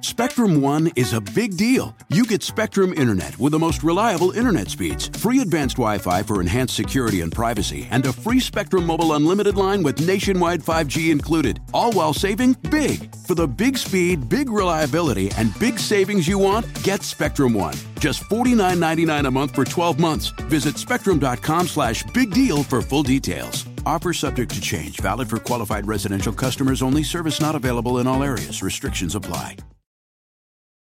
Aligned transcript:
Spectrum 0.00 0.60
One 0.60 0.90
is 0.96 1.12
a 1.12 1.20
big 1.20 1.56
deal. 1.56 1.94
You 2.08 2.24
get 2.24 2.42
Spectrum 2.42 2.92
Internet 2.92 3.38
with 3.38 3.52
the 3.52 3.58
most 3.58 3.82
reliable 3.82 4.30
internet 4.32 4.68
speeds, 4.68 5.08
free 5.08 5.40
advanced 5.40 5.76
Wi 5.76 5.98
Fi 5.98 6.22
for 6.22 6.40
enhanced 6.40 6.74
security 6.74 7.20
and 7.20 7.32
privacy, 7.32 7.86
and 7.90 8.04
a 8.06 8.12
free 8.12 8.40
Spectrum 8.40 8.86
Mobile 8.86 9.12
Unlimited 9.12 9.56
line 9.56 9.82
with 9.82 10.06
nationwide 10.06 10.60
5G 10.60 11.10
included, 11.10 11.60
all 11.72 11.92
while 11.92 12.12
saving 12.12 12.54
big. 12.70 13.14
For 13.26 13.34
the 13.34 13.46
big 13.46 13.78
speed, 13.78 14.28
big 14.28 14.50
reliability, 14.50 15.30
and 15.36 15.56
big 15.58 15.78
savings 15.78 16.26
you 16.26 16.38
want, 16.38 16.66
get 16.82 17.02
Spectrum 17.02 17.54
One. 17.54 17.74
Just 18.00 18.22
$49.99 18.24 19.26
a 19.26 19.30
month 19.30 19.54
for 19.54 19.64
12 19.64 19.98
months. 20.00 20.28
Visit 20.48 20.78
spectrum.com 20.78 21.66
slash 21.68 22.02
big 22.14 22.32
deal 22.32 22.62
for 22.62 22.82
full 22.82 23.02
details. 23.02 23.66
Offer 23.86 24.12
subject 24.12 24.52
to 24.54 24.60
change, 24.60 25.00
valid 25.00 25.30
for 25.30 25.38
qualified 25.38 25.86
residential 25.86 26.32
customers 26.32 26.82
only, 26.82 27.04
service 27.04 27.40
not 27.40 27.54
available 27.54 27.98
in 27.98 28.06
all 28.06 28.24
areas. 28.24 28.62
Restrictions 28.62 29.14
apply. 29.14 29.56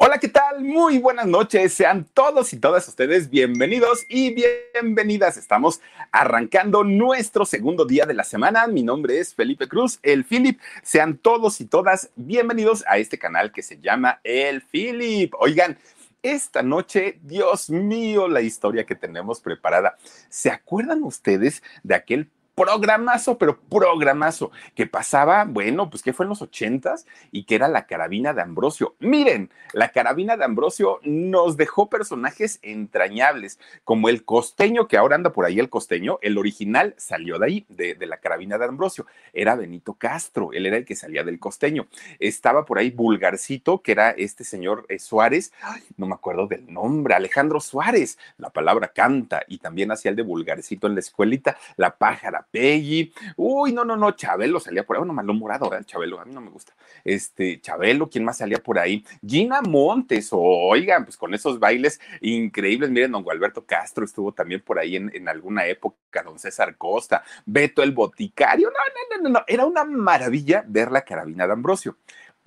Hola, 0.00 0.18
¿qué 0.18 0.28
tal? 0.28 0.62
Muy 0.62 0.98
buenas 0.98 1.26
noches. 1.26 1.74
Sean 1.74 2.06
todos 2.14 2.52
y 2.52 2.60
todas 2.60 2.86
ustedes 2.86 3.30
bienvenidos 3.30 4.06
y 4.08 4.32
bienvenidas. 4.32 5.36
Estamos 5.36 5.80
arrancando 6.12 6.84
nuestro 6.84 7.44
segundo 7.44 7.84
día 7.84 8.06
de 8.06 8.14
la 8.14 8.22
semana. 8.22 8.68
Mi 8.68 8.84
nombre 8.84 9.18
es 9.18 9.34
Felipe 9.34 9.66
Cruz, 9.66 9.98
el 10.04 10.24
Philip. 10.24 10.60
Sean 10.84 11.18
todos 11.18 11.60
y 11.60 11.64
todas 11.64 12.10
bienvenidos 12.14 12.84
a 12.86 12.98
este 12.98 13.18
canal 13.18 13.50
que 13.50 13.64
se 13.64 13.80
llama 13.80 14.20
El 14.22 14.62
Philip. 14.62 15.34
Oigan, 15.40 15.76
esta 16.22 16.62
noche, 16.62 17.18
Dios 17.24 17.68
mío, 17.68 18.28
la 18.28 18.40
historia 18.40 18.86
que 18.86 18.94
tenemos 18.94 19.40
preparada. 19.40 19.96
¿Se 20.28 20.48
acuerdan 20.48 21.02
ustedes 21.02 21.60
de 21.82 21.96
aquel 21.96 22.30
programazo, 22.58 23.38
pero 23.38 23.58
programazo, 23.60 24.50
que 24.74 24.86
pasaba, 24.86 25.44
bueno, 25.44 25.90
pues 25.90 26.02
que 26.02 26.12
fue 26.12 26.24
en 26.24 26.30
los 26.30 26.42
ochentas 26.42 27.06
y 27.30 27.44
que 27.44 27.54
era 27.54 27.68
la 27.68 27.86
carabina 27.86 28.34
de 28.34 28.42
Ambrosio. 28.42 28.96
Miren, 28.98 29.50
la 29.72 29.90
carabina 29.90 30.36
de 30.36 30.44
Ambrosio 30.44 31.00
nos 31.02 31.56
dejó 31.56 31.88
personajes 31.88 32.58
entrañables, 32.62 33.58
como 33.84 34.08
el 34.08 34.24
costeño, 34.24 34.88
que 34.88 34.96
ahora 34.96 35.16
anda 35.16 35.32
por 35.32 35.44
ahí 35.44 35.58
el 35.58 35.70
costeño, 35.70 36.18
el 36.22 36.38
original 36.38 36.94
salió 36.96 37.38
de 37.38 37.46
ahí, 37.46 37.66
de, 37.68 37.96
la 38.06 38.18
carabina 38.18 38.58
de 38.58 38.64
Ambrosio, 38.64 39.06
era 39.32 39.54
Benito 39.54 39.94
Castro, 39.94 40.50
él 40.52 40.66
era 40.66 40.76
el 40.76 40.84
que 40.84 40.96
salía 40.96 41.24
del 41.24 41.38
costeño. 41.38 41.86
Estaba 42.18 42.64
por 42.64 42.78
ahí 42.78 42.90
Vulgarcito, 42.90 43.82
que 43.82 43.92
era 43.92 44.10
este 44.10 44.44
señor 44.44 44.86
eh, 44.88 44.98
Suárez, 44.98 45.52
no 45.96 46.06
me 46.06 46.14
acuerdo 46.14 46.46
del 46.46 46.72
nombre, 46.72 47.14
Alejandro 47.14 47.60
Suárez, 47.60 48.18
la 48.38 48.50
palabra 48.50 48.88
canta, 48.88 49.42
y 49.46 49.58
también 49.58 49.92
hacía 49.92 50.10
el 50.10 50.16
de 50.16 50.22
Vulgarcito 50.22 50.86
en 50.86 50.94
la 50.94 51.00
escuelita, 51.00 51.56
la 51.76 51.96
pájara 51.96 52.47
Peggy. 52.50 53.12
Uy, 53.36 53.72
no, 53.72 53.84
no, 53.84 53.96
no, 53.96 54.12
Chabelo 54.12 54.60
salía 54.60 54.84
por 54.84 54.96
ahí. 54.96 55.00
Bueno, 55.00 55.12
malo 55.12 55.34
morado, 55.34 55.68
¿verdad? 55.68 55.86
Chabelo, 55.86 56.20
a 56.20 56.24
mí 56.24 56.34
no 56.34 56.40
me 56.40 56.50
gusta. 56.50 56.74
Este, 57.04 57.60
Chabelo, 57.60 58.08
¿quién 58.08 58.24
más 58.24 58.38
salía 58.38 58.58
por 58.58 58.78
ahí? 58.78 59.04
Gina 59.26 59.62
Montes, 59.62 60.30
oigan, 60.32 61.04
pues 61.04 61.16
con 61.16 61.34
esos 61.34 61.58
bailes 61.58 62.00
increíbles. 62.20 62.90
Miren, 62.90 63.12
don 63.12 63.22
Gualberto 63.22 63.64
Castro 63.64 64.04
estuvo 64.04 64.32
también 64.32 64.60
por 64.62 64.78
ahí 64.78 64.96
en, 64.96 65.10
en 65.14 65.28
alguna 65.28 65.66
época, 65.66 66.22
don 66.22 66.38
César 66.38 66.76
Costa, 66.76 67.22
Beto 67.46 67.82
el 67.82 67.92
Boticario. 67.92 68.68
No, 68.68 68.76
no, 68.76 69.16
no, 69.16 69.22
no, 69.22 69.38
no. 69.40 69.44
Era 69.46 69.66
una 69.66 69.84
maravilla 69.84 70.64
ver 70.66 70.90
la 70.90 71.02
carabina 71.02 71.46
de 71.46 71.52
Ambrosio 71.52 71.96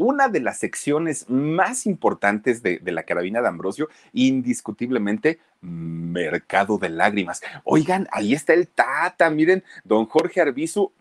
una 0.02 0.30
de 0.30 0.40
las 0.40 0.58
secciones 0.58 1.30
más 1.30 1.86
importantes 1.86 2.64
de, 2.64 2.80
de, 2.80 2.92
la 2.92 3.04
carabina 3.04 3.40
de 3.40 3.48
Ambrosio, 3.48 3.88
indiscutiblemente, 4.14 5.40
Mercado 5.62 6.80
de 6.80 6.90
Lágrimas. 6.90 7.42
Oigan, 7.64 8.08
ahí 8.12 8.34
está 8.34 8.54
el 8.54 8.68
Tata, 8.68 9.30
miren, 9.30 9.64
don 9.84 10.08
Jorge 10.08 10.42
Arbizu, 10.42 10.92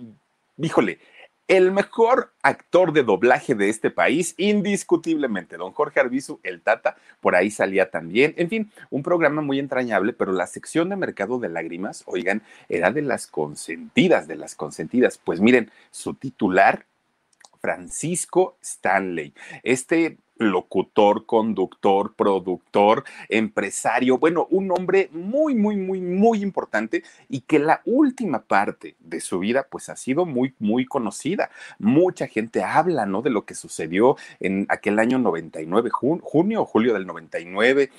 híjole, 0.59 0.99
el 1.49 1.72
mejor 1.72 2.33
actor 2.43 2.93
de 2.93 3.03
doblaje 3.03 3.55
de 3.55 3.71
este 3.71 3.91
país, 3.91 4.34
indiscutiblemente, 4.37 5.56
don 5.56 5.72
Jorge 5.72 5.99
Arbizu, 5.99 6.39
el 6.43 6.60
Tata, 6.60 6.97
por 7.21 7.34
ahí 7.34 7.50
salía 7.50 7.91
también. 7.91 8.34
En 8.37 8.49
fin, 8.49 8.71
un 8.91 9.03
programa 9.03 9.41
muy 9.43 9.59
entrañable, 9.59 10.12
pero 10.12 10.31
la 10.31 10.47
sección 10.47 10.91
de 10.91 10.97
Mercado 10.97 11.41
de 11.41 11.49
Lágrimas, 11.49 12.05
oigan, 12.06 12.43
era 12.69 12.93
de 12.93 13.03
las 13.03 13.27
consentidas, 13.27 14.28
de 14.28 14.37
las 14.37 14.55
consentidas. 14.55 15.19
Pues 15.19 15.41
miren, 15.41 15.72
su 15.91 16.15
titular 16.15 16.87
Francisco 17.60 18.56
Stanley. 18.62 19.34
Este 19.62 20.19
locutor, 20.41 21.26
conductor, 21.26 22.15
productor, 22.15 23.04
empresario, 23.28 24.16
bueno, 24.16 24.47
un 24.50 24.71
hombre 24.71 25.10
muy, 25.12 25.54
muy, 25.54 25.76
muy, 25.76 26.00
muy 26.00 26.43
importante 26.43 27.04
y 27.28 27.43
que 27.43 27.59
la 27.59 27.82
última 27.84 28.43
parte 28.43 28.97
de 29.00 29.21
su 29.21 29.38
vida 29.38 29.66
pues 29.71 29.91
ha 29.91 29.97
sido 29.97 30.25
muy, 30.25 30.54
muy 30.59 30.87
conocida. 30.87 31.50
Mucha 31.78 32.26
gente 32.26 32.65
habla, 32.65 33.04
¿no? 33.04 33.21
De 33.21 33.28
lo 33.28 33.44
que 33.44 33.54
sucedió 33.54 34.16
en 34.41 34.65
aquel 34.71 34.98
año 34.98 35.19
99, 35.19 35.91
junio 35.91 36.62
o 36.62 36.65
julio 36.65 36.94
del 36.94 37.06
99 37.06 37.91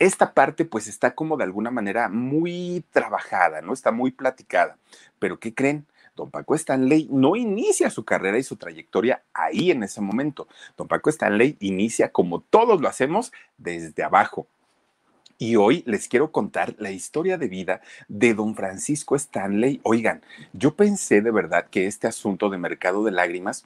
esta 0.00 0.32
parte 0.32 0.64
pues 0.64 0.86
está 0.86 1.14
como 1.14 1.36
de 1.36 1.44
alguna 1.44 1.70
manera 1.70 2.08
muy 2.08 2.84
trabajada, 2.92 3.62
¿no? 3.62 3.72
Está 3.72 3.90
muy 3.90 4.12
platicada. 4.12 4.76
Pero 5.18 5.40
¿qué 5.40 5.52
creen? 5.54 5.86
Don 6.18 6.32
Paco 6.32 6.56
Stanley 6.56 7.08
no 7.12 7.36
inicia 7.36 7.90
su 7.90 8.04
carrera 8.04 8.38
y 8.38 8.42
su 8.42 8.56
trayectoria 8.56 9.22
ahí 9.32 9.70
en 9.70 9.84
ese 9.84 10.00
momento. 10.00 10.48
Don 10.76 10.88
Paco 10.88 11.10
Stanley 11.10 11.56
inicia 11.60 12.10
como 12.10 12.40
todos 12.40 12.80
lo 12.80 12.88
hacemos 12.88 13.32
desde 13.56 14.02
abajo. 14.02 14.48
Y 15.38 15.54
hoy 15.54 15.84
les 15.86 16.08
quiero 16.08 16.32
contar 16.32 16.74
la 16.78 16.90
historia 16.90 17.38
de 17.38 17.46
vida 17.46 17.80
de 18.08 18.34
don 18.34 18.56
Francisco 18.56 19.14
Stanley. 19.14 19.80
Oigan, 19.84 20.22
yo 20.52 20.74
pensé 20.74 21.22
de 21.22 21.30
verdad 21.30 21.68
que 21.70 21.86
este 21.86 22.08
asunto 22.08 22.50
de 22.50 22.58
mercado 22.58 23.04
de 23.04 23.12
lágrimas 23.12 23.64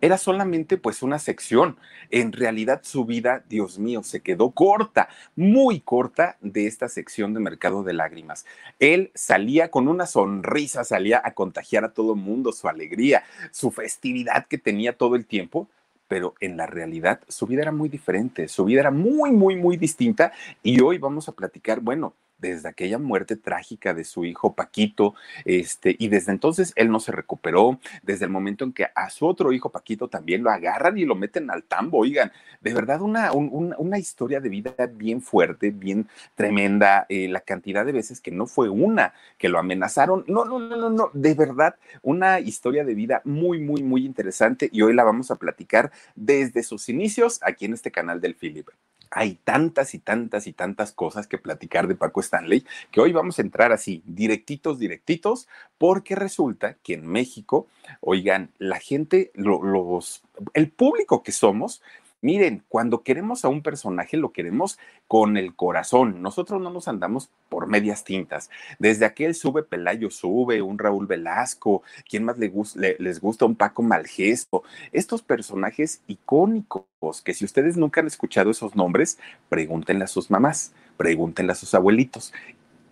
era 0.00 0.18
solamente 0.18 0.76
pues 0.76 1.02
una 1.02 1.18
sección. 1.18 1.76
En 2.10 2.32
realidad 2.32 2.80
su 2.82 3.04
vida, 3.04 3.44
Dios 3.48 3.78
mío, 3.78 4.02
se 4.02 4.20
quedó 4.20 4.50
corta, 4.50 5.08
muy 5.36 5.80
corta 5.80 6.36
de 6.40 6.66
esta 6.66 6.88
sección 6.88 7.34
de 7.34 7.40
Mercado 7.40 7.82
de 7.82 7.92
Lágrimas. 7.92 8.46
Él 8.78 9.10
salía 9.14 9.70
con 9.70 9.88
una 9.88 10.06
sonrisa, 10.06 10.84
salía 10.84 11.20
a 11.24 11.34
contagiar 11.34 11.84
a 11.84 11.92
todo 11.92 12.14
el 12.14 12.20
mundo 12.20 12.52
su 12.52 12.68
alegría, 12.68 13.24
su 13.50 13.70
festividad 13.70 14.46
que 14.46 14.58
tenía 14.58 14.96
todo 14.96 15.16
el 15.16 15.26
tiempo, 15.26 15.68
pero 16.08 16.34
en 16.40 16.56
la 16.56 16.66
realidad 16.66 17.20
su 17.28 17.46
vida 17.46 17.62
era 17.62 17.72
muy 17.72 17.88
diferente, 17.88 18.48
su 18.48 18.64
vida 18.64 18.80
era 18.80 18.90
muy, 18.90 19.30
muy, 19.30 19.54
muy 19.54 19.76
distinta 19.76 20.32
y 20.62 20.80
hoy 20.80 20.98
vamos 20.98 21.28
a 21.28 21.32
platicar, 21.32 21.80
bueno, 21.80 22.14
desde 22.40 22.68
aquella 22.68 22.98
muerte 22.98 23.36
trágica 23.36 23.94
de 23.94 24.04
su 24.04 24.24
hijo 24.24 24.54
Paquito, 24.54 25.14
este, 25.44 25.96
y 25.98 26.08
desde 26.08 26.32
entonces 26.32 26.72
él 26.76 26.90
no 26.90 27.00
se 27.00 27.12
recuperó, 27.12 27.78
desde 28.02 28.24
el 28.24 28.30
momento 28.30 28.64
en 28.64 28.72
que 28.72 28.86
a 28.94 29.10
su 29.10 29.26
otro 29.26 29.52
hijo 29.52 29.70
Paquito 29.70 30.08
también 30.08 30.42
lo 30.42 30.50
agarran 30.50 30.98
y 30.98 31.04
lo 31.04 31.14
meten 31.14 31.50
al 31.50 31.64
tambo, 31.64 31.98
oigan, 31.98 32.32
de 32.60 32.74
verdad 32.74 33.00
una, 33.00 33.32
un, 33.32 33.74
una 33.78 33.98
historia 33.98 34.40
de 34.40 34.48
vida 34.48 34.74
bien 34.92 35.20
fuerte, 35.22 35.70
bien 35.70 36.08
tremenda, 36.34 37.06
eh, 37.08 37.28
la 37.28 37.40
cantidad 37.40 37.84
de 37.84 37.92
veces 37.92 38.20
que 38.20 38.30
no 38.30 38.46
fue 38.46 38.68
una, 38.68 39.14
que 39.38 39.48
lo 39.48 39.58
amenazaron, 39.58 40.24
no, 40.26 40.44
no, 40.44 40.58
no, 40.58 40.76
no, 40.76 40.90
no, 40.90 41.10
de 41.12 41.34
verdad, 41.34 41.76
una 42.02 42.40
historia 42.40 42.84
de 42.84 42.94
vida 42.94 43.22
muy, 43.24 43.60
muy, 43.60 43.82
muy 43.82 44.04
interesante 44.04 44.68
y 44.72 44.82
hoy 44.82 44.94
la 44.94 45.04
vamos 45.04 45.30
a 45.30 45.36
platicar 45.36 45.90
desde 46.14 46.62
sus 46.62 46.88
inicios 46.88 47.40
aquí 47.42 47.66
en 47.66 47.74
este 47.74 47.90
canal 47.90 48.20
del 48.20 48.34
Philip 48.34 48.68
hay 49.10 49.34
tantas 49.44 49.94
y 49.94 49.98
tantas 49.98 50.46
y 50.46 50.52
tantas 50.52 50.92
cosas 50.92 51.26
que 51.26 51.38
platicar 51.38 51.88
de 51.88 51.96
Paco 51.96 52.20
Stanley 52.20 52.64
que 52.90 53.00
hoy 53.00 53.12
vamos 53.12 53.38
a 53.38 53.42
entrar 53.42 53.72
así, 53.72 54.02
directitos, 54.06 54.78
directitos, 54.78 55.48
porque 55.78 56.14
resulta 56.14 56.76
que 56.82 56.94
en 56.94 57.06
México, 57.06 57.66
oigan, 58.00 58.50
la 58.58 58.78
gente, 58.78 59.32
lo, 59.34 59.62
los, 59.62 60.22
el 60.54 60.70
público 60.70 61.22
que 61.22 61.32
somos, 61.32 61.82
Miren, 62.22 62.64
cuando 62.68 63.02
queremos 63.02 63.46
a 63.46 63.48
un 63.48 63.62
personaje 63.62 64.18
lo 64.18 64.32
queremos 64.32 64.78
con 65.08 65.38
el 65.38 65.54
corazón. 65.54 66.20
Nosotros 66.20 66.60
no 66.60 66.68
nos 66.70 66.86
andamos 66.86 67.30
por 67.48 67.66
medias 67.66 68.04
tintas. 68.04 68.50
Desde 68.78 69.06
aquel 69.06 69.34
sube 69.34 69.62
Pelayo 69.62 70.10
sube, 70.10 70.60
un 70.60 70.78
Raúl 70.78 71.06
Velasco, 71.06 71.82
¿quién 72.08 72.24
más 72.24 72.38
le 72.38 72.48
gusta, 72.48 72.78
le, 72.78 72.96
les 72.98 73.20
gusta 73.20 73.46
un 73.46 73.56
Paco 73.56 73.82
Malgesto? 73.82 74.62
Estos 74.92 75.22
personajes 75.22 76.02
icónicos 76.08 76.84
que 77.24 77.32
si 77.32 77.46
ustedes 77.46 77.78
nunca 77.78 78.02
han 78.02 78.06
escuchado 78.06 78.50
esos 78.50 78.76
nombres, 78.76 79.18
pregúntenle 79.48 80.04
a 80.04 80.08
sus 80.08 80.30
mamás, 80.30 80.74
pregúntenle 80.98 81.52
a 81.52 81.56
sus 81.56 81.74
abuelitos. 81.74 82.34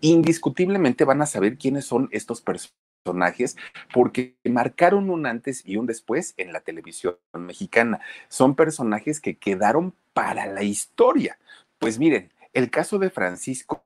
Indiscutiblemente 0.00 1.04
van 1.04 1.20
a 1.20 1.26
saber 1.26 1.58
quiénes 1.58 1.84
son 1.84 2.08
estos 2.12 2.40
personajes 2.40 2.87
personajes 3.02 3.56
porque 3.92 4.36
marcaron 4.44 5.10
un 5.10 5.26
antes 5.26 5.62
y 5.64 5.76
un 5.76 5.86
después 5.86 6.34
en 6.36 6.52
la 6.52 6.60
televisión 6.60 7.16
mexicana. 7.32 8.00
Son 8.28 8.54
personajes 8.54 9.20
que 9.20 9.36
quedaron 9.36 9.94
para 10.12 10.46
la 10.46 10.62
historia. 10.62 11.38
Pues 11.78 11.98
miren, 11.98 12.32
el 12.52 12.70
caso 12.70 12.98
de 12.98 13.10
Francisco 13.10 13.84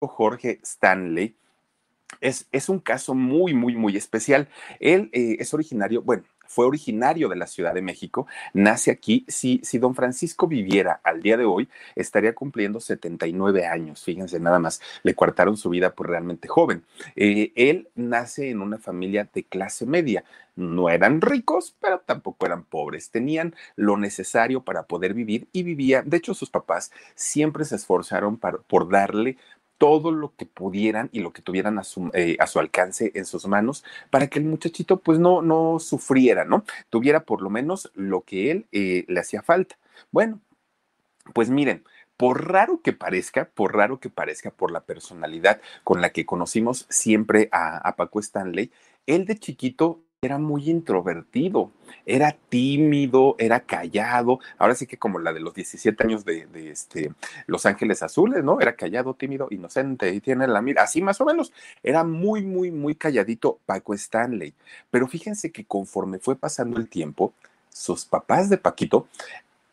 Jorge 0.00 0.60
Stanley 0.62 1.36
es, 2.20 2.48
es 2.52 2.68
un 2.68 2.80
caso 2.80 3.14
muy, 3.14 3.54
muy, 3.54 3.76
muy 3.76 3.96
especial. 3.96 4.48
Él 4.80 5.10
eh, 5.12 5.36
es 5.38 5.52
originario, 5.54 6.02
bueno, 6.02 6.24
fue 6.48 6.66
originario 6.66 7.28
de 7.28 7.36
la 7.36 7.46
Ciudad 7.46 7.74
de 7.74 7.82
México, 7.82 8.26
nace 8.54 8.90
aquí. 8.90 9.24
Si, 9.28 9.60
si 9.62 9.78
don 9.78 9.94
Francisco 9.94 10.48
viviera 10.48 11.00
al 11.04 11.22
día 11.22 11.36
de 11.36 11.44
hoy, 11.44 11.68
estaría 11.94 12.34
cumpliendo 12.34 12.80
79 12.80 13.66
años. 13.66 14.02
Fíjense, 14.02 14.40
nada 14.40 14.58
más, 14.58 14.80
le 15.02 15.14
cortaron 15.14 15.56
su 15.56 15.68
vida 15.68 15.94
por 15.94 16.08
realmente 16.08 16.48
joven. 16.48 16.84
Eh, 17.16 17.52
él 17.54 17.88
nace 17.94 18.50
en 18.50 18.62
una 18.62 18.78
familia 18.78 19.28
de 19.32 19.44
clase 19.44 19.86
media. 19.86 20.24
No 20.56 20.88
eran 20.88 21.20
ricos, 21.20 21.76
pero 21.80 22.00
tampoco 22.00 22.46
eran 22.46 22.64
pobres. 22.64 23.10
Tenían 23.10 23.54
lo 23.76 23.96
necesario 23.96 24.64
para 24.64 24.84
poder 24.84 25.14
vivir 25.14 25.46
y 25.52 25.62
vivía. 25.62 26.02
De 26.02 26.16
hecho, 26.16 26.34
sus 26.34 26.50
papás 26.50 26.90
siempre 27.14 27.64
se 27.64 27.76
esforzaron 27.76 28.38
por 28.38 28.88
darle 28.88 29.36
todo 29.78 30.10
lo 30.10 30.34
que 30.36 30.44
pudieran 30.44 31.08
y 31.12 31.20
lo 31.20 31.32
que 31.32 31.42
tuvieran 31.42 31.78
a 31.78 31.84
su, 31.84 32.10
eh, 32.12 32.36
a 32.40 32.46
su 32.46 32.58
alcance 32.58 33.12
en 33.14 33.24
sus 33.24 33.46
manos 33.46 33.84
para 34.10 34.26
que 34.26 34.40
el 34.40 34.44
muchachito 34.44 35.00
pues 35.00 35.18
no, 35.18 35.40
no 35.40 35.78
sufriera, 35.78 36.44
¿no? 36.44 36.64
Tuviera 36.90 37.20
por 37.24 37.40
lo 37.40 37.48
menos 37.48 37.90
lo 37.94 38.22
que 38.22 38.50
él 38.50 38.66
eh, 38.72 39.04
le 39.08 39.20
hacía 39.20 39.42
falta. 39.42 39.78
Bueno, 40.10 40.40
pues 41.32 41.48
miren, 41.48 41.84
por 42.16 42.48
raro 42.48 42.82
que 42.82 42.92
parezca, 42.92 43.48
por 43.54 43.76
raro 43.76 44.00
que 44.00 44.10
parezca, 44.10 44.50
por 44.50 44.72
la 44.72 44.80
personalidad 44.80 45.60
con 45.84 46.00
la 46.00 46.10
que 46.10 46.26
conocimos 46.26 46.86
siempre 46.90 47.48
a, 47.52 47.78
a 47.78 47.96
Paco 47.96 48.18
Stanley, 48.18 48.72
él 49.06 49.24
de 49.24 49.38
chiquito 49.38 50.02
era 50.20 50.36
muy 50.38 50.68
introvertido, 50.68 51.70
era 52.04 52.36
tímido, 52.48 53.36
era 53.38 53.60
callado, 53.60 54.40
ahora 54.58 54.74
sí 54.74 54.84
que 54.84 54.96
como 54.96 55.20
la 55.20 55.32
de 55.32 55.38
los 55.38 55.54
17 55.54 56.02
años 56.02 56.24
de, 56.24 56.48
este, 56.68 57.12
Los 57.46 57.66
Ángeles 57.66 58.02
Azules, 58.02 58.42
¿no? 58.42 58.60
Era 58.60 58.74
callado, 58.74 59.14
tímido, 59.14 59.46
inocente 59.50 60.12
y 60.12 60.20
tiene 60.20 60.48
la 60.48 60.60
mira, 60.60 60.82
así 60.82 61.02
más 61.02 61.20
o 61.20 61.24
menos, 61.24 61.52
era 61.84 62.02
muy, 62.02 62.42
muy, 62.42 62.72
muy 62.72 62.96
calladito 62.96 63.60
Paco 63.64 63.94
Stanley, 63.94 64.54
pero 64.90 65.06
fíjense 65.06 65.52
que 65.52 65.64
conforme 65.64 66.18
fue 66.18 66.34
pasando 66.34 66.80
el 66.80 66.88
tiempo, 66.88 67.32
sus 67.70 68.04
papás 68.04 68.50
de 68.50 68.58
Paquito 68.58 69.06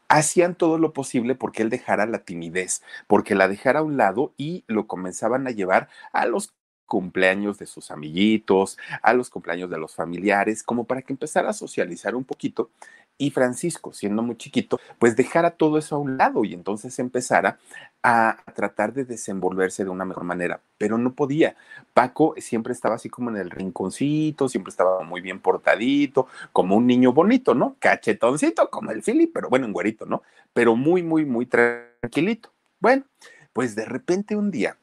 hacían 0.09 0.53
todo 0.53 0.77
lo 0.77 0.94
posible 0.94 1.33
porque 1.33 1.63
él 1.63 1.71
dejara 1.71 2.06
la 2.06 2.19
timidez, 2.19 2.83
porque 3.07 3.33
la 3.33 3.48
dejara 3.48 3.80
a 3.80 3.83
un 3.83 3.98
lado 3.98 4.31
y 4.38 4.63
lo 4.68 4.86
comenzaban 4.86 5.48
a 5.48 5.51
llevar 5.51 5.89
a 6.13 6.27
los 6.27 6.53
cumpleaños 6.86 7.58
de 7.58 7.66
sus 7.66 7.92
amiguitos, 7.92 8.78
a 9.02 9.14
los 9.14 9.30
cumpleaños 9.30 9.70
de 9.70 9.78
los 9.78 9.96
familiares, 9.96 10.64
como 10.64 10.86
para 10.86 11.02
que 11.02 11.14
empezara 11.14 11.50
a 11.50 11.54
socializar 11.54 12.16
un 12.16 12.24
poquito 12.24 12.70
y 13.18 13.32
Francisco, 13.32 13.94
siendo 13.94 14.22
muy 14.22 14.36
chiquito, 14.38 14.80
pues 15.00 15.16
dejara 15.16 15.52
todo 15.52 15.78
eso 15.78 15.96
a 15.96 16.00
un 16.00 16.18
lado 16.18 16.44
y 16.44 16.54
entonces 16.54 17.00
empezara 17.00 17.60
a 18.04 18.38
tratar 18.54 18.94
de 18.94 19.06
desenvolverse 19.06 19.84
de 19.84 19.90
una 19.90 20.06
mejor 20.06 20.26
manera, 20.26 20.62
pero 20.78 20.98
no 20.98 21.14
podía. 21.14 21.56
Paco 21.94 22.36
siempre 22.38 22.74
estaba 22.74 22.96
así 22.96 23.10
como 23.10 23.30
en 23.30 23.38
el 23.38 23.52
rinconcito, 23.52 24.50
siempre 24.50 24.70
estaba 24.70 25.02
muy 25.04 25.22
bien 25.22 25.40
portadito, 25.40 26.28
como 26.52 26.76
un 26.76 26.88
niño 26.88 27.14
bonito, 27.14 27.56
¿no? 27.56 27.78
Cachetoncito, 27.80 28.70
como 28.70 28.92
el 28.92 29.02
Philip, 29.02 29.32
pero 29.34 29.50
bueno, 29.50 29.66
en 29.66 29.74
güerito, 29.74 30.06
¿no? 30.06 30.22
Pero 30.54 30.76
muy, 30.76 31.02
muy, 31.02 31.26
muy 31.26 31.46
tranquilito. 31.46 32.52
Bueno, 32.82 33.06
pues 33.54 33.76
de 33.76 33.86
repente 33.86 34.36
un 34.36 34.52
día 34.52 34.78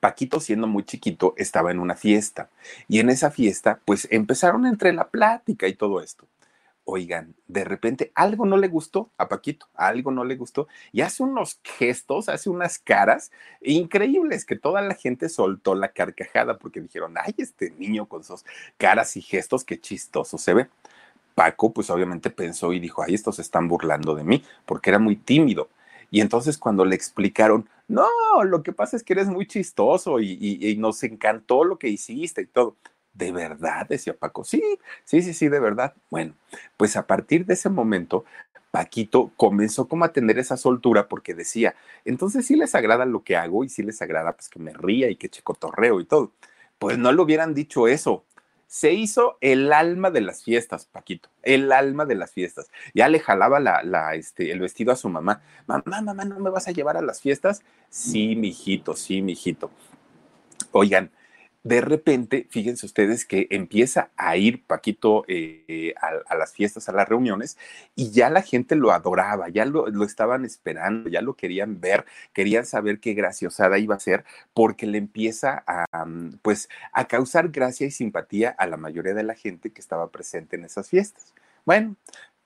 Paquito, 0.00 0.40
siendo 0.40 0.66
muy 0.66 0.82
chiquito, 0.84 1.34
estaba 1.36 1.70
en 1.70 1.78
una 1.78 1.94
fiesta 1.94 2.48
y 2.88 3.00
en 3.00 3.10
esa 3.10 3.30
fiesta, 3.30 3.80
pues 3.84 4.08
empezaron 4.10 4.66
entre 4.66 4.92
la 4.92 5.08
plática 5.08 5.68
y 5.68 5.74
todo 5.74 6.00
esto. 6.00 6.26
Oigan, 6.84 7.36
de 7.46 7.62
repente 7.62 8.10
algo 8.14 8.46
no 8.46 8.56
le 8.56 8.66
gustó 8.66 9.10
a 9.18 9.28
Paquito, 9.28 9.66
algo 9.74 10.10
no 10.10 10.24
le 10.24 10.34
gustó 10.36 10.66
y 10.90 11.02
hace 11.02 11.22
unos 11.22 11.60
gestos, 11.62 12.28
hace 12.28 12.50
unas 12.50 12.78
caras 12.78 13.30
increíbles 13.60 14.44
que 14.44 14.56
toda 14.56 14.80
la 14.82 14.94
gente 14.94 15.28
soltó 15.28 15.74
la 15.74 15.92
carcajada 15.92 16.58
porque 16.58 16.80
dijeron, 16.80 17.14
ay, 17.22 17.34
este 17.36 17.70
niño 17.78 18.06
con 18.06 18.24
sus 18.24 18.44
caras 18.78 19.16
y 19.16 19.22
gestos, 19.22 19.64
qué 19.64 19.78
chistoso 19.78 20.38
se 20.38 20.54
ve. 20.54 20.68
Paco, 21.34 21.72
pues 21.72 21.90
obviamente 21.90 22.30
pensó 22.30 22.72
y 22.72 22.80
dijo, 22.80 23.02
ay, 23.02 23.14
estos 23.14 23.38
están 23.38 23.68
burlando 23.68 24.14
de 24.14 24.24
mí 24.24 24.42
porque 24.66 24.90
era 24.90 24.98
muy 24.98 25.16
tímido. 25.16 25.68
Y 26.10 26.20
entonces 26.20 26.58
cuando 26.58 26.84
le 26.84 26.96
explicaron, 26.96 27.68
no, 27.88 28.06
lo 28.44 28.62
que 28.62 28.72
pasa 28.72 28.96
es 28.96 29.02
que 29.02 29.14
eres 29.14 29.28
muy 29.28 29.46
chistoso 29.46 30.20
y, 30.20 30.76
nos 30.78 31.02
encantó 31.02 31.64
lo 31.64 31.78
que 31.78 31.88
hiciste 31.88 32.42
y 32.42 32.46
todo. 32.46 32.76
¿De 33.12 33.32
verdad? 33.32 33.86
Decía 33.88 34.16
Paco. 34.16 34.44
Sí, 34.44 34.62
sí, 35.04 35.22
sí, 35.22 35.34
sí, 35.34 35.48
de 35.48 35.58
verdad. 35.58 35.94
Bueno, 36.10 36.34
pues 36.76 36.96
a 36.96 37.06
partir 37.06 37.44
de 37.44 37.54
ese 37.54 37.68
momento, 37.68 38.24
Paquito 38.70 39.32
comenzó 39.36 39.88
como 39.88 40.04
a 40.04 40.12
tener 40.12 40.38
esa 40.38 40.56
soltura 40.56 41.08
porque 41.08 41.34
decía, 41.34 41.74
entonces 42.04 42.46
sí 42.46 42.54
les 42.54 42.74
agrada 42.74 43.04
lo 43.04 43.24
que 43.24 43.36
hago 43.36 43.64
y 43.64 43.68
sí 43.68 43.82
les 43.82 44.00
agrada 44.00 44.32
pues 44.32 44.48
que 44.48 44.60
me 44.60 44.72
ría 44.72 45.10
y 45.10 45.16
que 45.16 45.28
checotorreo 45.28 46.00
y 46.00 46.04
todo. 46.04 46.32
Pues 46.78 46.96
no 46.96 47.12
le 47.12 47.20
hubieran 47.20 47.54
dicho 47.54 47.88
eso, 47.88 48.24
se 48.70 48.92
hizo 48.92 49.36
el 49.40 49.72
alma 49.72 50.12
de 50.12 50.20
las 50.20 50.44
fiestas, 50.44 50.86
Paquito, 50.86 51.28
el 51.42 51.72
alma 51.72 52.06
de 52.06 52.14
las 52.14 52.30
fiestas. 52.30 52.70
Ya 52.94 53.08
le 53.08 53.18
jalaba 53.18 53.58
la, 53.58 54.14
este, 54.14 54.52
el 54.52 54.60
vestido 54.60 54.92
a 54.92 54.96
su 54.96 55.08
mamá. 55.08 55.42
Mamá, 55.66 56.00
mamá, 56.00 56.24
¿no 56.24 56.38
me 56.38 56.50
vas 56.50 56.68
a 56.68 56.70
llevar 56.70 56.96
a 56.96 57.02
las 57.02 57.20
fiestas? 57.20 57.62
Sí, 57.88 58.36
mijito, 58.36 58.94
sí, 58.94 59.22
mijito. 59.22 59.72
Oigan, 60.70 61.10
de 61.62 61.82
repente, 61.82 62.46
fíjense 62.48 62.86
ustedes 62.86 63.26
que 63.26 63.46
empieza 63.50 64.10
a 64.16 64.36
ir 64.36 64.64
Paquito 64.64 65.24
eh, 65.28 65.94
a, 66.00 66.34
las 66.34 66.52
fiestas, 66.54 66.88
a 66.88 66.92
las 66.92 67.06
reuniones, 67.06 67.58
y 67.94 68.10
ya 68.12 68.30
la 68.30 68.40
gente 68.40 68.76
lo 68.76 68.92
adoraba, 68.92 69.50
ya 69.50 69.66
lo, 69.66 69.86
estaban 70.04 70.46
esperando, 70.46 71.10
ya 71.10 71.20
lo 71.20 71.34
querían 71.34 71.80
ver, 71.80 72.06
querían 72.32 72.64
saber 72.64 72.98
qué 72.98 73.12
graciosada 73.12 73.78
iba 73.78 73.94
a 73.94 74.00
ser, 74.00 74.24
porque 74.54 74.86
le 74.86 74.96
empieza 74.98 75.62
a, 75.66 76.06
mm, 76.06 76.38
pues, 76.42 76.70
a 76.92 77.06
causar 77.06 77.50
gracia 77.50 77.86
y 77.86 77.90
simpatía 77.90 78.50
a 78.50 78.66
la 78.66 78.78
mayoría 78.78 79.12
de 79.12 79.22
la 79.22 79.34
gente 79.34 79.70
que 79.70 79.82
estaba 79.82 80.10
presente 80.10 80.56
en 80.56 80.64
esas 80.64 80.88
fiestas. 80.88 81.34
Bueno, 81.66 81.96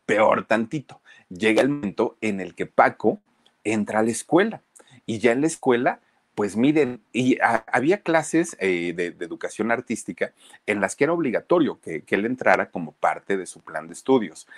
peor 0.07 0.45
tantito, 0.47 1.01
llega 1.29 1.63
el 1.63 1.69
momento 1.69 2.17
en 2.21 2.41
el 2.41 2.55
que 2.57 2.67
Paco 2.67 3.21
entra 3.63 4.01
a 4.01 4.03
la 4.03 4.11
escuela, 4.11 4.63
y 5.07 5.19
ya 5.19 5.33
en 5.33 5.43
la 5.43 5.47
escuela 5.47 6.01
pues 6.35 6.57
miren, 6.57 7.03
y 7.13 7.39
había 7.41 8.03
clases 8.03 8.57
eh, 8.59 8.93
de, 8.95 9.07
educación 9.25 9.71
artística 9.71 10.33
en 10.67 10.81
las 10.81 10.97
que 10.97 11.05
era 11.05 11.13
obligatorio 11.13 11.81
que, 11.81 12.05
él 12.09 12.27
entrara 12.27 12.71
como 12.71 12.93
parte 12.93 13.37
de 13.37 13.47
su 13.47 13.61
plan 13.61 13.87
de 13.87 13.93
estudios. 13.93 14.49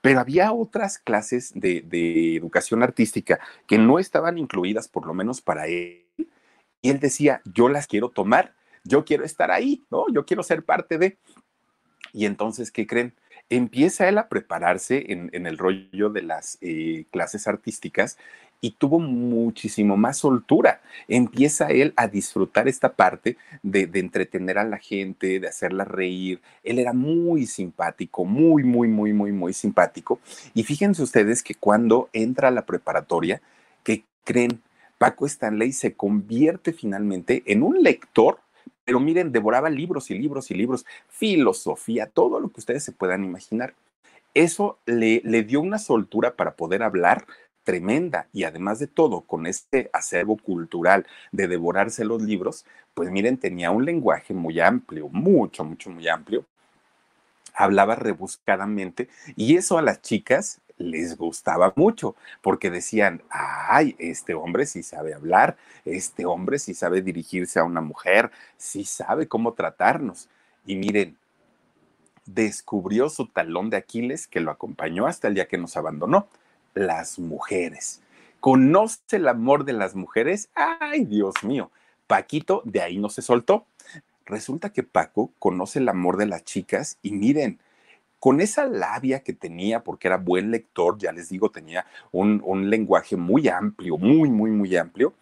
Pero 0.00 0.20
había 0.20 0.52
otras 0.52 0.98
clases 0.98 1.52
de, 1.54 2.36
educación 2.36 2.82
artística 2.82 3.40
que 3.66 3.78
no 3.78 3.98
estaban 3.98 4.38
incluidas, 4.38 4.88
por 4.88 5.06
lo 5.06 5.14
menos 5.14 5.40
para 5.40 5.66
él. 5.66 6.06
Y 6.82 6.90
él 6.90 7.00
decía, 7.00 7.40
yo 7.44 7.68
las 7.68 7.86
quiero 7.86 8.10
tomar, 8.10 8.54
yo 8.84 9.04
quiero 9.04 9.24
estar 9.24 9.50
ahí, 9.50 9.84
¿no? 9.90 10.04
Yo 10.12 10.24
quiero 10.26 10.42
ser 10.42 10.64
parte 10.64 10.98
de... 10.98 11.18
Y 12.12 12.26
entonces, 12.26 12.70
¿qué 12.70 12.86
creen? 12.86 13.14
Empieza 13.50 14.08
él 14.08 14.18
a 14.18 14.28
prepararse 14.28 15.06
en, 15.12 15.46
el 15.46 15.58
rollo 15.58 16.10
de 16.10 16.22
las 16.22 16.58
eh, 16.60 17.06
clases 17.10 17.48
artísticas 17.48 18.18
y 18.60 18.72
tuvo 18.72 18.98
muchísimo 18.98 19.96
más 19.96 20.18
soltura. 20.18 20.80
Empieza 21.06 21.68
él 21.68 21.92
a 21.96 22.08
disfrutar 22.08 22.68
esta 22.68 22.94
parte 22.94 23.36
de, 23.62 23.88
entretener 23.94 24.58
a 24.58 24.64
la 24.64 24.78
gente, 24.78 25.40
de 25.40 25.48
hacerla 25.48 25.84
reír. 25.84 26.40
Él 26.64 26.78
era 26.78 26.92
muy 26.92 27.46
simpático, 27.46 28.24
muy, 28.24 28.64
muy, 28.64 28.88
muy, 28.88 29.12
muy, 29.12 29.32
muy 29.32 29.52
simpático. 29.52 30.20
Y 30.54 30.64
fíjense 30.64 31.02
ustedes 31.02 31.42
que 31.42 31.54
cuando 31.54 32.08
entra 32.12 32.48
a 32.48 32.52
la 32.52 32.66
preparatoria, 32.66 33.40
que 33.84 34.04
creen, 34.24 34.60
Paco 34.98 35.26
Stanley 35.26 35.72
se 35.72 35.94
convierte 35.94 36.72
finalmente 36.72 37.44
en 37.46 37.62
un 37.62 37.82
lector 37.82 38.40
pero 38.88 39.00
miren, 39.00 39.32
devoraba 39.32 39.68
libros 39.68 40.10
y 40.10 40.18
libros 40.18 40.50
y 40.50 40.54
libros, 40.54 40.86
filosofía, 41.08 42.06
todo 42.06 42.40
lo 42.40 42.48
que 42.48 42.60
ustedes 42.60 42.82
se 42.82 42.92
puedan 42.92 43.22
imaginar. 43.22 43.74
Eso 44.32 44.78
le, 44.86 45.20
le 45.26 45.42
dio 45.42 45.60
una 45.60 45.78
soltura 45.78 46.36
para 46.36 46.56
poder 46.56 46.82
hablar 46.82 47.26
tremenda 47.68 48.28
y 48.32 48.44
además 48.44 48.78
de 48.78 48.86
todo, 48.86 49.20
con 49.20 49.46
este 49.46 49.90
acervo 49.92 50.38
cultural 50.38 51.06
de 51.32 51.48
devorarse 51.48 52.02
los 52.02 52.22
libros, 52.22 52.64
pues 52.94 53.10
miren, 53.10 53.36
tenía 53.36 53.70
un 53.70 53.84
lenguaje 53.84 54.32
muy 54.32 54.58
amplio, 54.58 55.10
mucho, 55.10 55.64
mucho, 55.64 55.90
muy 55.90 56.08
amplio. 56.08 56.46
Hablaba 57.52 57.94
rebuscadamente 57.94 59.10
y 59.36 59.56
eso 59.56 59.76
a 59.76 59.82
las 59.82 60.00
chicas 60.00 60.62
les 60.78 61.18
gustaba 61.18 61.74
mucho, 61.76 62.16
porque 62.40 62.70
decían, 62.70 63.20
ay, 63.28 63.94
este 63.98 64.32
hombre 64.32 64.64
sí 64.64 64.82
sabe 64.82 65.12
hablar, 65.12 65.58
este 65.84 66.24
hombre 66.24 66.58
sí 66.58 66.72
sabe 66.72 67.02
dirigirse 67.02 67.58
a 67.58 67.64
una 67.64 67.82
mujer, 67.82 68.30
sí 68.56 68.86
sabe 68.86 69.28
cómo 69.28 69.52
tratarnos. 69.52 70.30
Y 70.64 70.76
miren, 70.76 71.18
descubrió 72.24 73.10
su 73.10 73.26
talón 73.26 73.68
de 73.68 73.76
Aquiles 73.76 74.26
que 74.26 74.40
lo 74.40 74.50
acompañó 74.50 75.06
hasta 75.06 75.28
el 75.28 75.34
día 75.34 75.48
que 75.48 75.58
nos 75.58 75.76
abandonó, 75.76 76.28
las 76.78 77.18
mujeres. 77.18 78.00
¿Conoce 78.40 79.16
el 79.16 79.28
amor 79.28 79.64
de 79.64 79.72
las 79.72 79.94
mujeres? 79.94 80.48
Ay, 80.54 81.04
Dios 81.04 81.34
mío. 81.42 81.70
Paquito 82.06 82.62
de 82.64 82.80
ahí 82.80 82.98
no 82.98 83.08
se 83.10 83.22
soltó. 83.22 83.66
resulta 84.26 84.72
que 84.72 84.82
Paco 84.82 85.32
conoce 85.38 85.78
el 85.78 85.88
amor 85.88 86.18
de 86.18 86.26
las 86.26 86.44
chicas 86.44 86.98
y 87.02 87.12
miren, 87.12 87.60
con 88.18 88.40
esa 88.40 88.66
labia 88.66 89.20
que 89.20 89.32
tenía, 89.32 89.82
porque 89.84 90.08
era 90.08 90.16
buen 90.16 90.50
lector, 90.50 90.98
ya 90.98 91.12
les 91.12 91.28
digo, 91.28 91.50
tenía 91.50 91.86
un, 92.12 92.42
un 92.44 92.68
lenguaje 92.68 93.16
muy 93.16 93.48
amplio, 93.48 93.96
muy, 93.96 94.28
muy, 94.28 94.50
muy 94.50 94.76
amplio, 94.76 95.14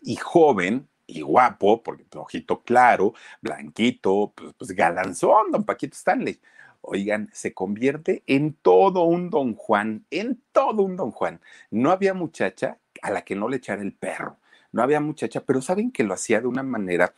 y 0.00 0.16
joven, 0.16 0.88
y 1.06 1.20
guapo, 1.20 1.82
porque 1.82 2.04
ojito 2.14 2.60
claro, 2.62 3.14
blanquito, 3.42 4.32
pues, 4.34 4.54
pues, 4.56 4.70
galanzón, 4.72 5.50
don 5.50 5.64
Paquito 5.64 5.94
Stanley. 5.94 6.40
Oigan, 6.82 7.30
se 7.32 7.52
convierte 7.52 8.22
en 8.26 8.54
todo 8.54 9.04
un 9.04 9.30
don 9.30 9.54
Juan, 9.54 10.04
en 10.10 10.40
todo 10.52 10.82
un 10.82 10.96
don 10.96 11.10
Juan. 11.10 11.40
No 11.70 11.90
había 11.90 12.14
muchacha 12.14 12.78
a 13.02 13.10
la 13.10 13.22
que 13.22 13.36
no 13.36 13.48
le 13.48 13.58
echara 13.58 13.82
el 13.82 13.92
perro, 13.92 14.36
no 14.72 14.82
había 14.82 15.00
muchacha, 15.00 15.40
pero 15.40 15.62
saben 15.62 15.90
que 15.90 16.04
lo 16.04 16.14
hacía 16.14 16.40
de 16.40 16.46
una 16.46 16.62
manera 16.62 17.14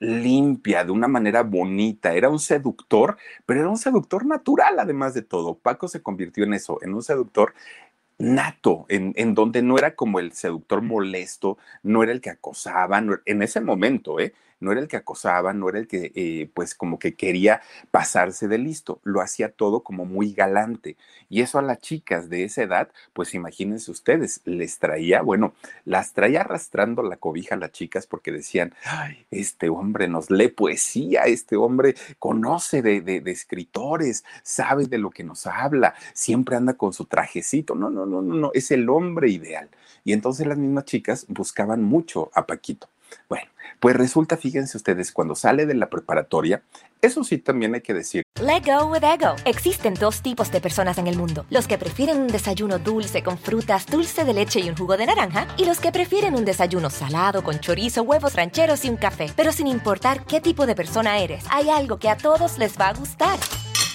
limpia, 0.00 0.84
de 0.84 0.92
una 0.92 1.08
manera 1.08 1.42
bonita. 1.42 2.14
Era 2.14 2.28
un 2.28 2.38
seductor, 2.38 3.16
pero 3.46 3.60
era 3.60 3.68
un 3.68 3.78
seductor 3.78 4.26
natural, 4.26 4.78
además 4.78 5.14
de 5.14 5.22
todo. 5.22 5.56
Paco 5.56 5.88
se 5.88 6.02
convirtió 6.02 6.44
en 6.44 6.54
eso, 6.54 6.78
en 6.82 6.94
un 6.94 7.02
seductor 7.02 7.54
nato, 8.18 8.86
en, 8.88 9.12
en, 9.16 9.34
donde 9.34 9.62
no 9.62 9.76
era 9.76 9.94
como 9.96 10.20
el 10.20 10.32
seductor 10.32 10.82
molesto, 10.82 11.58
no 11.82 12.02
era 12.02 12.12
el 12.12 12.20
que 12.20 12.30
acosaba, 12.30 13.02
en 13.24 13.42
ese 13.42 13.60
momento, 13.60 14.20
¿eh? 14.20 14.32
No 14.64 14.72
era 14.72 14.80
el 14.80 14.88
que 14.88 14.96
acosaba, 14.96 15.52
no 15.52 15.68
era 15.68 15.78
el 15.78 15.86
que 15.86 16.10
eh, 16.14 16.50
pues 16.54 16.74
como 16.74 16.98
que 16.98 17.14
quería 17.14 17.60
pasarse 17.90 18.48
de 18.48 18.58
listo, 18.58 19.00
lo 19.04 19.20
hacía 19.20 19.50
todo 19.50 19.84
como 19.84 20.04
muy 20.04 20.32
galante. 20.32 20.96
Y 21.28 21.42
eso 21.42 21.58
a 21.58 21.62
las 21.62 21.78
chicas 21.80 22.28
de 22.28 22.44
esa 22.44 22.62
edad, 22.62 22.88
pues 23.12 23.34
imagínense 23.34 23.90
ustedes, 23.90 24.40
les 24.44 24.78
traía, 24.78 25.22
bueno, 25.22 25.54
las 25.84 26.12
traía 26.12 26.40
arrastrando 26.40 27.02
la 27.02 27.16
cobija 27.16 27.54
a 27.54 27.58
las 27.58 27.72
chicas 27.72 28.06
porque 28.06 28.32
decían, 28.32 28.74
Ay, 28.84 29.26
este 29.30 29.68
hombre 29.68 30.08
nos 30.08 30.30
lee 30.30 30.48
poesía, 30.48 31.22
este 31.24 31.56
hombre 31.56 31.94
conoce 32.18 32.82
de, 32.82 33.00
de, 33.00 33.20
de 33.20 33.30
escritores, 33.30 34.24
sabe 34.42 34.86
de 34.86 34.98
lo 34.98 35.10
que 35.10 35.24
nos 35.24 35.46
habla, 35.46 35.94
siempre 36.14 36.56
anda 36.56 36.74
con 36.74 36.92
su 36.92 37.04
trajecito. 37.04 37.74
No, 37.74 37.90
no, 37.90 38.06
no, 38.06 38.22
no, 38.22 38.34
no, 38.34 38.50
es 38.54 38.70
el 38.70 38.88
hombre 38.88 39.30
ideal. 39.30 39.68
Y 40.04 40.12
entonces 40.12 40.46
las 40.46 40.58
mismas 40.58 40.84
chicas 40.84 41.26
buscaban 41.28 41.82
mucho 41.82 42.30
a 42.34 42.46
Paquito. 42.46 42.88
Bueno, 43.28 43.50
pues 43.80 43.96
resulta, 43.96 44.36
fíjense 44.36 44.76
ustedes, 44.76 45.12
cuando 45.12 45.34
sale 45.34 45.66
de 45.66 45.74
la 45.74 45.90
preparatoria, 45.90 46.62
eso 47.02 47.22
sí 47.22 47.38
también 47.38 47.74
hay 47.74 47.82
que 47.82 47.92
decir. 47.92 48.22
Let 48.40 48.62
go 48.64 48.86
with 48.86 49.04
ego. 49.04 49.36
Existen 49.44 49.94
dos 49.94 50.22
tipos 50.22 50.50
de 50.50 50.60
personas 50.60 50.98
en 50.98 51.06
el 51.06 51.16
mundo: 51.16 51.44
los 51.50 51.66
que 51.66 51.78
prefieren 51.78 52.18
un 52.20 52.28
desayuno 52.28 52.78
dulce 52.78 53.22
con 53.22 53.38
frutas, 53.38 53.86
dulce 53.86 54.24
de 54.24 54.32
leche 54.32 54.60
y 54.60 54.68
un 54.68 54.76
jugo 54.76 54.96
de 54.96 55.06
naranja, 55.06 55.46
y 55.56 55.66
los 55.66 55.80
que 55.80 55.92
prefieren 55.92 56.34
un 56.34 56.44
desayuno 56.44 56.90
salado 56.90 57.44
con 57.44 57.60
chorizo, 57.60 58.02
huevos 58.02 58.34
rancheros 58.34 58.84
y 58.84 58.88
un 58.88 58.96
café. 58.96 59.30
Pero 59.36 59.52
sin 59.52 59.66
importar 59.66 60.24
qué 60.24 60.40
tipo 60.40 60.66
de 60.66 60.74
persona 60.74 61.18
eres, 61.18 61.44
hay 61.50 61.68
algo 61.68 61.98
que 61.98 62.08
a 62.08 62.16
todos 62.16 62.58
les 62.58 62.78
va 62.78 62.88
a 62.88 62.94
gustar. 62.94 63.38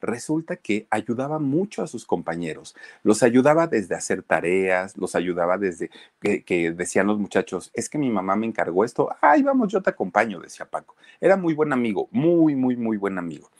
resulta 0.00 0.56
que 0.56 0.86
ayudaba 0.90 1.38
mucho 1.38 1.82
a 1.82 1.86
sus 1.86 2.06
compañeros. 2.06 2.74
Los 3.02 3.22
ayudaba 3.22 3.66
desde 3.66 3.94
hacer 3.94 4.22
tareas, 4.22 4.96
los 4.96 5.14
ayudaba 5.14 5.58
desde 5.58 5.90
que, 6.20 6.72
decían 6.72 7.06
los 7.06 7.18
muchachos, 7.18 7.70
es 7.74 7.88
que 7.88 7.98
mi 7.98 8.10
mamá 8.10 8.36
me 8.36 8.46
encargó 8.46 8.84
esto, 8.84 9.10
ay, 9.20 9.42
vamos, 9.42 9.72
yo 9.72 9.82
te 9.82 9.90
acompaño, 9.90 10.40
decía 10.40 10.66
Paco. 10.66 10.96
Era 11.20 11.36
muy 11.36 11.54
buen 11.54 11.72
amigo, 11.72 12.08
muy, 12.10 12.54
muy, 12.54 12.76
muy 12.76 12.96
buen 12.96 13.18
amigo. 13.18 13.50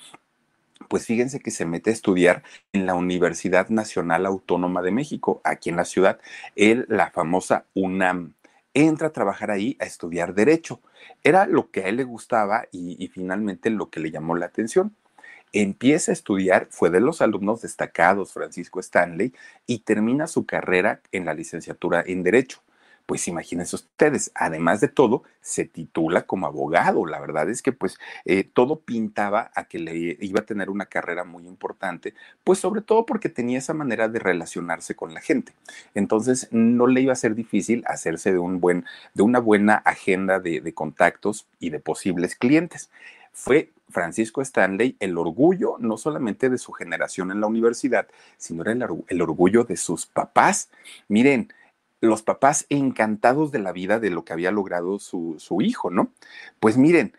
Pues 0.89 1.07
fíjense 1.07 1.41
que 1.41 1.51
se 1.51 1.67
mete 1.67 1.91
a 1.91 1.93
estudiar 1.93 2.43
en 2.73 2.87
la 2.87 2.95
Universidad 2.95 3.69
Nacional 3.69 4.27
Autónoma 4.27 4.83
de 4.83 4.91
México, 4.91 5.41
aquí 5.45 5.71
en 5.71 5.77
la 5.77 5.85
ciudad, 5.85 6.19
él, 6.57 6.85
la 6.89 7.11
famosa 7.11 7.65
UNAM 7.75 8.35
entra 8.75 9.09
a 9.09 9.13
trabajar 9.13 9.51
ahí 9.51 9.77
a 9.81 9.85
estudiar 9.85 10.35
derecho. 10.35 10.81
Era 11.23 11.47
lo 11.47 11.71
que 11.71 11.81
a 11.81 11.89
él 11.89 11.97
le 11.97 12.05
gustaba 12.05 12.67
y, 12.73 13.09
finalmente 13.09 13.71
lo 13.71 13.91
que 13.91 14.01
le 14.01 14.11
llamó 14.11 14.37
la 14.37 14.47
atención 14.47 14.97
empieza 15.53 16.13
a 16.13 16.15
estudiar, 16.15 16.69
fue 16.71 16.91
de 16.91 17.01
los 17.01 17.23
alumnos 17.23 17.63
destacados 17.63 18.33
Francisco 18.33 18.81
Stanley 18.81 19.33
y 19.67 19.81
termina 19.81 20.27
su 20.27 20.47
carrera 20.47 21.01
en 21.13 21.25
la 21.25 21.35
licenciatura 21.35 22.03
en 22.07 22.23
Derecho. 22.23 22.61
Pues 23.11 23.27
imagínense 23.27 23.75
ustedes, 23.75 24.31
además 24.37 24.81
de 24.81 24.87
todo, 24.87 25.25
se 25.41 25.65
titula 25.65 26.23
como 26.23 26.47
abogado. 26.47 27.07
La 27.07 27.19
verdad 27.19 27.51
es 27.51 27.61
que 27.61 27.73
pues 27.73 27.99
eh, 28.25 28.45
todo 28.45 28.79
pintaba 28.79 29.51
a 29.57 29.65
que 29.65 29.81
le 29.81 30.17
iba 30.21 30.39
a 30.39 30.47
tener 30.47 30.71
una 30.71 30.87
carrera 30.87 31.25
muy 31.25 31.49
importante, 31.49 32.15
pues 32.45 32.61
sobre 32.61 32.83
todo 32.83 33.07
porque 33.07 33.29
tenía 33.29 33.59
esa 33.59 33.75
manera 33.75 34.07
de 34.07 34.21
relacionarse 34.21 34.95
con 34.95 35.13
la 35.13 35.21
gente. 35.21 35.55
Entonces 35.97 36.47
no 36.53 36.87
le 36.87 37.01
iba 37.01 37.13
a 37.13 37.17
ser 37.17 37.35
difícil 37.35 37.83
hacerse 37.89 38.31
de, 38.31 38.39
un 38.39 38.61
buen, 38.61 38.85
de 39.15 39.25
una 39.25 39.41
buena 39.41 39.75
agenda 39.75 40.39
de, 40.39 40.61
de 40.61 40.73
contactos 40.73 41.49
y 41.59 41.71
de 41.71 41.81
posibles 41.81 42.37
clientes. 42.37 42.91
Fue 43.33 43.71
Francisco 43.91 44.43
Stanley 44.43 44.97
el 45.01 45.19
orgullo 45.19 45.77
no 45.79 45.97
solamente 45.97 46.49
de 46.49 46.59
su 46.59 46.73
generación 46.73 47.31
en 47.31 47.41
la 47.41 47.47
universidad, 47.47 48.09
sino 48.37 48.65
el, 48.65 49.23
orgullo 49.23 49.65
de 49.65 49.77
sus 49.77 50.07
papás. 50.07 50.71
Miren, 51.09 51.53
los 52.01 52.23
papás 52.23 52.67
encantados 52.71 53.53
de 53.53 53.59
la 53.59 53.73
vida 53.73 53.99
de 53.99 54.11
lo 54.11 54.25
que 54.25 54.33
había 54.33 54.51
logrado 54.51 54.99
su, 54.99 55.37
su 55.39 55.61
hijo, 55.61 55.91
¿no? 55.91 56.11
Pues 56.61 56.77
miren, 56.77 57.15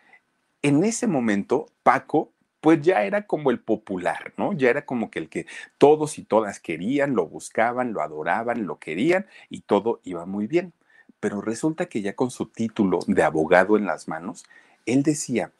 en 0.62 0.84
ese 0.84 1.08
momento 1.08 1.68
Paco 1.84 2.32
pues 2.62 2.80
ya 2.82 3.04
era 3.04 3.26
como 3.26 3.50
el 3.50 3.60
popular, 3.60 4.34
¿no? 4.38 4.54
Ya 4.54 4.70
era 4.70 4.86
como 4.86 5.10
que 5.10 5.20
el 5.20 5.30
que 5.30 5.48
todos 5.80 6.20
y 6.20 6.24
todas 6.24 6.60
querían, 6.60 7.16
lo 7.16 7.28
buscaban, 7.28 7.92
lo 7.92 8.02
adoraban, 8.02 8.68
lo 8.68 8.78
querían 8.78 9.26
y 9.50 9.62
todo 9.62 10.00
iba 10.04 10.26
muy 10.28 10.46
bien. 10.46 10.72
Pero 11.20 11.42
resulta 11.42 11.88
que 11.88 12.02
ya 12.02 12.16
con 12.16 12.32
su 12.32 12.46
título 12.46 13.00
de 13.08 13.24
abogado 13.24 13.78
en 13.78 13.86
las 13.86 14.08
manos, 14.08 14.46
él 14.86 15.04
decía, 15.04 15.52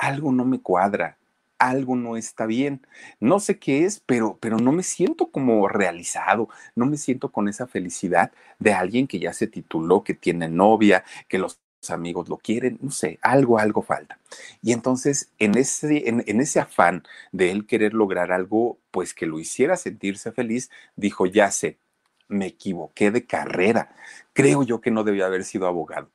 algo 0.00 0.32
no 0.32 0.44
me 0.44 0.60
cuadra, 0.60 1.18
algo 1.58 1.94
no 1.94 2.16
está 2.16 2.46
bien. 2.46 2.86
No 3.20 3.38
sé 3.38 3.58
qué 3.58 3.84
es, 3.84 4.00
pero, 4.00 4.38
pero 4.40 4.56
no 4.56 4.72
me 4.72 4.82
siento 4.82 5.30
como 5.30 5.68
realizado, 5.68 6.48
no 6.74 6.86
me 6.86 6.96
siento 6.96 7.30
con 7.30 7.48
esa 7.48 7.66
felicidad 7.66 8.32
de 8.58 8.72
alguien 8.72 9.06
que 9.06 9.18
ya 9.20 9.32
se 9.34 9.46
tituló, 9.46 10.02
que 10.02 10.14
tiene 10.14 10.48
novia, 10.48 11.04
que 11.28 11.38
los 11.38 11.60
amigos 11.90 12.28
lo 12.28 12.38
quieren, 12.38 12.78
no 12.80 12.90
sé, 12.90 13.18
algo, 13.22 13.58
algo 13.58 13.82
falta. 13.82 14.18
Y 14.62 14.72
entonces, 14.72 15.30
en 15.38 15.56
ese, 15.56 16.08
en, 16.08 16.40
ese 16.40 16.60
afán 16.60 17.04
de 17.32 17.50
él 17.50 17.66
querer 17.66 17.94
lograr 17.94 18.32
algo, 18.32 18.78
pues 18.90 19.14
que 19.14 19.26
lo 19.26 19.38
hiciera 19.38 19.76
sentirse 19.76 20.32
feliz, 20.32 20.70
dijo, 20.96 21.26
ya 21.26 21.50
sé, 21.50 21.78
me 22.28 22.46
equivoqué 22.46 23.10
de 23.10 23.26
carrera. 23.26 23.94
Creo 24.32 24.62
yo 24.62 24.80
que 24.80 24.90
no 24.90 25.04
debía 25.04 25.26
haber 25.26 25.44
sido 25.44 25.66
abogado 25.66 26.10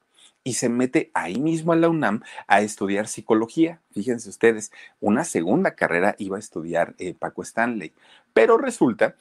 y 0.46 0.54
se 0.54 0.70
mete 0.70 1.12
ahí 1.14 1.42
mismo 1.42 1.74
a 1.74 1.76
la 1.76 1.90
UNAM 1.90 2.22
a 2.48 2.62
estudiar 2.62 3.08
psicología. 3.08 3.82
Fíjense 3.92 4.30
ustedes, 4.30 4.72
una 5.02 5.26
segunda 5.26 5.76
carrera 5.76 6.16
iba 6.20 6.38
a 6.38 6.40
estudiar 6.40 6.96
eh, 7.00 7.16
Paco 7.16 7.42
Stanley, 7.42 7.94
pero 8.32 8.58
resulta 8.58 9.16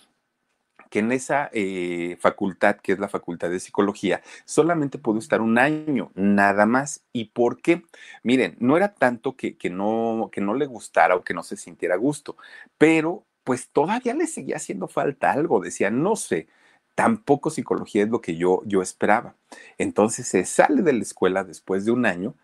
que 0.91 0.99
en 1.01 1.13
esa 1.13 1.51
eh, 1.53 2.17
facultad, 2.21 2.77
que 2.77 2.93
es 2.93 2.99
la 2.99 3.09
Facultad 3.09 3.51
de 3.51 3.59
Psicología, 3.59 4.23
solamente 4.45 4.99
pudo 4.99 5.19
estar 5.19 5.41
un 5.41 5.59
año, 5.59 6.13
nada 6.15 6.67
más. 6.67 7.03
¿Y 7.13 7.27
por 7.31 7.61
qué? 7.61 7.83
Miren, 8.23 8.57
no 8.61 8.77
era 8.77 8.95
tanto 8.95 9.35
que, 9.35 9.57
que, 9.57 9.71
no, 9.71 10.29
que 10.31 10.41
no 10.41 10.55
le 10.55 10.67
gustara 10.67 11.17
o 11.17 11.25
que 11.25 11.35
no 11.35 11.43
se 11.43 11.57
sintiera 11.57 11.97
gusto, 11.97 12.37
pero 12.79 13.27
pues 13.45 13.71
todavía 13.71 14.15
le 14.15 14.27
seguía 14.27 14.57
haciendo 14.57 14.87
falta 14.87 15.33
algo. 15.33 15.61
Decía, 15.61 15.91
no 15.91 16.17
sé, 16.17 16.49
tampoco 16.95 17.51
psicología 17.51 18.05
es 18.05 18.09
lo 18.09 18.21
que 18.21 18.37
yo, 18.37 18.63
yo 18.67 18.83
esperaba. 18.83 19.35
Entonces 19.79 20.27
se 20.29 20.45
sale 20.45 20.83
de 20.83 20.93
la 20.93 21.03
escuela 21.03 21.45
después 21.45 21.85
de 21.85 21.93
un 21.93 22.07
año 22.07 22.35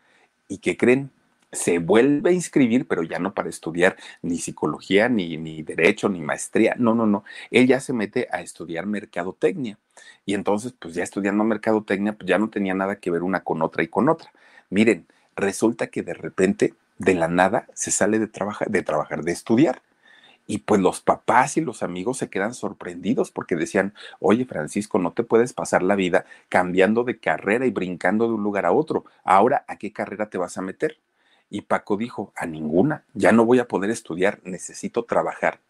y 0.48 0.58
¿qué 0.58 0.76
creen? 0.76 1.10
Se 1.52 1.78
vuelve 1.78 2.30
a 2.30 2.32
inscribir, 2.32 2.86
pero 2.86 3.02
ya 3.02 3.18
no 3.18 3.34
para 3.34 3.48
estudiar 3.48 3.96
ni 4.22 4.38
psicología, 4.38 5.08
ni, 5.08 5.36
ni 5.36 5.62
derecho, 5.62 6.08
ni 6.08 6.20
maestría. 6.20 6.76
No, 6.78 6.94
no, 6.94 7.06
no. 7.06 7.24
Él 7.50 7.66
ya 7.66 7.80
se 7.80 7.92
mete 7.92 8.28
a 8.30 8.40
estudiar 8.40 8.86
mercadotecnia. 8.86 9.76
Y 10.24 10.34
entonces, 10.34 10.72
pues 10.78 10.94
ya 10.94 11.02
estudiando 11.02 11.42
mercadotecnia, 11.42 12.12
pues 12.12 12.28
ya 12.28 12.38
no 12.38 12.50
tenía 12.50 12.74
nada 12.74 12.96
que 12.96 13.10
ver 13.10 13.22
una 13.22 13.42
con 13.42 13.62
otra 13.62 13.82
y 13.82 13.88
con 13.88 14.08
otra. 14.08 14.32
Miren, 14.70 15.06
resulta 15.34 15.88
que 15.88 16.02
de 16.02 16.14
repente, 16.14 16.74
de 16.98 17.14
la 17.14 17.26
nada, 17.26 17.66
se 17.74 17.90
sale 17.90 18.20
de 18.20 18.28
trabajar, 18.28 18.70
de 18.70 18.82
trabajar, 18.82 19.24
de 19.24 19.32
estudiar 19.32 19.82
y 20.50 20.58
pues 20.58 20.80
los 20.80 21.00
papás 21.00 21.56
y 21.58 21.60
los 21.60 21.84
amigos 21.84 22.18
se 22.18 22.28
quedan 22.28 22.54
sorprendidos 22.54 23.30
porque 23.30 23.54
decían, 23.54 23.94
oye 24.18 24.44
Francisco, 24.44 24.98
no 24.98 25.12
te 25.12 25.22
puedes 25.22 25.52
pasar 25.52 25.80
la 25.80 25.94
vida 25.94 26.24
cambiando 26.48 27.04
de 27.04 27.20
carrera 27.20 27.66
y 27.66 27.70
brincando 27.70 28.26
de 28.26 28.34
un 28.34 28.42
lugar 28.42 28.66
a 28.66 28.72
otro. 28.72 29.04
Ahora, 29.22 29.64
¿a 29.68 29.76
qué 29.76 29.92
carrera 29.92 30.28
te 30.28 30.38
vas 30.38 30.58
a 30.58 30.62
meter? 30.62 30.98
Y 31.50 31.60
Paco 31.60 31.96
dijo, 31.96 32.32
a 32.34 32.46
ninguna, 32.46 33.04
ya 33.14 33.30
no 33.30 33.44
voy 33.44 33.60
a 33.60 33.68
poder 33.68 33.90
estudiar, 33.90 34.40
necesito 34.42 35.04
trabajar. 35.04 35.60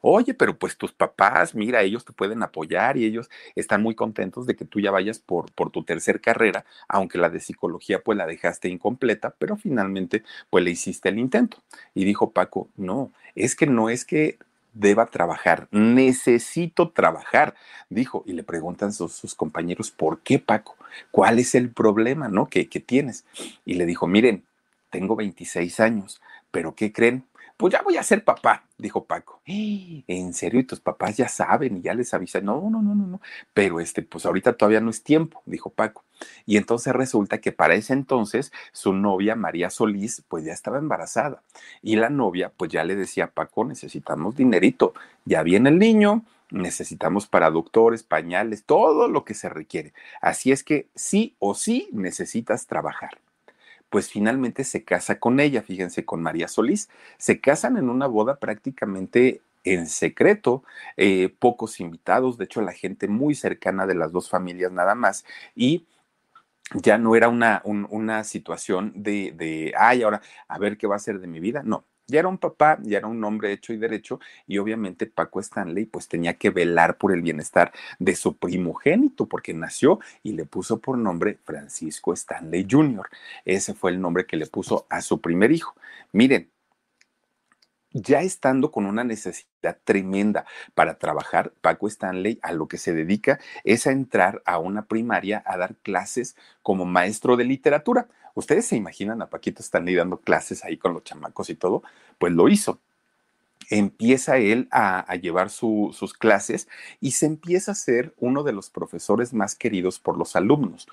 Oye, 0.00 0.34
pero 0.34 0.58
pues 0.58 0.76
tus 0.76 0.92
papás, 0.92 1.54
mira, 1.54 1.82
ellos 1.82 2.04
te 2.04 2.12
pueden 2.12 2.42
apoyar 2.42 2.96
y 2.96 3.04
ellos 3.04 3.30
están 3.54 3.82
muy 3.82 3.94
contentos 3.94 4.46
de 4.46 4.54
que 4.54 4.64
tú 4.64 4.80
ya 4.80 4.90
vayas 4.90 5.18
por, 5.18 5.50
tu 5.50 5.84
tercer 5.84 6.20
carrera, 6.20 6.64
aunque 6.88 7.18
la 7.18 7.30
de 7.30 7.40
psicología 7.40 8.02
pues 8.02 8.16
la 8.16 8.26
dejaste 8.26 8.68
incompleta, 8.68 9.34
pero 9.38 9.56
finalmente 9.56 10.22
pues 10.50 10.64
le 10.64 10.70
hiciste 10.70 11.08
el 11.08 11.18
intento. 11.18 11.58
Y 11.94 12.04
dijo 12.04 12.30
Paco, 12.30 12.68
no, 12.76 13.12
es 13.34 13.56
que 13.56 13.66
no 13.66 13.90
es 13.90 14.04
que 14.04 14.38
deba 14.74 15.06
trabajar, 15.06 15.68
necesito 15.70 16.90
trabajar, 16.90 17.54
dijo, 17.88 18.22
y 18.26 18.34
le 18.34 18.42
preguntan 18.42 18.92
sus, 18.92 19.12
sus 19.12 19.34
compañeros, 19.34 19.90
¿por 19.90 20.20
qué 20.20 20.38
Paco? 20.38 20.76
¿Cuál 21.10 21.38
es 21.38 21.54
el 21.54 21.70
problema, 21.70 22.28
no? 22.28 22.48
¿Qué, 22.48 22.68
¿Qué 22.68 22.80
tienes? 22.80 23.24
Y 23.64 23.74
le 23.74 23.86
dijo, 23.86 24.06
miren, 24.06 24.44
tengo 24.90 25.16
26 25.16 25.80
años, 25.80 26.20
pero 26.50 26.74
¿qué 26.74 26.92
creen? 26.92 27.24
Pues 27.56 27.72
ya 27.72 27.80
voy 27.80 27.96
a 27.96 28.02
ser 28.02 28.22
papá, 28.22 28.64
dijo 28.76 29.06
Paco. 29.06 29.40
¿En 29.46 30.34
serio? 30.34 30.60
¿Y 30.60 30.64
tus 30.64 30.80
papás 30.80 31.16
ya 31.16 31.26
saben 31.26 31.78
y 31.78 31.80
ya 31.80 31.94
les 31.94 32.12
avisan? 32.12 32.44
No, 32.44 32.68
no, 32.68 32.82
no, 32.82 32.94
no, 32.94 33.06
no. 33.06 33.20
Pero 33.54 33.80
este, 33.80 34.02
pues 34.02 34.26
ahorita 34.26 34.52
todavía 34.58 34.80
no 34.80 34.90
es 34.90 35.02
tiempo, 35.02 35.42
dijo 35.46 35.70
Paco. 35.70 36.04
Y 36.44 36.58
entonces 36.58 36.92
resulta 36.92 37.38
que 37.40 37.52
para 37.52 37.74
ese 37.74 37.94
entonces 37.94 38.52
su 38.72 38.92
novia 38.92 39.36
María 39.36 39.70
Solís, 39.70 40.22
pues 40.28 40.44
ya 40.44 40.52
estaba 40.52 40.76
embarazada. 40.76 41.42
Y 41.80 41.96
la 41.96 42.10
novia, 42.10 42.52
pues 42.54 42.70
ya 42.70 42.84
le 42.84 42.94
decía 42.94 43.24
a 43.24 43.30
Paco, 43.30 43.64
necesitamos 43.64 44.36
dinerito. 44.36 44.92
Ya 45.24 45.42
viene 45.42 45.70
el 45.70 45.78
niño, 45.78 46.24
necesitamos 46.50 47.26
para 47.26 47.50
doctores, 47.50 48.02
pañales, 48.02 48.64
todo 48.64 49.08
lo 49.08 49.24
que 49.24 49.32
se 49.32 49.48
requiere. 49.48 49.94
Así 50.20 50.52
es 50.52 50.62
que 50.62 50.88
sí 50.94 51.34
o 51.38 51.54
sí 51.54 51.88
necesitas 51.92 52.66
trabajar 52.66 53.18
pues 53.90 54.10
finalmente 54.10 54.64
se 54.64 54.84
casa 54.84 55.18
con 55.18 55.40
ella, 55.40 55.62
fíjense, 55.62 56.04
con 56.04 56.22
María 56.22 56.48
Solís. 56.48 56.88
Se 57.18 57.40
casan 57.40 57.76
en 57.76 57.88
una 57.88 58.06
boda 58.06 58.38
prácticamente 58.38 59.42
en 59.64 59.86
secreto, 59.88 60.62
eh, 60.96 61.34
pocos 61.38 61.80
invitados, 61.80 62.38
de 62.38 62.44
hecho 62.44 62.62
la 62.62 62.72
gente 62.72 63.08
muy 63.08 63.34
cercana 63.34 63.86
de 63.86 63.96
las 63.96 64.12
dos 64.12 64.30
familias 64.30 64.70
nada 64.72 64.94
más, 64.94 65.24
y 65.54 65.86
ya 66.74 66.98
no 66.98 67.16
era 67.16 67.28
una, 67.28 67.62
una 67.64 68.24
situación 68.24 68.92
de, 68.94 69.32
de, 69.32 69.72
ay, 69.76 70.02
ahora, 70.02 70.20
a 70.48 70.58
ver 70.58 70.76
qué 70.76 70.86
va 70.86 70.96
a 70.96 71.00
ser 71.00 71.20
de 71.20 71.26
mi 71.26 71.40
vida, 71.40 71.62
no, 71.64 71.84
ya 72.06 72.20
era 72.20 72.28
un 72.28 72.38
papá, 72.38 72.78
ya 72.82 72.98
era 72.98 73.06
un 73.06 73.22
hombre 73.24 73.52
hecho 73.52 73.72
y 73.72 73.78
derecho, 73.78 74.20
y 74.46 74.58
obviamente 74.58 75.06
Paco 75.06 75.40
Stanley 75.40 75.86
pues 75.86 76.08
tenía 76.08 76.34
que 76.34 76.50
velar 76.50 76.98
por 76.98 77.12
el 77.12 77.22
bienestar 77.22 77.72
de 77.98 78.14
su 78.16 78.36
primogénito, 78.36 79.26
porque 79.26 79.54
nació 79.54 80.00
y 80.22 80.32
le 80.32 80.44
puso 80.44 80.80
por 80.80 80.98
nombre 80.98 81.38
Francisco 81.44 82.12
Stanley 82.12 82.66
Jr. 82.70 83.08
Ese 83.44 83.74
fue 83.74 83.90
el 83.90 84.00
nombre 84.00 84.26
que 84.26 84.36
le 84.36 84.46
puso 84.46 84.86
a 84.88 85.00
su 85.00 85.20
primer 85.20 85.52
hijo. 85.52 85.74
Miren, 86.12 86.50
ya 87.92 88.20
estando 88.20 88.70
con 88.70 88.84
una 88.84 89.04
necesidad 89.04 89.78
tremenda 89.84 90.44
para 90.74 90.98
trabajar, 90.98 91.52
Paco 91.62 91.88
Stanley 91.88 92.38
a 92.42 92.52
lo 92.52 92.68
que 92.68 92.76
se 92.76 92.92
dedica 92.92 93.40
es 93.64 93.86
a 93.86 93.92
entrar 93.92 94.42
a 94.44 94.58
una 94.58 94.84
primaria 94.86 95.42
a 95.46 95.56
dar 95.56 95.76
clases 95.76 96.36
como 96.62 96.84
maestro 96.84 97.36
de 97.36 97.44
literatura. 97.44 98.08
Ustedes 98.36 98.66
se 98.66 98.76
imaginan 98.76 99.22
a 99.22 99.30
Paquito 99.30 99.62
Stanley 99.62 99.94
dando 99.94 100.18
clases 100.18 100.62
ahí 100.62 100.76
con 100.76 100.92
los 100.92 101.04
chamacos 101.04 101.48
y 101.48 101.54
todo, 101.54 101.82
pues 102.18 102.34
lo 102.34 102.48
hizo. 102.48 102.78
Empieza 103.70 104.36
él 104.36 104.68
a, 104.70 105.16
llevar 105.16 105.48
sus 105.48 106.12
clases 106.12 106.68
y 107.00 107.12
se 107.12 107.24
empieza 107.24 107.72
a 107.72 107.74
ser 107.74 108.14
uno 108.18 108.42
de 108.42 108.52
los 108.52 108.68
profesores 108.68 109.32
más 109.32 109.54
queridos 109.54 109.98
por 109.98 110.18
los 110.18 110.36
alumnos 110.36 110.86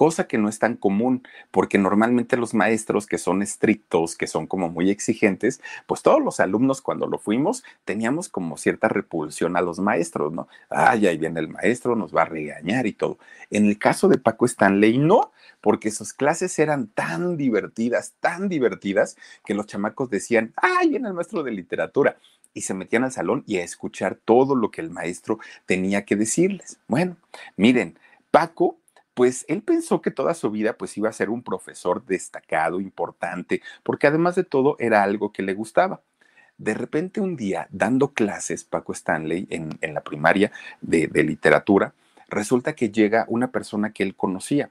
cosa 0.00 0.26
que 0.26 0.38
no 0.38 0.48
es 0.48 0.58
tan 0.58 0.76
común, 0.76 1.24
porque 1.50 1.76
normalmente 1.76 2.38
los 2.38 2.54
maestros 2.54 3.06
que 3.06 3.18
son 3.18 3.42
estrictos, 3.42 4.16
que 4.16 4.26
son 4.26 4.46
como 4.46 4.70
muy 4.70 4.88
exigentes, 4.88 5.60
pues 5.86 6.00
todos 6.00 6.22
los 6.22 6.40
alumnos 6.40 6.80
cuando 6.80 7.06
lo 7.06 7.18
fuimos 7.18 7.64
teníamos 7.84 8.30
como 8.30 8.56
cierta 8.56 8.88
repulsión 8.88 9.58
a 9.58 9.60
los 9.60 9.78
maestros, 9.78 10.32
¿no? 10.32 10.48
Ay, 10.70 11.06
ahí 11.06 11.18
viene 11.18 11.40
el 11.40 11.48
maestro, 11.48 11.96
nos 11.96 12.16
va 12.16 12.22
a 12.22 12.24
regañar 12.24 12.86
y 12.86 12.94
todo. 12.94 13.18
En 13.50 13.66
el 13.66 13.78
caso 13.78 14.08
de 14.08 14.16
Paco 14.16 14.46
Stanley, 14.46 14.96
no, 14.96 15.32
porque 15.60 15.90
sus 15.90 16.14
clases 16.14 16.58
eran 16.58 16.86
tan 16.86 17.36
divertidas, 17.36 18.14
tan 18.20 18.48
divertidas, 18.48 19.18
que 19.44 19.52
los 19.52 19.66
chamacos 19.66 20.08
decían, 20.08 20.54
ay, 20.56 20.88
viene 20.88 21.08
el 21.08 21.14
maestro 21.14 21.42
de 21.42 21.50
literatura 21.50 22.16
y 22.54 22.62
se 22.62 22.72
metían 22.72 23.04
al 23.04 23.12
salón 23.12 23.44
y 23.46 23.58
a 23.58 23.64
escuchar 23.64 24.14
todo 24.14 24.54
lo 24.54 24.70
que 24.70 24.80
el 24.80 24.88
maestro 24.88 25.40
tenía 25.66 26.06
que 26.06 26.16
decirles. 26.16 26.78
Bueno, 26.88 27.18
miren, 27.58 27.98
Paco 28.30 28.79
pues 29.20 29.44
él 29.48 29.60
pensó 29.60 30.00
que 30.00 30.10
toda 30.10 30.32
su 30.32 30.50
vida 30.50 30.78
pues 30.78 30.96
iba 30.96 31.10
a 31.10 31.12
ser 31.12 31.28
un 31.28 31.42
profesor 31.42 32.06
destacado, 32.06 32.80
importante, 32.80 33.60
porque 33.82 34.06
además 34.06 34.34
de 34.34 34.44
todo 34.44 34.76
era 34.78 35.02
algo 35.02 35.30
que 35.30 35.42
le 35.42 35.52
gustaba. 35.52 36.00
De 36.56 36.72
repente 36.72 37.20
un 37.20 37.36
día, 37.36 37.68
dando 37.70 38.14
clases, 38.14 38.64
Paco 38.64 38.94
Stanley, 38.94 39.46
en, 39.50 39.78
la 39.92 40.00
primaria 40.00 40.52
de, 40.80 41.06
de 41.06 41.22
literatura, 41.22 41.92
resulta 42.30 42.74
que 42.74 42.88
llega 42.88 43.26
una 43.28 43.52
persona 43.52 43.92
que 43.92 44.04
él 44.04 44.16
conocía. 44.16 44.70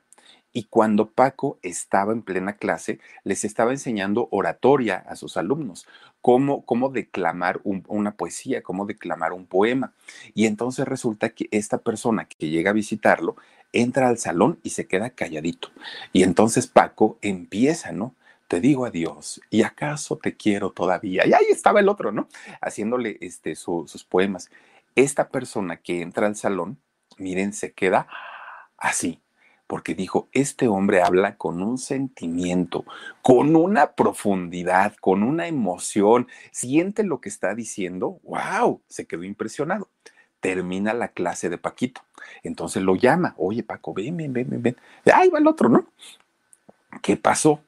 Y 0.52 0.64
cuando 0.64 1.12
Paco 1.12 1.60
estaba 1.62 2.12
en 2.12 2.24
plena 2.24 2.54
clase, 2.54 3.00
les 3.24 3.46
estaba 3.46 3.72
enseñando 3.72 4.30
oratoria 4.32 4.98
a 5.08 5.16
sus 5.16 5.38
alumnos, 5.38 5.86
cómo, 6.22 6.66
cómo 6.66 6.90
declamar 6.90 7.62
una 7.64 8.16
poesía, 8.16 8.64
cómo 8.64 8.88
declamar 8.88 9.32
un 9.32 9.46
poema. 9.46 9.94
Y 10.34 10.48
entonces 10.48 10.88
resulta 10.88 11.30
que 11.30 11.48
esta 11.52 11.78
persona 11.78 12.26
que 12.26 12.50
llega 12.50 12.72
a 12.72 12.74
visitarlo 12.74 13.36
entra 13.74 14.10
al 14.10 14.18
salón 14.18 14.60
y 14.64 14.72
se 14.72 14.88
queda 14.88 15.12
calladito. 15.12 15.70
Y 16.14 16.24
entonces 16.24 16.68
Paco 16.68 17.18
empieza, 17.22 17.92
¿no? 17.92 18.16
Te 18.48 18.60
digo 18.60 18.86
adiós, 18.86 19.42
y 19.52 19.62
acaso 19.62 20.18
te 20.18 20.36
quiero 20.36 20.72
todavía. 20.72 21.26
Y 21.28 21.34
ahí 21.34 21.46
estaba 21.50 21.80
el 21.80 21.90
otro, 21.90 22.12
¿no? 22.12 22.28
Haciéndole 22.62 23.18
este, 23.22 23.56
sus 23.56 24.04
poemas. 24.04 24.50
Esta 24.96 25.30
persona 25.30 25.78
que 25.78 26.02
entra 26.02 26.26
al 26.26 26.36
salón, 26.36 26.80
miren, 27.18 27.54
se 27.54 27.74
queda 27.74 28.08
así, 28.78 29.22
porque 29.68 29.94
dijo, 29.94 30.30
este 30.32 30.68
hombre 30.68 31.04
habla 31.04 31.36
con 31.38 31.62
un 31.62 31.78
sentimiento, 31.78 32.86
con 33.22 33.56
una 33.56 33.94
profundidad, 33.94 34.96
con 35.00 35.22
una 35.22 35.48
emoción, 35.48 36.28
siente 36.52 37.04
lo 37.04 37.22
que 37.22 37.30
está 37.30 37.54
diciendo, 37.54 38.20
wow, 38.24 38.82
se 38.88 39.06
quedó 39.06 39.24
impresionado 39.24 39.90
termina 40.40 40.94
la 40.94 41.10
clase 41.10 41.50
de 41.50 41.58
Paquito. 41.58 42.02
Entonces 42.44 42.84
lo 42.84 42.96
llama, 42.96 43.36
oye 43.38 43.64
Paco, 43.64 43.94
ven, 43.94 44.18
ven, 44.18 44.34
ven, 44.34 44.48
ven. 44.50 44.78
Ahí 45.14 45.30
va 45.30 45.40
el 45.40 45.48
otro, 45.48 45.70
¿no? 45.70 45.88
¿Qué 47.02 47.18
pasó? 47.18 47.62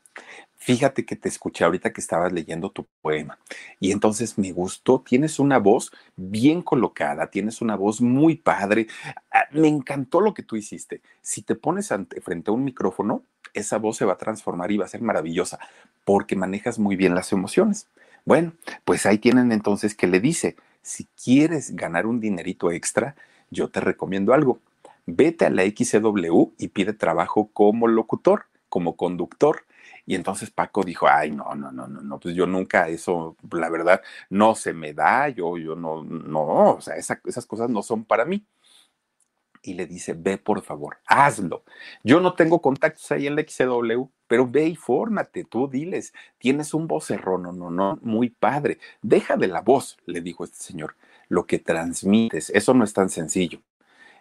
Fíjate 0.58 1.06
que 1.06 1.16
te 1.16 1.28
escuché 1.28 1.64
ahorita 1.64 1.92
que 1.92 2.02
estabas 2.02 2.32
leyendo 2.32 2.70
tu 2.70 2.86
poema 3.02 3.40
y 3.80 3.92
entonces 3.92 4.38
me 4.38 4.52
gustó, 4.52 5.00
tienes 5.02 5.40
una 5.40 5.58
voz 5.58 5.92
bien 6.16 6.62
colocada, 6.62 7.32
tienes 7.32 7.62
una 7.62 7.76
voz 7.76 8.00
muy 8.00 8.36
padre, 8.36 8.86
ah, 9.32 9.46
me 9.54 9.68
encantó 9.68 10.22
lo 10.22 10.36
que 10.36 10.44
tú 10.44 10.56
hiciste. 10.56 11.02
Si 11.24 11.42
te 11.42 11.56
pones 11.56 11.92
ante, 11.92 12.22
frente 12.22 12.52
a 12.52 12.54
un 12.54 12.64
micrófono, 12.64 13.24
esa 13.56 13.80
voz 13.80 13.98
se 13.98 14.06
va 14.06 14.14
a 14.14 14.18
transformar 14.18 14.72
y 14.72 14.78
va 14.78 14.86
a 14.86 14.90
ser 14.90 15.02
maravillosa 15.02 15.58
porque 16.06 16.36
manejas 16.36 16.78
muy 16.78 16.96
bien 16.96 17.16
las 17.16 17.32
emociones. 17.32 17.88
Bueno, 18.26 18.54
pues 18.86 19.08
ahí 19.08 19.18
tienen 19.18 19.52
entonces 19.52 19.96
que 19.96 20.06
le 20.06 20.20
dice, 20.20 20.58
si 20.82 21.08
quieres 21.24 21.76
ganar 21.76 22.06
un 22.06 22.20
dinerito 22.20 22.72
extra, 22.72 23.16
yo 23.50 23.70
te 23.70 23.82
recomiendo 23.82 24.34
algo. 24.34 24.60
Vete 25.06 25.46
a 25.46 25.50
la 25.50 25.64
XCW 25.64 26.54
y 26.58 26.70
pide 26.70 26.94
trabajo 26.94 27.50
como 27.54 27.88
locutor, 27.88 28.46
como 28.70 28.96
conductor. 28.96 29.66
Y 30.06 30.16
entonces 30.16 30.52
Paco 30.52 30.84
dijo, 30.84 31.08
ay, 31.08 31.32
no, 31.32 31.54
no, 31.56 31.72
no, 31.72 31.88
no, 31.88 32.02
no, 32.02 32.20
pues 32.20 32.36
yo 32.36 32.48
nunca 32.48 32.88
eso, 32.88 33.36
la 33.52 33.70
verdad, 33.70 34.02
no 34.30 34.56
se 34.56 34.74
me 34.74 34.94
da, 34.94 35.30
yo, 35.30 35.58
yo 35.58 35.76
no, 35.76 36.04
no, 36.04 36.76
o 36.76 36.82
sea, 36.82 36.96
esas 36.96 37.46
cosas 37.46 37.70
no 37.70 37.84
son 37.84 38.04
para 38.06 38.26
mí 38.26 38.46
y 39.64 39.74
le 39.76 39.86
dice, 39.88 40.14
ve 40.14 40.38
por 40.38 40.62
favor, 40.62 40.98
hazlo. 41.06 41.64
Yo 42.04 42.20
no 42.20 42.34
tengo 42.34 42.62
contactos 42.62 43.12
ahí 43.12 43.28
en 43.28 43.36
la 43.36 43.44
XCW, 43.44 44.10
pero 44.28 44.48
ve 44.48 44.68
y 44.68 44.76
fórmate, 44.76 45.44
tú 45.44 45.68
diles, 45.68 46.14
tienes 46.38 46.74
un 46.74 46.88
vocerrón, 46.88 47.44
no, 47.44 47.52
no, 47.52 47.70
no, 47.70 48.00
muy 48.02 48.30
padre. 48.30 48.80
Deja 49.02 49.38
de 49.38 49.48
la 49.48 49.62
voz, 49.62 49.98
le 50.06 50.22
dijo 50.22 50.44
este 50.44 50.58
señor, 50.58 50.96
lo 51.30 51.46
que 51.46 51.60
transmites, 51.60 52.50
eso 52.52 52.74
no 52.74 52.84
es 52.84 52.94
tan 52.94 53.10
sencillo. 53.10 53.62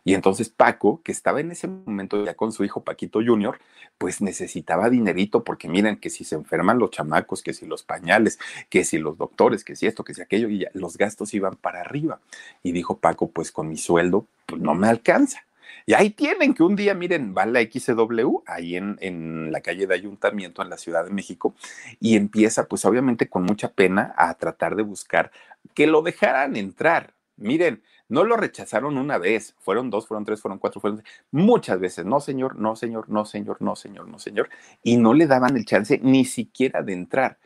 Y 0.04 0.14
entonces 0.14 0.48
Paco, 0.48 1.00
que 1.02 1.12
estaba 1.12 1.40
en 1.40 1.50
ese 1.50 1.68
momento 1.68 2.24
ya 2.24 2.34
con 2.34 2.52
su 2.52 2.64
hijo 2.64 2.82
Paquito 2.82 3.20
Jr., 3.24 3.58
pues 3.98 4.20
necesitaba 4.20 4.88
dinerito 4.88 5.44
porque 5.44 5.68
miren 5.68 5.96
que 5.96 6.10
si 6.10 6.24
se 6.24 6.34
enferman 6.34 6.78
los 6.78 6.90
chamacos, 6.90 7.42
que 7.42 7.52
si 7.52 7.66
los 7.66 7.82
pañales, 7.82 8.38
que 8.68 8.84
si 8.84 8.98
los 8.98 9.18
doctores, 9.18 9.64
que 9.64 9.76
si 9.76 9.86
esto, 9.86 10.04
que 10.04 10.14
si 10.14 10.22
aquello, 10.22 10.48
y 10.48 10.66
los 10.72 10.96
gastos 10.96 11.34
iban 11.34 11.56
para 11.56 11.80
arriba. 11.80 12.20
Y 12.62 12.72
dijo 12.72 12.98
Paco, 12.98 13.30
pues 13.30 13.52
con 13.52 13.68
mi 13.68 13.76
sueldo, 13.76 14.26
pues 14.46 14.60
no 14.60 14.74
me 14.74 14.88
alcanza. 14.88 15.44
Y 15.86 15.94
ahí 15.94 16.10
tienen 16.10 16.54
que 16.54 16.62
un 16.62 16.76
día, 16.76 16.94
miren, 16.94 17.34
va 17.36 17.46
la 17.46 17.60
XW, 17.60 18.42
ahí 18.46 18.76
en, 18.76 18.96
en, 19.00 19.50
la 19.50 19.60
calle 19.60 19.86
de 19.86 19.94
Ayuntamiento, 19.94 20.62
en 20.62 20.70
la 20.70 20.76
Ciudad 20.76 21.04
de 21.04 21.10
México, 21.10 21.54
y 22.00 22.16
empieza, 22.16 22.66
pues 22.66 22.84
obviamente 22.84 23.28
con 23.28 23.42
mucha 23.42 23.72
pena, 23.72 24.14
a 24.16 24.34
tratar 24.34 24.76
de 24.76 24.82
buscar 24.82 25.30
que 25.74 25.86
lo 25.86 26.02
dejaran 26.02 26.56
entrar. 26.56 27.14
Miren, 27.36 27.82
no 28.11 28.25
lo 28.25 28.37
rechazaron 28.37 28.99
una 28.99 29.18
vez, 29.18 29.55
fueron 29.61 29.88
dos, 29.88 30.07
fueron 30.07 30.25
tres, 30.25 30.40
fueron 30.40 30.59
cuatro, 30.59 30.81
fueron 30.81 31.03
muchas 31.31 31.79
veces. 31.79 32.05
No, 32.05 32.20
señor, 32.20 32.57
no, 32.57 32.75
señor, 32.77 33.09
no, 33.09 33.25
señor, 33.25 33.62
no, 33.62 33.77
señor, 33.77 34.09
no, 34.09 34.18
señor. 34.18 34.51
Y 34.83 34.96
no 34.96 35.14
le 35.14 35.29
daban 35.29 35.57
el 35.57 35.64
chance 35.64 35.99
ni 36.03 36.25
siquiera 36.25 36.83
de 36.83 36.92
entrar. 36.92 37.38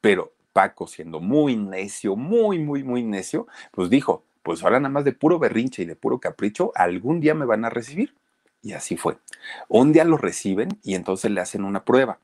Pero 0.00 0.32
Paco, 0.52 0.86
siendo 0.86 1.20
muy 1.20 1.56
necio, 1.56 2.14
muy, 2.14 2.60
muy, 2.60 2.84
muy 2.84 3.02
necio, 3.02 3.48
pues 3.72 3.90
dijo, 3.90 4.22
pues 4.44 4.62
ahora 4.62 4.78
nada 4.78 4.92
más 4.92 5.04
de 5.04 5.12
puro 5.12 5.40
berrinche 5.40 5.82
y 5.82 5.86
de 5.86 5.96
puro 5.96 6.20
capricho, 6.20 6.70
algún 6.76 7.20
día 7.20 7.34
me 7.34 7.44
van 7.44 7.64
a 7.64 7.70
recibir. 7.70 8.14
Y 8.62 8.74
así 8.74 8.96
fue. 8.96 9.18
Un 9.68 9.92
día 9.92 10.04
lo 10.04 10.16
reciben 10.16 10.78
y 10.84 10.94
entonces 10.94 11.32
le 11.32 11.40
hacen 11.40 11.64
una 11.64 11.84
prueba. 11.84 12.20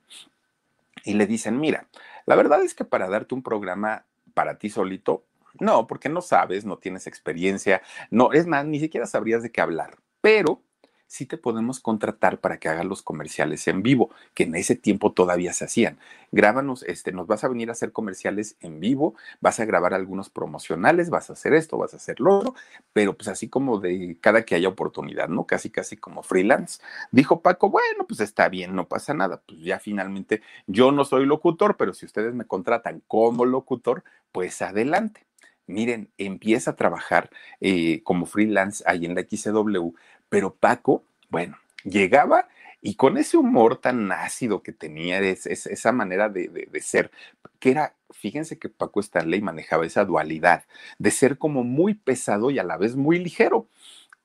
Y 1.04 1.14
le 1.14 1.26
dicen, 1.26 1.58
mira, 1.58 1.88
la 2.26 2.36
verdad 2.36 2.62
es 2.62 2.74
que 2.74 2.84
para 2.84 3.08
darte 3.08 3.34
un 3.34 3.42
programa 3.42 4.04
para 4.34 4.58
ti 4.58 4.70
solito, 4.70 5.24
no, 5.60 5.86
porque 5.86 6.08
no 6.08 6.20
sabes, 6.20 6.64
no 6.64 6.78
tienes 6.78 7.06
experiencia, 7.06 7.82
no, 8.10 8.32
es 8.32 8.46
más, 8.46 8.64
ni 8.66 8.80
siquiera 8.80 9.06
sabrías 9.06 9.42
de 9.42 9.50
qué 9.50 9.60
hablar. 9.60 9.98
Pero 10.20 10.62
sí 11.08 11.26
te 11.26 11.38
podemos 11.38 11.80
contratar 11.80 12.38
para 12.38 12.58
que 12.58 12.68
hagas 12.68 12.84
los 12.84 13.02
comerciales 13.02 13.66
en 13.66 13.82
vivo, 13.82 14.10
que 14.34 14.44
en 14.44 14.54
ese 14.54 14.76
tiempo 14.76 15.12
todavía 15.12 15.52
se 15.52 15.64
hacían. 15.64 15.98
Grábanos, 16.30 16.82
este, 16.84 17.12
nos 17.12 17.26
vas 17.26 17.42
a 17.42 17.48
venir 17.48 17.70
a 17.70 17.72
hacer 17.72 17.92
comerciales 17.92 18.56
en 18.60 18.78
vivo, 18.78 19.14
vas 19.40 19.58
a 19.58 19.64
grabar 19.64 19.94
algunos 19.94 20.28
promocionales, 20.28 21.10
vas 21.10 21.30
a 21.30 21.32
hacer 21.32 21.54
esto, 21.54 21.78
vas 21.78 21.94
a 21.94 21.96
hacer 21.96 22.20
lo 22.20 22.38
otro, 22.38 22.54
pero 22.92 23.16
pues 23.16 23.28
así 23.28 23.48
como 23.48 23.80
de 23.80 24.18
cada 24.20 24.42
que 24.44 24.54
haya 24.54 24.68
oportunidad, 24.68 25.28
¿no? 25.28 25.46
Casi, 25.46 25.70
casi 25.70 25.96
como 25.96 26.22
freelance. 26.22 26.80
Dijo 27.10 27.40
Paco, 27.40 27.70
bueno, 27.70 28.06
pues 28.06 28.20
está 28.20 28.48
bien, 28.50 28.76
no 28.76 28.86
pasa 28.86 29.14
nada. 29.14 29.42
Pues 29.46 29.60
ya 29.60 29.78
finalmente 29.80 30.42
yo 30.66 30.92
no 30.92 31.04
soy 31.04 31.24
locutor, 31.26 31.76
pero 31.78 31.94
si 31.94 32.04
ustedes 32.06 32.34
me 32.34 32.44
contratan 32.44 33.02
como 33.06 33.46
locutor, 33.46 34.04
pues 34.30 34.60
adelante 34.60 35.27
miren, 35.68 36.10
empieza 36.18 36.72
a 36.72 36.76
trabajar 36.76 37.30
eh, 37.60 38.02
como 38.02 38.26
freelance 38.26 38.82
ahí 38.86 39.04
en 39.04 39.14
la 39.14 39.22
XCW, 39.22 39.94
pero 40.28 40.54
Paco, 40.54 41.04
bueno, 41.30 41.56
llegaba 41.84 42.48
y 42.80 42.94
con 42.94 43.18
ese 43.18 43.36
humor 43.36 43.76
tan 43.80 44.10
ácido 44.12 44.62
que 44.62 44.72
tenía, 44.72 45.20
esa 45.20 45.92
manera 45.92 46.28
de, 46.28 46.48
de, 46.48 46.80
ser, 46.80 47.10
que 47.58 47.70
era, 47.70 47.94
fíjense 48.10 48.58
que 48.58 48.68
Paco 48.68 49.00
Stanley 49.00 49.40
manejaba 49.40 49.86
esa 49.86 50.04
dualidad 50.04 50.64
de 50.98 51.10
ser 51.10 51.38
como 51.38 51.64
muy 51.64 51.94
pesado 51.94 52.50
y 52.50 52.58
a 52.58 52.64
la 52.64 52.76
vez 52.76 52.96
muy 52.96 53.18
ligero 53.18 53.68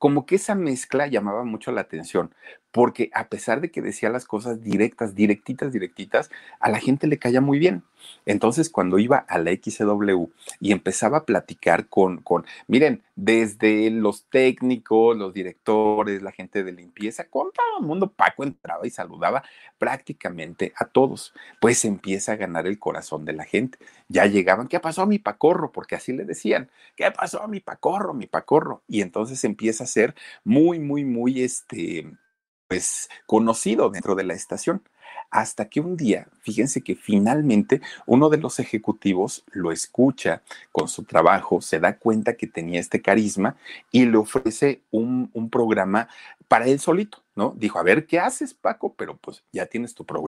como 0.03 0.25
que 0.25 0.36
esa 0.36 0.53
mezcla 0.53 1.08
llamaba 1.08 1.45
mucho 1.45 1.71
la 1.71 1.79
atención, 1.79 2.36
porque 2.74 3.12
a 3.14 3.28
pesar 3.30 3.62
de 3.62 3.70
que 3.70 3.84
decía 3.84 4.10
las 4.10 4.26
cosas 4.26 4.64
directas, 4.64 5.14
directitas, 5.14 5.72
directitas, 5.72 6.32
a 6.60 6.72
la 6.72 6.80
gente 6.80 7.06
le 7.06 7.20
caía 7.20 7.40
muy 7.40 7.60
bien. 7.60 7.84
Entonces, 8.26 8.70
cuando 8.70 8.98
iba 8.98 9.18
a 9.18 9.38
la 9.38 9.52
XW 9.52 10.26
y 10.60 10.72
empezaba 10.72 11.20
a 11.20 11.26
platicar 11.26 11.88
con, 11.88 12.18
con, 12.18 12.46
miren, 12.68 13.04
desde 13.16 13.92
los 13.92 14.26
técnicos, 14.26 15.16
los 15.16 15.36
directores, 15.36 16.24
la 16.24 16.32
gente 16.32 16.64
de 16.64 16.72
limpieza, 16.72 17.26
con 17.26 17.52
todo 17.52 17.80
el 17.80 17.86
mundo, 17.86 18.12
Paco 18.12 18.44
entraba 18.44 18.88
y 18.88 18.90
saludaba 18.90 19.44
prácticamente 19.78 20.74
a 20.76 20.86
todos. 20.86 21.32
Pues 21.62 21.86
empieza 21.86 22.32
a 22.32 22.38
ganar 22.38 22.66
el 22.66 22.80
corazón 22.80 23.24
de 23.24 23.34
la 23.34 23.46
gente. 23.46 23.78
Ya 24.08 24.26
llegaban, 24.26 24.68
¿qué 24.68 24.80
pasó 24.80 25.04
a 25.04 25.06
mi 25.06 25.20
Pacorro? 25.20 25.72
Porque 25.72 25.94
así 25.94 26.12
le 26.12 26.26
decían, 26.26 26.72
¿qué 26.96 27.12
pasó 27.12 27.44
a 27.44 27.48
mi 27.48 27.60
Pacorro, 27.60 28.16
mi 28.16 28.26
Pacorro? 28.26 28.82
Y 28.88 29.02
entonces 29.02 29.44
empieza 29.44 29.84
a 29.84 29.88
ser 29.88 30.16
muy, 30.44 30.80
muy, 30.80 31.06
muy, 31.06 31.44
este, 31.44 32.12
pues 32.67 33.10
conocido 33.26 33.89
dentro 33.89 34.15
de 34.15 34.23
la 34.23 34.34
estación. 34.34 34.82
Hasta 35.30 35.67
que 35.67 35.80
un 35.80 35.97
día, 35.97 36.28
fíjense 36.41 36.82
que 36.82 36.95
finalmente 36.95 37.82
uno 38.06 38.30
de 38.30 38.38
los 38.38 38.60
ejecutivos 38.60 39.43
lo 39.52 39.71
escucha 39.71 40.43
con 40.71 40.88
su 40.88 41.04
trabajo, 41.06 41.60
se 41.60 41.80
da 41.80 41.97
cuenta 41.97 42.36
que 42.36 42.45
tenía 42.45 42.80
este 42.80 43.02
carisma 43.02 43.56
y 43.91 44.06
le 44.06 44.17
ofrece 44.17 44.82
un, 44.91 45.32
un 45.34 45.49
programa 45.49 46.08
para 46.47 46.67
él 46.67 46.80
solito. 46.80 47.23
¿no? 47.36 47.54
Dijo, 47.58 47.80
a 47.80 47.84
ver, 47.84 48.06
¿qué 48.06 48.19
haces, 48.19 48.54
Paco? 48.54 48.93
Pero 48.95 49.17
pues 49.17 49.43
ya 49.52 49.65
tienes 49.65 49.93
tu 49.95 50.06
programa. 50.06 50.28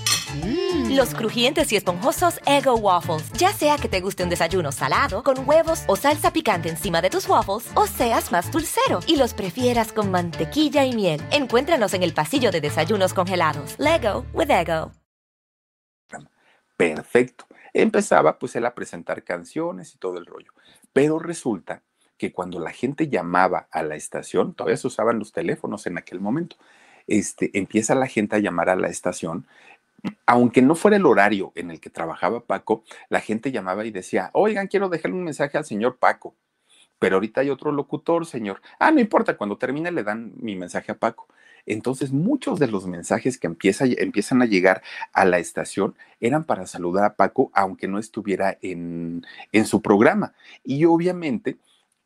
Mm. 0.35 0.95
Los 0.95 1.13
crujientes 1.13 1.71
y 1.71 1.75
esponjosos 1.75 2.39
Ego 2.45 2.75
Waffles. 2.75 3.31
Ya 3.33 3.51
sea 3.53 3.77
que 3.77 3.89
te 3.89 4.01
guste 4.01 4.23
un 4.23 4.29
desayuno 4.29 4.71
salado, 4.71 5.23
con 5.23 5.47
huevos 5.47 5.83
o 5.87 5.95
salsa 5.95 6.31
picante 6.33 6.69
encima 6.69 7.01
de 7.01 7.09
tus 7.09 7.27
waffles, 7.27 7.69
o 7.75 7.87
seas 7.87 8.31
más 8.31 8.51
dulcero 8.51 8.99
y 9.07 9.17
los 9.17 9.33
prefieras 9.33 9.91
con 9.91 10.11
mantequilla 10.11 10.85
y 10.85 10.93
miel. 10.93 11.21
Encuéntranos 11.31 11.93
en 11.93 12.03
el 12.03 12.13
pasillo 12.13 12.51
de 12.51 12.61
desayunos 12.61 13.13
congelados. 13.13 13.75
Lego 13.79 14.25
with 14.33 14.49
Ego. 14.49 14.91
Perfecto. 16.77 17.45
Empezaba 17.73 18.39
pues 18.39 18.55
él 18.55 18.65
a 18.65 18.73
presentar 18.73 19.23
canciones 19.23 19.93
y 19.93 19.97
todo 19.97 20.17
el 20.17 20.25
rollo. 20.25 20.51
Pero 20.93 21.19
resulta 21.19 21.83
que 22.17 22.31
cuando 22.31 22.59
la 22.59 22.71
gente 22.71 23.07
llamaba 23.07 23.67
a 23.71 23.83
la 23.83 23.95
estación, 23.95 24.53
todavía 24.53 24.77
se 24.77 24.87
usaban 24.87 25.19
los 25.19 25.31
teléfonos 25.31 25.87
en 25.87 25.97
aquel 25.97 26.19
momento, 26.19 26.57
este, 27.07 27.49
empieza 27.57 27.95
la 27.95 28.07
gente 28.07 28.35
a 28.35 28.39
llamar 28.39 28.69
a 28.69 28.75
la 28.75 28.87
estación 28.87 29.47
aunque 30.25 30.61
no 30.61 30.75
fuera 30.75 30.97
el 30.97 31.05
horario 31.05 31.51
en 31.55 31.71
el 31.71 31.79
que 31.79 31.89
trabajaba 31.89 32.45
Paco, 32.45 32.83
la 33.09 33.21
gente 33.21 33.51
llamaba 33.51 33.85
y 33.85 33.91
decía, 33.91 34.29
oigan, 34.33 34.67
quiero 34.67 34.89
dejarle 34.89 35.17
un 35.17 35.23
mensaje 35.23 35.57
al 35.57 35.65
señor 35.65 35.97
Paco, 35.97 36.35
pero 36.99 37.15
ahorita 37.15 37.41
hay 37.41 37.49
otro 37.49 37.71
locutor, 37.71 38.25
señor. 38.25 38.61
Ah, 38.79 38.91
no 38.91 38.99
importa, 38.99 39.37
cuando 39.37 39.57
termine 39.57 39.91
le 39.91 40.03
dan 40.03 40.33
mi 40.37 40.55
mensaje 40.55 40.91
a 40.91 40.97
Paco. 40.97 41.27
Entonces, 41.65 42.11
muchos 42.11 42.59
de 42.59 42.67
los 42.67 42.87
mensajes 42.87 43.37
que 43.37 43.47
empieza, 43.47 43.85
empiezan 43.85 44.41
a 44.41 44.45
llegar 44.45 44.81
a 45.13 45.25
la 45.25 45.39
estación 45.39 45.95
eran 46.19 46.43
para 46.43 46.67
saludar 46.67 47.03
a 47.05 47.15
Paco, 47.15 47.51
aunque 47.53 47.87
no 47.87 47.99
estuviera 47.99 48.57
en, 48.61 49.25
en 49.51 49.65
su 49.65 49.81
programa. 49.81 50.33
Y 50.63 50.85
obviamente, 50.85 51.57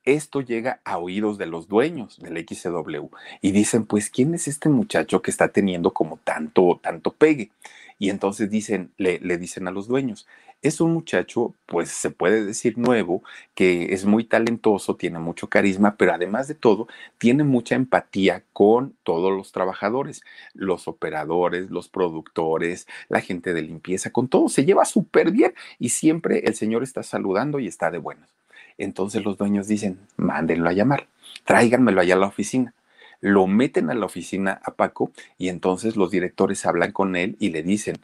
esto 0.06 0.42
llega 0.42 0.82
a 0.86 0.98
oídos 0.98 1.38
de 1.38 1.48
los 1.48 1.68
dueños 1.68 2.20
del 2.20 2.38
XCW 2.48 3.10
y 3.42 3.52
dicen, 3.52 3.86
pues, 3.86 4.10
¿quién 4.10 4.34
es 4.36 4.48
este 4.48 4.70
muchacho 4.70 5.22
que 5.22 5.32
está 5.32 5.50
teniendo 5.50 5.92
como 5.92 6.18
tanto, 6.24 6.80
tanto 6.82 7.12
pegue? 7.14 7.52
Y 7.98 8.10
entonces 8.10 8.50
dicen, 8.50 8.92
le, 8.98 9.20
le 9.20 9.38
dicen 9.38 9.68
a 9.68 9.72
los 9.72 9.88
dueños, 9.88 10.28
es 10.62 10.82
un 10.82 10.94
muchacho, 10.94 11.54
pues 11.66 11.90
se 11.90 12.10
puede 12.12 12.44
decir 12.46 12.78
nuevo, 12.78 13.24
que 13.54 13.94
es 13.94 14.06
muy 14.06 14.24
talentoso, 14.26 14.96
tiene 14.96 15.20
mucho 15.20 15.48
carisma, 15.48 15.96
pero 15.96 16.14
además 16.14 16.48
de 16.48 16.56
todo, 16.56 16.88
tiene 17.18 17.44
mucha 17.44 17.76
empatía 17.76 18.44
con 18.54 18.96
todos 19.04 19.32
los 19.32 19.52
trabajadores, 19.52 20.24
los 20.54 20.88
operadores, 20.88 21.70
los 21.70 21.88
productores, 21.90 22.88
la 23.10 23.22
gente 23.22 23.54
de 23.54 23.62
limpieza, 23.62 24.12
con 24.12 24.28
todo, 24.28 24.50
se 24.50 24.66
lleva 24.66 24.86
súper 24.86 25.32
bien 25.32 25.54
y 25.80 25.90
siempre 25.90 26.40
el 26.46 26.56
señor 26.56 26.84
está 26.84 27.04
saludando 27.04 27.60
y 27.60 27.68
está 27.68 27.92
de 27.92 28.00
buenas. 28.00 28.35
Entonces 28.78 29.24
los 29.24 29.38
dueños 29.38 29.68
dicen, 29.68 30.00
mándenlo 30.18 30.70
a 30.70 30.74
llamar, 30.74 31.08
tráiganmelo 31.44 32.02
allá 32.02 32.16
a 32.16 32.20
la 32.20 32.28
oficina 32.28 32.74
lo 33.22 33.48
meten 33.48 33.90
a 33.90 33.96
la 33.96 34.06
oficina 34.06 34.62
a 34.64 34.76
Paco 34.76 35.12
y 35.38 35.50
entonces 35.50 35.96
los 35.96 36.12
directores 36.12 36.66
hablan 36.66 36.92
con 36.92 37.16
él 37.16 37.38
y 37.40 37.50
le 37.50 37.64
dicen, 37.64 37.98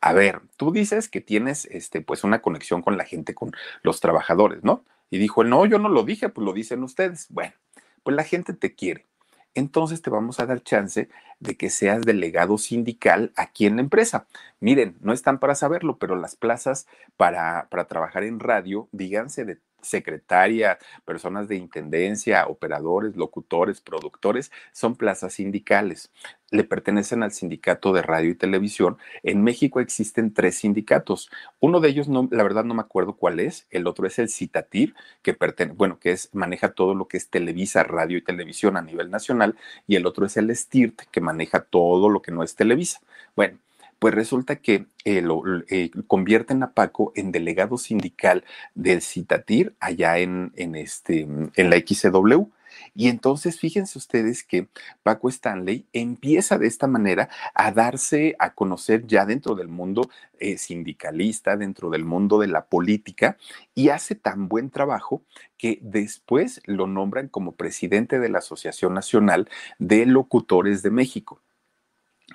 a 0.00 0.12
ver, 0.12 0.42
tú 0.56 0.70
dices 0.72 1.08
que 1.08 1.20
tienes 1.20 1.64
este, 1.66 2.00
pues 2.00 2.24
una 2.24 2.42
conexión 2.42 2.82
con 2.82 2.96
la 2.96 3.04
gente, 3.04 3.34
con 3.34 3.52
los 3.82 4.00
trabajadores, 4.00 4.62
¿no? 4.64 4.84
Y 5.10 5.18
dijo, 5.18 5.44
no, 5.44 5.64
yo 5.66 5.78
no 5.78 5.88
lo 5.88 6.02
dije, 6.02 6.28
pues 6.28 6.44
lo 6.44 6.52
dicen 6.52 6.82
ustedes. 6.82 7.26
Bueno, 7.30 7.54
pues 8.02 8.14
la 8.16 8.24
gente 8.24 8.52
te 8.52 8.74
quiere. 8.74 9.06
Entonces 9.54 10.02
te 10.02 10.10
vamos 10.10 10.38
a 10.38 10.46
dar 10.46 10.62
chance 10.62 11.08
de 11.40 11.56
que 11.56 11.70
seas 11.70 12.02
delegado 12.02 12.58
sindical 12.58 13.32
aquí 13.36 13.64
en 13.64 13.76
la 13.76 13.82
empresa. 13.82 14.26
Miren, 14.60 14.96
no 15.00 15.14
están 15.14 15.38
para 15.38 15.54
saberlo, 15.54 15.96
pero 15.96 16.16
las 16.16 16.36
plazas 16.36 16.86
para, 17.16 17.66
para 17.70 17.86
trabajar 17.86 18.24
en 18.24 18.38
radio, 18.38 18.88
díganse 18.92 19.46
de 19.46 19.58
secretaria, 19.82 20.78
personas 21.04 21.48
de 21.48 21.56
intendencia, 21.56 22.46
operadores, 22.46 23.16
locutores, 23.16 23.80
productores, 23.80 24.50
son 24.72 24.96
plazas 24.96 25.34
sindicales. 25.34 26.10
Le 26.50 26.64
pertenecen 26.64 27.22
al 27.22 27.32
sindicato 27.32 27.92
de 27.92 28.02
radio 28.02 28.30
y 28.30 28.34
televisión. 28.34 28.98
En 29.22 29.42
México 29.42 29.80
existen 29.80 30.32
tres 30.32 30.58
sindicatos. 30.58 31.30
Uno 31.60 31.80
de 31.80 31.88
ellos, 31.88 32.08
no, 32.08 32.28
la 32.30 32.42
verdad 32.42 32.64
no 32.64 32.74
me 32.74 32.82
acuerdo 32.82 33.16
cuál 33.16 33.40
es. 33.40 33.66
El 33.70 33.86
otro 33.86 34.06
es 34.06 34.18
el 34.18 34.28
Citatir, 34.28 34.94
que 35.22 35.34
pertenece, 35.34 35.76
bueno, 35.76 35.98
que 35.98 36.12
es, 36.12 36.30
maneja 36.34 36.72
todo 36.72 36.94
lo 36.94 37.08
que 37.08 37.16
es 37.16 37.30
Televisa, 37.30 37.82
radio 37.82 38.18
y 38.18 38.22
televisión 38.22 38.76
a 38.76 38.82
nivel 38.82 39.10
nacional. 39.10 39.56
Y 39.86 39.96
el 39.96 40.06
otro 40.06 40.26
es 40.26 40.36
el 40.36 40.54
STIRT, 40.54 41.02
que 41.10 41.20
maneja 41.20 41.60
todo 41.60 42.08
lo 42.08 42.22
que 42.22 42.32
no 42.32 42.42
es 42.42 42.54
Televisa. 42.54 43.00
Bueno, 43.34 43.58
pues 43.98 44.14
resulta 44.14 44.56
que 44.56 44.86
eh, 45.04 45.22
lo, 45.22 45.42
eh, 45.68 45.90
convierten 46.06 46.62
a 46.62 46.72
Paco 46.72 47.12
en 47.16 47.32
delegado 47.32 47.78
sindical 47.78 48.44
del 48.74 49.02
Citatir 49.02 49.74
allá 49.80 50.18
en, 50.18 50.52
en, 50.56 50.74
este, 50.74 51.20
en 51.20 51.70
la 51.70 51.76
XCW. 51.76 52.50
Y 52.94 53.08
entonces 53.08 53.58
fíjense 53.58 53.98
ustedes 53.98 54.42
que 54.42 54.68
Paco 55.02 55.28
Stanley 55.28 55.86
empieza 55.92 56.58
de 56.58 56.66
esta 56.66 56.86
manera 56.86 57.28
a 57.54 57.72
darse 57.72 58.36
a 58.38 58.54
conocer 58.54 59.06
ya 59.06 59.26
dentro 59.26 59.54
del 59.54 59.68
mundo 59.68 60.08
eh, 60.38 60.58
sindicalista, 60.58 61.56
dentro 61.56 61.90
del 61.90 62.04
mundo 62.04 62.38
de 62.38 62.48
la 62.48 62.66
política, 62.66 63.36
y 63.74 63.90
hace 63.90 64.14
tan 64.14 64.48
buen 64.48 64.70
trabajo 64.70 65.22
que 65.58 65.78
después 65.82 66.60
lo 66.64 66.86
nombran 66.86 67.28
como 67.28 67.52
presidente 67.52 68.18
de 68.18 68.28
la 68.28 68.38
Asociación 68.38 68.94
Nacional 68.94 69.48
de 69.78 70.06
Locutores 70.06 70.82
de 70.82 70.90
México. 70.90 71.42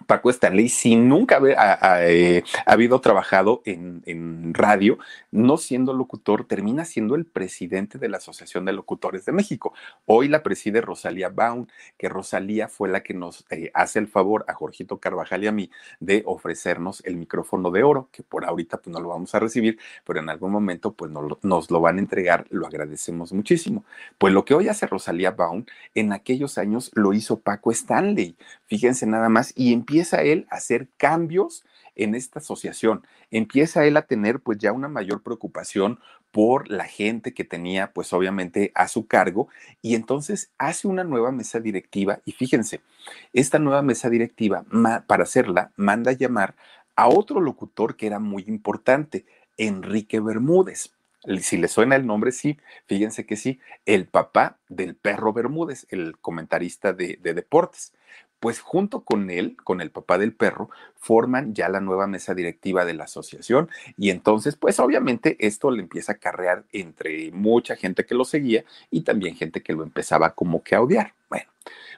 Paco 0.05 0.29
Stanley, 0.29 0.69
sin 0.69 1.07
nunca 1.07 1.37
haber 1.37 1.55
eh, 2.01 2.43
habido 2.65 3.01
trabajado 3.01 3.61
en, 3.65 4.53
radio, 4.53 4.97
no 5.31 5.57
siendo 5.57 5.93
locutor, 5.93 6.45
termina 6.45 6.85
siendo 6.85 7.15
el 7.15 7.25
presidente 7.25 7.97
de 7.97 8.09
la 8.09 8.17
Asociación 8.17 8.65
de 8.65 8.73
Locutores 8.73 9.25
de 9.25 9.31
México. 9.31 9.73
Hoy 10.05 10.27
la 10.27 10.43
preside 10.43 10.81
Rosalía 10.81 11.29
Baum, 11.29 11.67
que 11.97 12.09
Rosalía 12.09 12.67
fue 12.67 12.89
la 12.89 13.01
que 13.01 13.13
nos 13.13 13.45
eh, 13.49 13.71
hace 13.73 13.99
el 13.99 14.07
favor 14.07 14.45
a 14.47 14.53
Jorgito 14.53 14.97
Carvajal 14.97 15.43
y 15.43 15.47
a 15.47 15.51
mí 15.51 15.69
de 15.99 16.23
ofrecernos 16.25 17.01
el 17.05 17.15
micrófono 17.15 17.71
de 17.71 17.83
oro, 17.83 18.09
que 18.11 18.23
por 18.23 18.45
ahorita 18.45 18.77
pues 18.77 18.93
no 18.93 18.99
lo 18.99 19.09
vamos 19.09 19.33
a 19.35 19.39
recibir, 19.39 19.79
pero 20.05 20.19
en 20.19 20.29
algún 20.29 20.51
momento 20.51 20.93
pues 20.93 21.11
nos 21.11 21.71
lo 21.71 21.81
van 21.81 21.97
a 21.97 21.99
entregar, 21.99 22.45
lo 22.49 22.67
agradecemos 22.67 23.33
muchísimo. 23.33 23.85
Pues 24.17 24.33
lo 24.33 24.45
que 24.45 24.53
hoy 24.53 24.67
hace 24.67 24.87
Rosalía 24.87 25.31
Baum, 25.31 25.65
en 25.95 26.13
aquellos 26.13 26.57
años 26.57 26.91
lo 26.93 27.13
hizo 27.13 27.39
Paco 27.39 27.71
Stanley, 27.71 28.35
fíjense 28.65 29.05
nada 29.05 29.29
más, 29.29 29.53
y 29.55 29.73
empieza 29.73 29.90
empieza 29.91 30.21
él 30.21 30.47
a 30.49 30.55
hacer 30.55 30.87
cambios 30.95 31.65
en 31.97 32.15
esta 32.15 32.39
asociación, 32.39 33.05
empieza 33.29 33.85
él 33.85 33.97
a 33.97 34.03
tener 34.03 34.39
pues 34.39 34.57
ya 34.57 34.71
una 34.71 34.87
mayor 34.87 35.21
preocupación 35.21 35.99
por 36.31 36.71
la 36.71 36.85
gente 36.85 37.33
que 37.33 37.43
tenía 37.43 37.91
pues 37.91 38.13
obviamente 38.13 38.71
a 38.73 38.87
su 38.87 39.05
cargo 39.05 39.49
y 39.81 39.95
entonces 39.95 40.49
hace 40.57 40.87
una 40.87 41.03
nueva 41.03 41.33
mesa 41.33 41.59
directiva 41.59 42.21
y 42.23 42.31
fíjense, 42.31 42.79
esta 43.33 43.59
nueva 43.59 43.81
mesa 43.81 44.09
directiva 44.09 44.63
para 45.07 45.23
hacerla 45.23 45.73
manda 45.75 46.11
a 46.11 46.15
llamar 46.15 46.55
a 46.95 47.09
otro 47.09 47.41
locutor 47.41 47.97
que 47.97 48.07
era 48.07 48.19
muy 48.19 48.45
importante, 48.47 49.25
Enrique 49.57 50.21
Bermúdez. 50.21 50.93
Si 51.41 51.57
le 51.57 51.67
suena 51.67 51.97
el 51.97 52.07
nombre, 52.07 52.31
sí, 52.31 52.57
fíjense 52.87 53.25
que 53.25 53.35
sí, 53.35 53.59
el 53.85 54.07
papá 54.07 54.57
del 54.69 54.95
perro 54.95 55.33
Bermúdez, 55.33 55.85
el 55.89 56.17
comentarista 56.17 56.93
de, 56.93 57.19
de 57.21 57.33
deportes 57.33 57.93
pues 58.41 58.59
junto 58.59 59.01
con 59.01 59.29
él, 59.29 59.55
con 59.63 59.81
el 59.81 59.91
papá 59.91 60.17
del 60.17 60.33
perro, 60.33 60.71
forman 60.95 61.53
ya 61.53 61.69
la 61.69 61.79
nueva 61.79 62.07
mesa 62.07 62.33
directiva 62.33 62.85
de 62.85 62.95
la 62.95 63.05
asociación 63.05 63.69
y 63.97 64.09
entonces, 64.09 64.55
pues 64.55 64.79
obviamente 64.79 65.37
esto 65.39 65.69
le 65.69 65.83
empieza 65.83 66.13
a 66.13 66.17
carrear 66.17 66.65
entre 66.73 67.31
mucha 67.31 67.75
gente 67.75 68.03
que 68.03 68.15
lo 68.15 68.25
seguía 68.25 68.65
y 68.89 69.01
también 69.01 69.35
gente 69.35 69.61
que 69.61 69.73
lo 69.73 69.83
empezaba 69.83 70.33
como 70.33 70.63
que 70.63 70.75
a 70.75 70.81
odiar. 70.81 71.13
Bueno, 71.29 71.45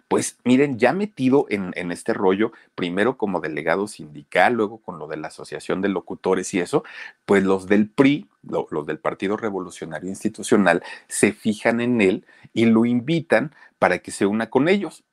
pues 0.09 0.37
miren, 0.43 0.77
ya 0.77 0.91
metido 0.91 1.47
en, 1.49 1.73
este 1.91 2.13
rollo, 2.13 2.51
primero 2.75 3.17
como 3.17 3.39
delegado 3.39 3.87
sindical, 3.87 4.53
luego 4.53 4.79
con 4.79 4.99
lo 4.99 5.07
de 5.07 5.17
la 5.17 5.29
Asociación 5.29 5.81
de 5.81 5.87
Locutores 5.87 6.53
y 6.53 6.59
eso, 6.59 6.83
pues 7.25 7.43
los 7.43 7.67
del 7.67 7.89
PRI, 7.89 8.27
los 8.43 8.85
del 8.85 8.99
Partido 8.99 9.37
Revolucionario 9.37 10.09
Institucional, 10.09 10.83
se 11.07 11.31
fijan 11.31 11.79
en 11.79 12.01
él 12.01 12.25
y 12.53 12.65
lo 12.65 12.85
invitan 12.85 13.55
para 13.79 13.99
que 13.99 14.11
se 14.11 14.25
una 14.25 14.49
con 14.49 14.67
ellos. 14.67 15.05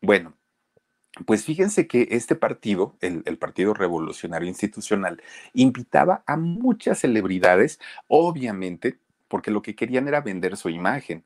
Bueno, 0.00 0.34
pues 1.26 1.44
fíjense 1.44 1.86
que 1.86 2.08
este 2.10 2.34
partido, 2.34 2.96
el, 3.00 3.36
Partido 3.38 3.74
Revolucionario 3.74 4.48
Institucional, 4.48 5.22
invitaba 5.52 6.22
a 6.26 6.36
muchas 6.36 7.00
celebridades, 7.00 7.78
obviamente, 8.08 8.98
porque 9.28 9.50
lo 9.50 9.60
que 9.60 9.74
querían 9.74 10.08
era 10.08 10.22
vender 10.22 10.56
su 10.56 10.70
imagen. 10.70 11.24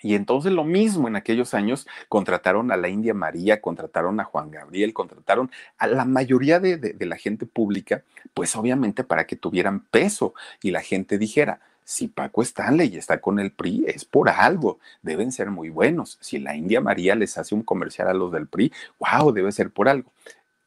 Y 0.00 0.14
entonces 0.14 0.52
lo 0.52 0.64
mismo 0.64 1.08
en 1.08 1.16
aquellos 1.16 1.54
años 1.54 1.86
contrataron 2.08 2.70
a 2.70 2.76
la 2.76 2.88
India 2.88 3.14
María, 3.14 3.60
contrataron 3.60 4.20
a 4.20 4.24
Juan 4.24 4.50
Gabriel, 4.50 4.94
contrataron 4.94 5.50
a 5.76 5.86
la 5.86 6.04
mayoría 6.04 6.60
de, 6.60 6.96
la 7.00 7.16
gente 7.16 7.46
pública, 7.46 8.04
pues 8.32 8.54
obviamente 8.56 9.04
para 9.04 9.26
que 9.26 9.36
tuvieran 9.36 9.80
peso 9.80 10.34
y 10.62 10.70
la 10.70 10.82
gente 10.82 11.18
dijera, 11.18 11.60
si 11.88 12.06
Paco 12.06 12.42
Stanley 12.42 12.98
está 12.98 13.18
con 13.18 13.38
el 13.38 13.50
PRI, 13.50 13.86
es 13.86 14.04
por 14.04 14.28
algo, 14.28 14.78
deben 15.00 15.32
ser 15.32 15.50
muy 15.50 15.70
buenos. 15.70 16.18
Si 16.20 16.38
la 16.38 16.54
India 16.54 16.82
María 16.82 17.14
les 17.14 17.38
hace 17.38 17.54
un 17.54 17.62
comercial 17.62 18.08
a 18.08 18.12
los 18.12 18.30
del 18.30 18.46
PRI, 18.46 18.70
wow, 18.98 19.32
debe 19.32 19.50
ser 19.52 19.70
por 19.70 19.88
algo. 19.88 20.12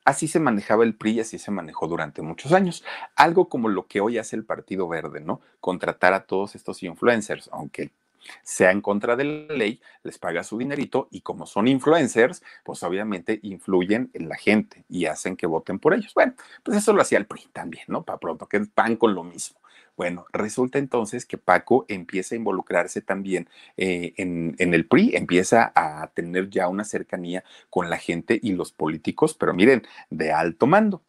Así 0.03 0.27
se 0.27 0.39
manejaba 0.39 0.83
el 0.83 0.95
PRI 0.95 1.11
y 1.11 1.19
así 1.19 1.37
se 1.37 1.51
manejó 1.51 1.87
durante 1.87 2.23
muchos 2.23 2.53
años. 2.53 2.83
Algo 3.15 3.49
como 3.49 3.69
lo 3.69 3.85
que 3.85 4.01
hoy 4.01 4.17
hace 4.17 4.35
el 4.35 4.45
Partido 4.45 4.87
Verde, 4.87 5.21
¿no? 5.21 5.41
Contratar 5.59 6.15
a 6.15 6.23
todos 6.23 6.55
estos 6.55 6.81
influencers, 6.81 7.51
aunque 7.53 7.91
sea 8.41 8.71
en 8.71 8.81
contra 8.81 9.15
de 9.15 9.23
la 9.25 9.53
ley, 9.53 9.79
les 10.01 10.17
paga 10.17 10.43
su 10.43 10.57
dinerito 10.57 11.07
y 11.11 11.21
como 11.21 11.45
son 11.45 11.67
influencers, 11.67 12.41
pues 12.63 12.81
obviamente 12.81 13.39
influyen 13.43 14.09
en 14.15 14.27
la 14.27 14.37
gente 14.37 14.85
y 14.89 15.05
hacen 15.05 15.37
que 15.37 15.45
voten 15.45 15.77
por 15.77 15.93
ellos. 15.93 16.15
Bueno, 16.15 16.33
pues 16.63 16.77
eso 16.77 16.93
lo 16.93 17.03
hacía 17.03 17.19
el 17.19 17.27
PRI 17.27 17.45
también, 17.53 17.83
¿no? 17.89 18.01
Para 18.01 18.17
pronto, 18.17 18.47
que 18.47 18.61
pan 18.61 18.95
con 18.95 19.13
lo 19.13 19.23
mismo. 19.23 19.60
Bueno, 20.01 20.25
resulta 20.33 20.79
entonces 20.79 21.27
que 21.27 21.37
Paco 21.37 21.85
empieza 21.87 22.33
a 22.33 22.37
involucrarse 22.39 23.03
también 23.03 23.47
eh, 23.77 24.15
en, 24.17 24.55
el 24.57 24.87
PRI, 24.87 25.15
empieza 25.15 25.71
a 25.75 26.07
tener 26.15 26.49
ya 26.49 26.67
una 26.69 26.85
cercanía 26.85 27.43
con 27.69 27.91
la 27.91 27.97
gente 27.99 28.39
y 28.41 28.53
los 28.53 28.71
políticos, 28.71 29.35
pero 29.35 29.53
miren, 29.53 29.83
de 30.09 30.31
alto 30.31 30.65
mando. 30.65 31.03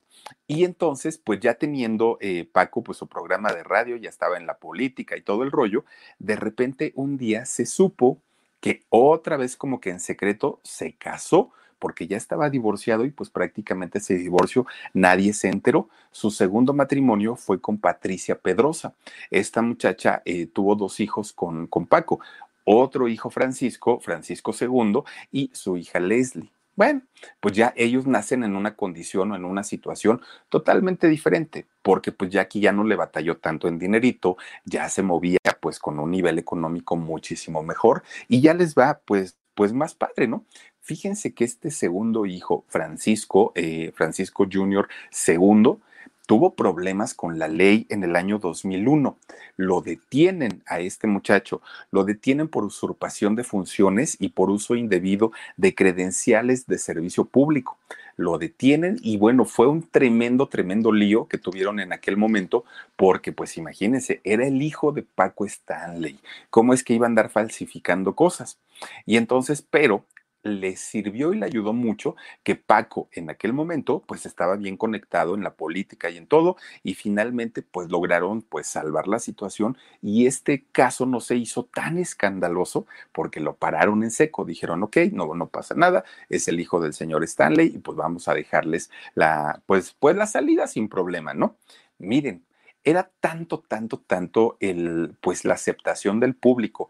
Y 0.47 0.65
entonces, 0.65 1.17
pues 1.17 1.41
ya 1.41 1.55
teniendo 1.55 2.19
eh, 2.21 2.47
Paco 2.53 2.83
pues 2.83 2.99
su 2.99 3.07
programa 3.07 3.55
de 3.55 3.63
radio, 3.63 3.97
ya 3.97 4.11
estaba 4.11 4.37
en 4.37 4.47
la 4.47 4.59
política 4.59 5.17
y 5.17 5.23
todo 5.23 5.43
el 5.43 5.53
rollo, 5.53 5.87
de 6.19 6.37
repente 6.37 6.93
un 6.95 7.17
día 7.17 7.47
se 7.47 7.65
supo 7.65 8.21
que 8.61 8.83
otra 8.91 9.39
vez 9.39 9.57
como 9.57 9.81
que 9.81 9.89
en 9.89 10.01
secreto 10.01 10.61
se 10.65 10.93
casó 10.97 11.51
porque 11.83 12.07
ya 12.07 12.16
estaba 12.16 12.49
divorciado 12.49 13.05
y 13.05 13.11
pues 13.11 13.29
prácticamente 13.29 13.99
ese 13.99 14.14
divorcio 14.14 14.66
nadie 14.95 15.33
se 15.33 15.49
enteró. 15.49 15.88
Su 16.12 16.31
segundo 16.31 16.73
matrimonio 16.75 17.35
fue 17.35 17.61
con 17.61 17.77
Patricia 17.77 18.38
Pedrosa. 18.38 18.95
Esta 19.33 19.62
muchacha 19.62 20.23
eh, 20.25 20.47
tuvo 20.47 20.77
dos 20.77 21.01
hijos 21.01 21.33
con, 21.33 21.66
con 21.66 21.87
Paco, 21.87 22.21
otro 22.62 23.09
hijo 23.09 23.31
Francisco, 23.31 23.99
Francisco 23.99 24.53
II, 24.59 25.01
y 25.33 25.51
su 25.53 25.77
hija 25.77 25.99
Leslie. 25.99 26.53
Bueno, 26.77 27.03
pues 27.40 27.57
ya 27.57 27.75
ellos 27.77 28.07
nacen 28.07 28.45
en 28.45 28.55
una 28.55 28.77
condición 28.77 29.33
o 29.33 29.37
en 29.37 29.45
una 29.45 29.64
situación 29.64 30.23
totalmente 30.51 31.09
diferente, 31.09 31.66
porque 31.83 32.12
pues 32.12 32.31
ya 32.31 32.42
aquí 32.42 32.61
ya 32.61 32.71
no 32.71 32.85
le 32.85 32.95
batalló 32.95 33.38
tanto 33.38 33.66
en 33.66 33.81
dinerito, 33.81 34.37
ya 34.64 34.88
se 34.88 35.03
movía 35.03 35.38
pues 35.61 35.81
con 35.81 35.99
un 35.99 36.12
nivel 36.12 36.38
económico 36.38 36.95
muchísimo 36.95 37.64
mejor 37.64 38.05
y 38.29 38.40
ya 38.40 38.55
les 38.55 38.77
va 38.77 39.01
pues 39.05 39.37
pues 39.55 39.73
más 39.73 39.95
padre, 39.95 40.29
¿no? 40.29 40.45
Fíjense 40.83 41.33
que 41.33 41.45
este 41.45 41.71
segundo 41.71 42.27
hijo, 42.27 42.64
Francisco, 42.66 43.53
eh, 43.55 43.92
Francisco 43.95 44.49
Jr. 44.51 44.88
II, 45.29 45.79
tuvo 46.27 46.55
problemas 46.55 47.14
con 47.14 47.38
la 47.38 47.47
ley 47.47 47.87
en 47.88 48.03
el 48.03 48.16
año 48.16 48.40
2001. 48.40 49.16
Lo 49.57 49.81
detienen 49.81 50.62
a 50.66 50.81
este 50.81 51.07
muchacho, 51.07 51.62
lo 51.92 52.03
detienen 52.03 52.49
por 52.49 52.64
usurpación 52.64 53.37
de 53.37 53.45
funciones 53.45 54.16
y 54.18 54.31
por 54.31 54.51
uso 54.51 54.75
indebido 54.75 55.31
de 55.57 55.73
credenciales 55.75 56.66
de 56.66 56.79
servicio 56.79 57.27
público. 57.27 57.79
Lo 58.16 58.38
detienen 58.38 58.99
y 59.03 59.18
bueno, 59.18 59.45
fue 59.45 59.68
un 59.68 59.88
tremendo, 59.88 60.49
tremendo 60.49 60.90
lío 60.90 61.29
que 61.29 61.38
tuvieron 61.38 61.79
en 61.79 61.92
aquel 61.92 62.16
momento 62.16 62.64
porque 62.97 63.33
pues 63.33 63.57
imagínense, 63.57 64.21
era 64.25 64.47
el 64.47 64.62
hijo 64.62 64.90
de 64.90 65.03
Paco 65.03 65.45
Stanley. 65.45 66.18
¿Cómo 66.51 66.75
es 66.75 66.83
que 66.83 66.95
iba 66.95 67.07
a 67.07 67.09
andar 67.09 67.31
falsificando 67.31 68.14
cosas? 68.14 68.59
Y 69.07 69.16
entonces, 69.16 69.62
pero 69.62 70.05
le 70.43 70.77
sirvió 70.77 71.33
y 71.33 71.39
le 71.39 71.47
ayudó 71.47 71.73
mucho 71.73 72.17
que 72.43 72.57
Paco 72.57 73.09
en 73.13 73.31
aquel 73.31 73.53
momento 73.53 74.03
pues 74.07 74.27
estaba 74.27 74.57
bien 74.57 74.77
conectado 74.77 75.35
en 75.35 75.43
la 75.43 75.55
política 75.55 76.11
y 76.11 76.17
en 76.17 76.27
todo 76.27 76.57
y 76.83 76.95
finalmente 76.95 77.63
pues 77.63 77.91
lograron 77.91 78.43
pues 78.43 78.67
salvar 78.67 79.09
la 79.09 79.19
situación 79.19 79.77
y 80.01 80.27
este 80.27 80.65
caso 80.73 81.07
no 81.07 81.21
se 81.21 81.37
hizo 81.37 81.65
tan 81.65 81.99
escandaloso 81.99 82.87
porque 83.13 83.41
lo 83.41 83.55
pararon 83.57 84.03
en 84.03 84.11
seco, 84.11 84.45
dijeron 84.45 84.83
ok, 84.83 84.97
no, 85.13 85.35
no 85.35 85.49
pasa 85.49 85.75
nada, 85.75 86.05
es 86.29 86.49
el 86.49 86.61
hijo 86.61 86.81
del 86.81 86.95
señor 86.95 87.23
Stanley 87.25 87.73
y 87.75 87.79
pues 87.79 87.97
vamos 87.97 88.29
a 88.29 88.35
dejarles 88.35 88.91
la 89.15 89.63
pues 89.67 89.97
pues 89.99 90.17
la 90.17 90.27
salida 90.27 90.67
sin 90.67 90.89
problema, 90.89 91.35
¿no? 91.35 91.57
Miren, 91.99 92.45
era 92.85 93.11
tanto, 93.21 93.61
tanto, 93.61 93.99
tanto 93.99 94.57
el, 94.61 95.15
pues 95.21 95.45
la 95.45 95.55
aceptación 95.55 96.21
del 96.21 96.35
público 96.35 96.89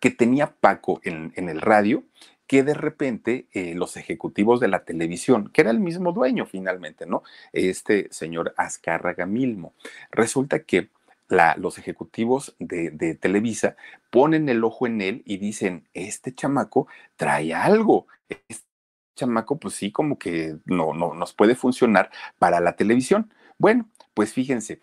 que 0.00 0.10
tenía 0.10 0.54
Paco 0.60 1.00
en, 1.04 1.32
en 1.36 1.48
el 1.48 1.60
radio 1.60 2.04
que 2.52 2.62
de 2.62 2.74
repente 2.74 3.46
eh, 3.52 3.74
los 3.74 3.96
ejecutivos 3.96 4.60
de 4.60 4.68
la 4.68 4.84
televisión, 4.84 5.48
que 5.54 5.62
era 5.62 5.70
el 5.70 5.80
mismo 5.80 6.12
dueño 6.12 6.44
finalmente, 6.44 7.06
¿no? 7.06 7.22
Este 7.54 8.08
señor 8.10 8.52
Azcárraga 8.58 9.24
Milmo, 9.24 9.72
resulta 10.10 10.62
que 10.62 10.90
los 11.56 11.78
ejecutivos 11.78 12.54
de, 12.58 13.14
Televisa 13.14 13.74
ponen 14.10 14.50
el 14.50 14.64
ojo 14.64 14.86
en 14.86 15.00
él 15.00 15.22
y 15.24 15.38
dicen, 15.38 15.88
este 15.94 16.34
chamaco 16.34 16.88
trae 17.16 17.54
algo, 17.54 18.06
este 18.28 18.66
chamaco 19.16 19.58
pues 19.58 19.72
sí 19.72 19.90
como 19.90 20.18
que 20.18 20.58
no, 20.66 20.92
no 20.92 21.14
nos 21.14 21.32
puede 21.32 21.54
funcionar 21.54 22.10
para 22.38 22.60
la 22.60 22.76
televisión. 22.76 23.32
Bueno, 23.56 23.88
pues 24.12 24.34
fíjense, 24.34 24.82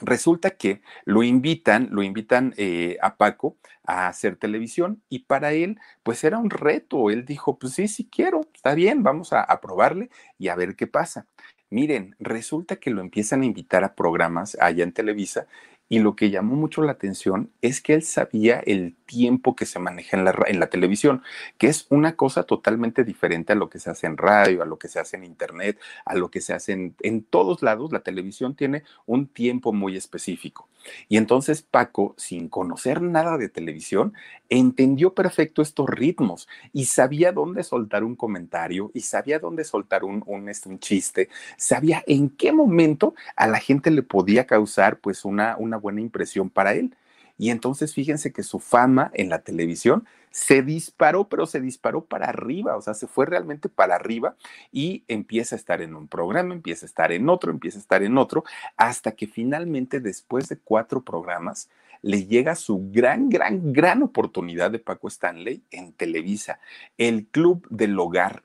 Resulta 0.00 0.50
que 0.50 0.82
lo 1.04 1.22
invitan, 1.22 1.88
lo 1.90 2.02
invitan 2.02 2.54
eh, 2.56 2.98
a 3.00 3.16
Paco 3.16 3.56
a 3.84 4.08
hacer 4.08 4.36
televisión 4.36 5.02
y 5.08 5.20
para 5.20 5.52
él, 5.52 5.78
pues 6.02 6.22
era 6.24 6.38
un 6.38 6.50
reto. 6.50 7.10
Él 7.10 7.24
dijo, 7.24 7.58
pues 7.58 7.72
sí, 7.72 7.88
sí 7.88 8.08
quiero, 8.10 8.42
está 8.54 8.74
bien, 8.74 9.02
vamos 9.02 9.32
a, 9.32 9.42
a 9.42 9.60
probarle 9.60 10.10
y 10.38 10.48
a 10.48 10.56
ver 10.56 10.76
qué 10.76 10.86
pasa. 10.86 11.26
Miren, 11.70 12.16
resulta 12.18 12.76
que 12.76 12.90
lo 12.90 13.00
empiezan 13.00 13.42
a 13.42 13.46
invitar 13.46 13.84
a 13.84 13.94
programas 13.94 14.56
allá 14.60 14.84
en 14.84 14.92
Televisa 14.92 15.46
y 15.88 16.00
lo 16.00 16.16
que 16.16 16.30
llamó 16.30 16.54
mucho 16.54 16.82
la 16.82 16.92
atención 16.92 17.50
es 17.62 17.80
que 17.80 17.94
él 17.94 18.02
sabía 18.02 18.60
el 18.60 18.97
tiempo 19.08 19.56
que 19.56 19.66
se 19.66 19.78
maneja 19.78 20.16
en 20.16 20.60
la, 20.60 20.66
televisión, 20.68 21.22
que 21.56 21.66
es 21.68 21.86
una 21.88 22.14
cosa 22.14 22.42
totalmente 22.44 23.02
diferente 23.02 23.54
a 23.54 23.56
lo 23.56 23.70
que 23.70 23.80
se 23.80 23.90
hace 23.90 24.06
en 24.06 24.18
radio, 24.18 24.62
a 24.62 24.66
lo 24.66 24.78
que 24.78 24.88
se 24.88 25.00
hace 25.00 25.16
en 25.16 25.24
internet, 25.24 25.80
a 26.04 26.14
lo 26.14 26.30
que 26.30 26.42
se 26.42 26.52
hace 26.52 26.92
en, 27.00 27.22
todos 27.24 27.62
lados. 27.62 27.90
La 27.90 28.00
televisión 28.00 28.54
tiene 28.54 28.84
un 29.06 29.26
tiempo 29.26 29.72
muy 29.72 29.96
específico. 29.96 30.68
Y 31.08 31.16
entonces 31.16 31.62
Paco, 31.62 32.14
sin 32.18 32.48
conocer 32.48 33.00
nada 33.00 33.38
de 33.38 33.48
televisión, 33.48 34.12
entendió 34.50 35.14
perfecto 35.14 35.62
estos 35.62 35.88
ritmos 35.88 36.46
y 36.72 36.84
sabía 36.84 37.32
dónde 37.32 37.64
soltar 37.64 38.04
un 38.04 38.14
comentario 38.14 38.90
y 38.94 39.00
sabía 39.00 39.38
dónde 39.38 39.64
soltar 39.64 40.04
un, 40.04 40.48
este, 40.48 40.78
chiste, 40.78 41.30
sabía 41.56 42.04
en 42.06 42.28
qué 42.28 42.52
momento 42.52 43.14
a 43.36 43.46
la 43.46 43.58
gente 43.58 43.90
le 43.90 44.02
podía 44.02 44.46
causar 44.46 44.98
pues 44.98 45.24
una 45.24 45.56
buena 45.56 46.02
impresión 46.02 46.50
para 46.50 46.74
él. 46.74 46.94
Y 47.38 47.50
entonces 47.50 47.94
fíjense 47.94 48.32
que 48.32 48.42
su 48.42 48.58
fama 48.58 49.10
en 49.14 49.30
la 49.30 49.38
televisión 49.38 50.06
se 50.30 50.62
disparó, 50.62 51.28
pero 51.28 51.46
se 51.46 51.60
disparó 51.60 52.04
para 52.04 52.26
arriba, 52.26 52.76
o 52.76 52.82
sea, 52.82 52.94
se 52.94 53.06
fue 53.06 53.26
realmente 53.26 53.68
para 53.68 53.94
arriba 53.94 54.36
y 54.72 55.04
empieza 55.08 55.56
a 55.56 55.58
estar 55.58 55.80
en 55.80 55.94
un 55.94 56.08
programa, 56.08 56.54
empieza 56.54 56.84
a 56.84 56.88
estar 56.88 57.12
en 57.12 57.28
otro, 57.28 57.50
empieza 57.50 57.78
a 57.78 57.80
estar 57.80 58.02
en 58.02 58.18
otro, 58.18 58.44
hasta 58.76 59.12
que 59.12 59.26
finalmente 59.26 60.00
después 60.00 60.48
de 60.48 60.58
cuatro 60.58 61.02
programas 61.02 61.70
le 62.02 62.26
llega 62.26 62.54
su 62.54 62.90
gran, 62.92 63.28
gran, 63.28 63.72
gran 63.72 64.02
oportunidad 64.02 64.70
de 64.70 64.78
Paco 64.78 65.08
Stanley 65.08 65.62
en 65.70 65.92
Televisa, 65.92 66.60
el 66.96 67.26
Club 67.26 67.66
del 67.70 67.98
Hogar 67.98 68.42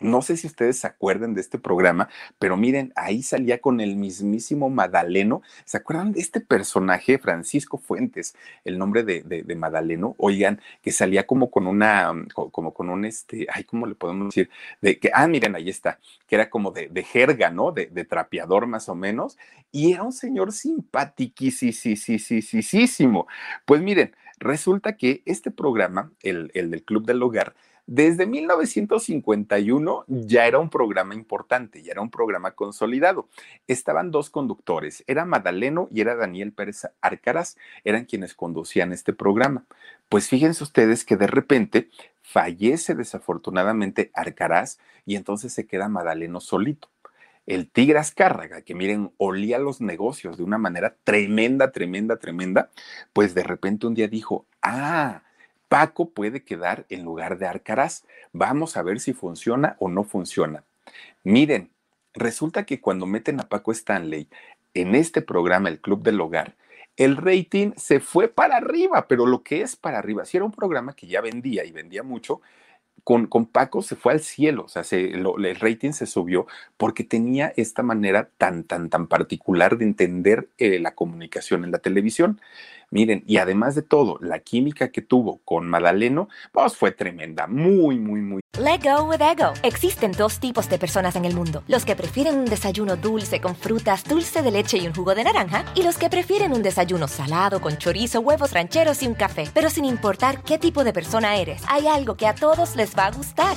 no 0.00 0.20
sé 0.20 0.36
si 0.36 0.46
ustedes 0.46 0.78
se 0.78 0.86
acuerdan 0.86 1.32
de 1.34 1.40
este 1.40 1.58
programa, 1.58 2.08
pero 2.38 2.56
miren, 2.56 2.92
ahí 2.96 3.22
salía 3.22 3.60
con 3.60 3.80
el 3.80 3.96
mismísimo 3.96 4.68
Madaleno. 4.68 5.40
¿Se 5.64 5.78
acuerdan 5.78 6.12
de 6.12 6.20
este 6.20 6.40
personaje, 6.40 7.18
Francisco 7.18 7.78
Fuentes, 7.78 8.36
el 8.64 8.78
nombre 8.78 9.04
de, 9.04 9.22
de, 9.22 9.56
Madaleno? 9.56 10.14
Oigan, 10.18 10.60
que 10.82 10.92
salía 10.92 11.26
como 11.26 11.50
con 11.50 11.66
una, 11.66 12.12
como 12.34 12.74
con 12.74 12.90
un 12.90 13.06
este, 13.06 13.46
ay, 13.50 13.64
¿cómo 13.64 13.86
le 13.86 13.94
podemos 13.94 14.28
decir? 14.28 14.50
De 14.82 14.98
que, 14.98 15.10
ah, 15.14 15.26
miren, 15.26 15.56
ahí 15.56 15.70
está, 15.70 15.98
que 16.26 16.34
era 16.34 16.50
como 16.50 16.72
de, 16.72 16.88
de 16.88 17.02
jerga, 17.02 17.50
¿no? 17.50 17.72
De, 17.72 17.86
de, 17.86 18.04
trapeador 18.04 18.66
más 18.66 18.90
o 18.90 18.94
menos. 18.94 19.38
Y 19.72 19.92
era 19.92 20.02
un 20.02 20.12
señor 20.12 20.52
simpaticísimo. 20.52 23.26
Pues 23.64 23.80
miren, 23.80 24.14
resulta 24.38 24.96
que 24.96 25.22
este 25.24 25.50
programa, 25.50 26.12
el, 26.22 26.50
el 26.54 26.70
del 26.70 26.84
Club 26.84 27.06
del 27.06 27.22
Hogar, 27.22 27.54
desde 27.86 28.26
1951 28.26 30.04
ya 30.08 30.46
era 30.46 30.58
un 30.58 30.70
programa 30.70 31.14
importante, 31.14 31.82
ya 31.82 31.92
era 31.92 32.00
un 32.00 32.10
programa 32.10 32.50
consolidado. 32.50 33.28
Estaban 33.68 34.10
dos 34.10 34.28
conductores, 34.28 35.04
era 35.06 35.24
Madaleno 35.24 35.88
y 35.92 36.00
era 36.00 36.16
Daniel 36.16 36.52
Pérez 36.52 36.88
Arcaraz, 37.00 37.56
eran 37.84 38.04
quienes 38.04 38.34
conducían 38.34 38.92
este 38.92 39.12
programa. 39.12 39.64
Pues 40.08 40.28
fíjense 40.28 40.64
ustedes 40.64 41.04
que 41.04 41.16
de 41.16 41.28
repente 41.28 41.88
fallece 42.22 42.94
desafortunadamente 42.94 44.10
Arcaraz 44.14 44.78
y 45.04 45.14
entonces 45.14 45.52
se 45.52 45.66
queda 45.66 45.88
Madaleno 45.88 46.40
solito 46.40 46.88
el 47.46 47.70
Tigre 47.70 48.00
Azcárraga, 48.00 48.62
que 48.62 48.74
miren, 48.74 49.12
olía 49.18 49.58
los 49.58 49.80
negocios 49.80 50.36
de 50.36 50.42
una 50.42 50.58
manera 50.58 50.96
tremenda, 51.04 51.70
tremenda, 51.70 52.16
tremenda, 52.16 52.70
pues 53.12 53.34
de 53.34 53.44
repente 53.44 53.86
un 53.86 53.94
día 53.94 54.08
dijo, 54.08 54.46
ah, 54.62 55.22
Paco 55.68 56.10
puede 56.10 56.44
quedar 56.44 56.86
en 56.88 57.02
lugar 57.04 57.38
de 57.38 57.46
Arcaraz. 57.46 58.04
Vamos 58.32 58.76
a 58.76 58.82
ver 58.82 59.00
si 59.00 59.12
funciona 59.12 59.76
o 59.78 59.88
no 59.88 60.04
funciona. 60.04 60.64
Miren, 61.24 61.70
resulta 62.14 62.64
que 62.64 62.80
cuando 62.80 63.06
meten 63.06 63.40
a 63.40 63.48
Paco 63.48 63.72
Stanley 63.72 64.28
en 64.74 64.94
este 64.94 65.22
programa, 65.22 65.68
el 65.68 65.80
Club 65.80 66.02
del 66.02 66.20
Hogar, 66.20 66.54
el 66.96 67.16
rating 67.16 67.72
se 67.76 68.00
fue 68.00 68.28
para 68.28 68.56
arriba, 68.56 69.06
pero 69.08 69.26
lo 69.26 69.42
que 69.42 69.62
es 69.62 69.76
para 69.76 69.98
arriba, 69.98 70.24
si 70.24 70.36
era 70.36 70.46
un 70.46 70.52
programa 70.52 70.94
que 70.94 71.06
ya 71.06 71.20
vendía 71.20 71.64
y 71.64 71.72
vendía 71.72 72.02
mucho, 72.02 72.40
con, 73.04 73.26
con, 73.26 73.46
Paco 73.46 73.82
se 73.82 73.94
fue 73.94 74.14
al 74.14 74.20
cielo, 74.20 74.64
o 74.64 74.68
sea, 74.68 74.82
el 74.90 75.56
rating 75.60 75.92
se 75.92 76.06
subió 76.06 76.46
porque 76.76 77.04
tenía 77.04 77.52
esta 77.56 77.84
manera 77.84 78.30
tan, 78.36 78.64
tan, 78.64 78.88
tan 78.88 79.06
particular 79.06 79.78
de 79.78 79.84
entender 79.84 80.48
eh, 80.58 80.80
la 80.80 80.94
comunicación 80.94 81.62
en 81.64 81.70
la 81.70 81.78
televisión. 81.78 82.40
Miren, 82.90 83.24
y 83.26 83.38
además 83.38 83.74
de 83.74 83.82
todo, 83.82 84.18
la 84.20 84.38
química 84.38 84.90
que 84.90 85.02
tuvo 85.02 85.40
con 85.44 85.68
Madaleno, 85.68 86.28
pues 86.52 86.76
fue 86.76 86.92
tremenda, 86.92 87.46
muy, 87.46 87.98
muy, 87.98 88.20
muy. 88.20 88.40
Let 88.58 88.80
go 88.84 89.04
with 89.04 89.20
ego. 89.20 89.52
Existen 89.62 90.12
dos 90.12 90.38
tipos 90.38 90.68
de 90.68 90.78
personas 90.78 91.16
en 91.16 91.24
el 91.24 91.34
mundo: 91.34 91.62
los 91.66 91.84
que 91.84 91.96
prefieren 91.96 92.36
un 92.36 92.44
desayuno 92.46 92.96
dulce 92.96 93.40
con 93.40 93.56
frutas, 93.56 94.04
dulce 94.04 94.42
de 94.42 94.50
leche 94.50 94.78
y 94.78 94.86
un 94.86 94.94
jugo 94.94 95.14
de 95.14 95.24
naranja, 95.24 95.64
y 95.74 95.82
los 95.82 95.98
que 95.98 96.08
prefieren 96.08 96.52
un 96.52 96.62
desayuno 96.62 97.08
salado 97.08 97.60
con 97.60 97.76
chorizo, 97.76 98.20
huevos 98.20 98.52
rancheros 98.52 99.02
y 99.02 99.08
un 99.08 99.14
café. 99.14 99.44
Pero 99.52 99.68
sin 99.68 99.84
importar 99.84 100.42
qué 100.42 100.58
tipo 100.58 100.84
de 100.84 100.92
persona 100.92 101.36
eres, 101.36 101.62
hay 101.68 101.86
algo 101.86 102.16
que 102.16 102.26
a 102.26 102.34
todos 102.34 102.76
les 102.76 102.96
va 102.96 103.06
a 103.06 103.10
gustar. 103.10 103.56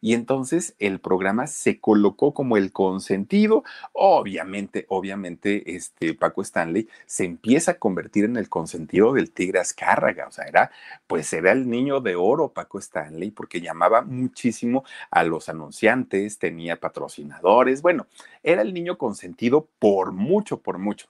y 0.00 0.14
entonces 0.14 0.74
el 0.78 1.00
programa 1.00 1.46
se 1.46 1.80
colocó 1.80 2.34
como 2.34 2.56
el 2.56 2.72
consentido. 2.72 3.64
Obviamente, 3.92 4.86
obviamente, 4.88 5.74
este 5.74 6.14
Paco 6.14 6.42
Stanley 6.42 6.88
se 7.06 7.24
empieza 7.24 7.72
a 7.72 7.78
convertir 7.78 8.24
en 8.24 8.36
el 8.36 8.48
consentido 8.48 9.12
del 9.12 9.30
Tigre 9.30 9.60
Azcárraga, 9.60 10.26
o 10.28 10.32
sea, 10.32 10.46
era, 10.46 10.70
pues 11.06 11.32
era 11.32 11.52
el 11.52 11.68
niño 11.68 12.00
de 12.00 12.16
oro 12.16 12.52
Paco 12.52 12.78
Stanley 12.78 13.30
porque 13.30 13.60
llamaba 13.60 14.02
muchísimo 14.02 14.84
a 15.10 15.24
los 15.24 15.48
anunciantes, 15.48 16.38
tenía 16.38 16.76
patrocinadores, 16.80 17.82
bueno, 17.82 18.06
era 18.42 18.62
el 18.62 18.72
niño 18.74 18.98
consentido 18.98 19.68
por 19.78 20.12
mucho, 20.12 20.60
por 20.60 20.78
mucho 20.78 21.08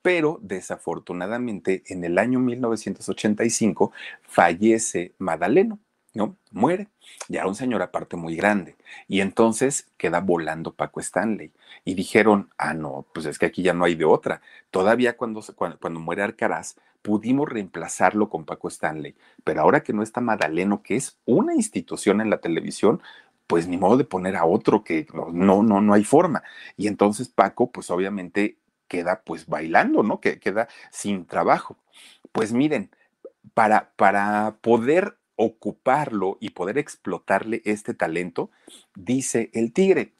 pero 0.00 0.38
desafortunadamente 0.42 1.82
en 1.88 2.04
el 2.04 2.18
año 2.18 2.38
1985 2.38 3.92
fallece 4.22 5.12
Madaleno, 5.18 5.80
¿no? 6.18 6.36
Muere. 6.50 6.88
Ya 7.28 7.40
era 7.40 7.48
un 7.48 7.54
señor 7.54 7.80
aparte 7.80 8.16
muy 8.16 8.34
grande. 8.34 8.76
Y 9.06 9.20
entonces 9.20 9.88
queda 9.96 10.20
volando 10.20 10.74
Paco 10.74 10.98
Stanley. 11.00 11.52
Y 11.84 11.94
dijeron, 11.94 12.50
ah, 12.58 12.74
no, 12.74 13.06
pues 13.14 13.24
es 13.26 13.38
que 13.38 13.46
aquí 13.46 13.62
ya 13.62 13.72
no 13.72 13.84
hay 13.84 13.94
de 13.94 14.04
otra. 14.04 14.42
Todavía 14.72 15.16
cuando, 15.16 15.40
cuando, 15.54 16.00
muere 16.00 16.22
Arcaraz, 16.24 16.74
pudimos 17.02 17.48
reemplazarlo 17.48 18.28
con 18.28 18.44
Paco 18.44 18.66
Stanley. 18.66 19.14
Pero 19.44 19.62
ahora 19.62 19.82
que 19.84 19.92
no 19.92 20.02
está 20.02 20.20
Madaleno, 20.20 20.82
que 20.82 20.96
es 20.96 21.18
una 21.24 21.54
institución 21.54 22.20
en 22.20 22.30
la 22.30 22.40
televisión, 22.40 23.00
pues 23.46 23.68
ni 23.68 23.78
modo 23.78 23.96
de 23.96 24.04
poner 24.04 24.36
a 24.36 24.44
otro 24.44 24.82
que 24.82 25.06
no, 25.14 25.62
no, 25.62 25.80
no 25.80 25.94
hay 25.94 26.02
forma. 26.04 26.42
Y 26.76 26.88
entonces 26.88 27.28
Paco, 27.28 27.70
pues 27.70 27.90
obviamente 27.90 28.58
queda 28.88 29.22
pues 29.24 29.46
bailando, 29.46 30.02
¿no? 30.02 30.20
Que 30.20 30.40
queda 30.40 30.66
sin 30.90 31.26
trabajo. 31.26 31.76
Pues 32.32 32.52
miren, 32.52 32.90
para, 33.54 33.92
para 33.96 34.56
poder 34.60 35.17
ocuparlo 35.38 36.36
y 36.40 36.50
poder 36.50 36.76
explotarle 36.78 37.62
este 37.64 37.94
talento, 37.94 38.50
dice 38.94 39.50
el 39.54 39.72
tigre, 39.72 40.12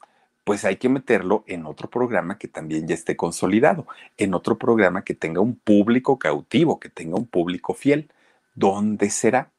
pues 0.45 0.65
hay 0.65 0.77
que 0.77 0.89
meterlo 0.89 1.45
en 1.47 1.67
otro 1.67 1.91
programa 1.91 2.39
que 2.39 2.49
también 2.49 2.89
ya 2.89 2.95
esté 2.95 3.17
consolidado, 3.17 3.87
en 4.17 4.33
otro 4.33 4.57
programa 4.57 5.05
que 5.05 5.13
tenga 5.15 5.43
un 5.43 5.57
público 5.57 6.19
cautivo, 6.19 6.81
que 6.81 6.89
tenga 6.89 7.17
un 7.17 7.27
público 7.27 7.75
fiel. 7.75 8.11
¿Dónde 8.55 9.11
será? 9.11 9.51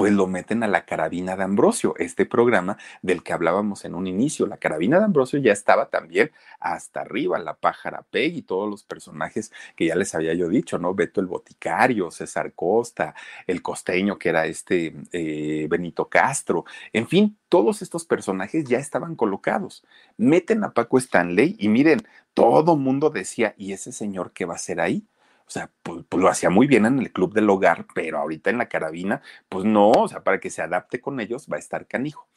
Pues 0.00 0.14
lo 0.14 0.26
meten 0.26 0.62
a 0.62 0.66
la 0.66 0.86
carabina 0.86 1.36
de 1.36 1.42
Ambrosio, 1.42 1.94
este 1.98 2.24
programa 2.24 2.78
del 3.02 3.22
que 3.22 3.34
hablábamos 3.34 3.84
en 3.84 3.94
un 3.94 4.06
inicio. 4.06 4.46
La 4.46 4.56
carabina 4.56 4.98
de 4.98 5.04
Ambrosio 5.04 5.38
ya 5.40 5.52
estaba 5.52 5.90
también 5.90 6.30
hasta 6.58 7.02
arriba, 7.02 7.38
la 7.38 7.52
pájara 7.52 8.06
Peg 8.10 8.34
y 8.34 8.40
todos 8.40 8.66
los 8.66 8.82
personajes 8.82 9.52
que 9.76 9.84
ya 9.84 9.96
les 9.96 10.14
había 10.14 10.32
yo 10.32 10.48
dicho, 10.48 10.78
¿no? 10.78 10.94
Beto 10.94 11.20
el 11.20 11.26
Boticario, 11.26 12.10
César 12.10 12.54
Costa, 12.54 13.14
el 13.46 13.60
costeño 13.60 14.18
que 14.18 14.30
era 14.30 14.46
este 14.46 14.94
eh, 15.12 15.66
Benito 15.68 16.08
Castro, 16.08 16.64
en 16.94 17.06
fin, 17.06 17.36
todos 17.50 17.82
estos 17.82 18.06
personajes 18.06 18.64
ya 18.64 18.78
estaban 18.78 19.16
colocados. 19.16 19.84
Meten 20.16 20.64
a 20.64 20.72
Paco 20.72 20.96
Stanley 20.96 21.56
y 21.58 21.68
miren, 21.68 22.00
todo 22.32 22.74
mundo 22.74 23.10
decía, 23.10 23.54
¿y 23.58 23.74
ese 23.74 23.92
señor 23.92 24.32
qué 24.32 24.46
va 24.46 24.54
a 24.54 24.56
hacer 24.56 24.80
ahí? 24.80 25.06
O 25.50 25.52
sea, 25.52 25.68
pues, 25.82 26.04
lo 26.12 26.28
hacía 26.28 26.48
muy 26.48 26.68
bien 26.68 26.86
en 26.86 27.00
el 27.00 27.10
club 27.10 27.34
del 27.34 27.50
hogar, 27.50 27.84
pero 27.92 28.18
ahorita 28.18 28.50
en 28.50 28.58
la 28.58 28.68
carabina, 28.68 29.20
pues 29.48 29.64
no, 29.64 29.90
o 29.90 30.06
sea, 30.06 30.22
para 30.22 30.38
que 30.38 30.48
se 30.48 30.62
adapte 30.62 31.00
con 31.00 31.18
ellos 31.18 31.48
va 31.52 31.56
a 31.56 31.58
estar 31.58 31.88
canijo. 31.88 32.28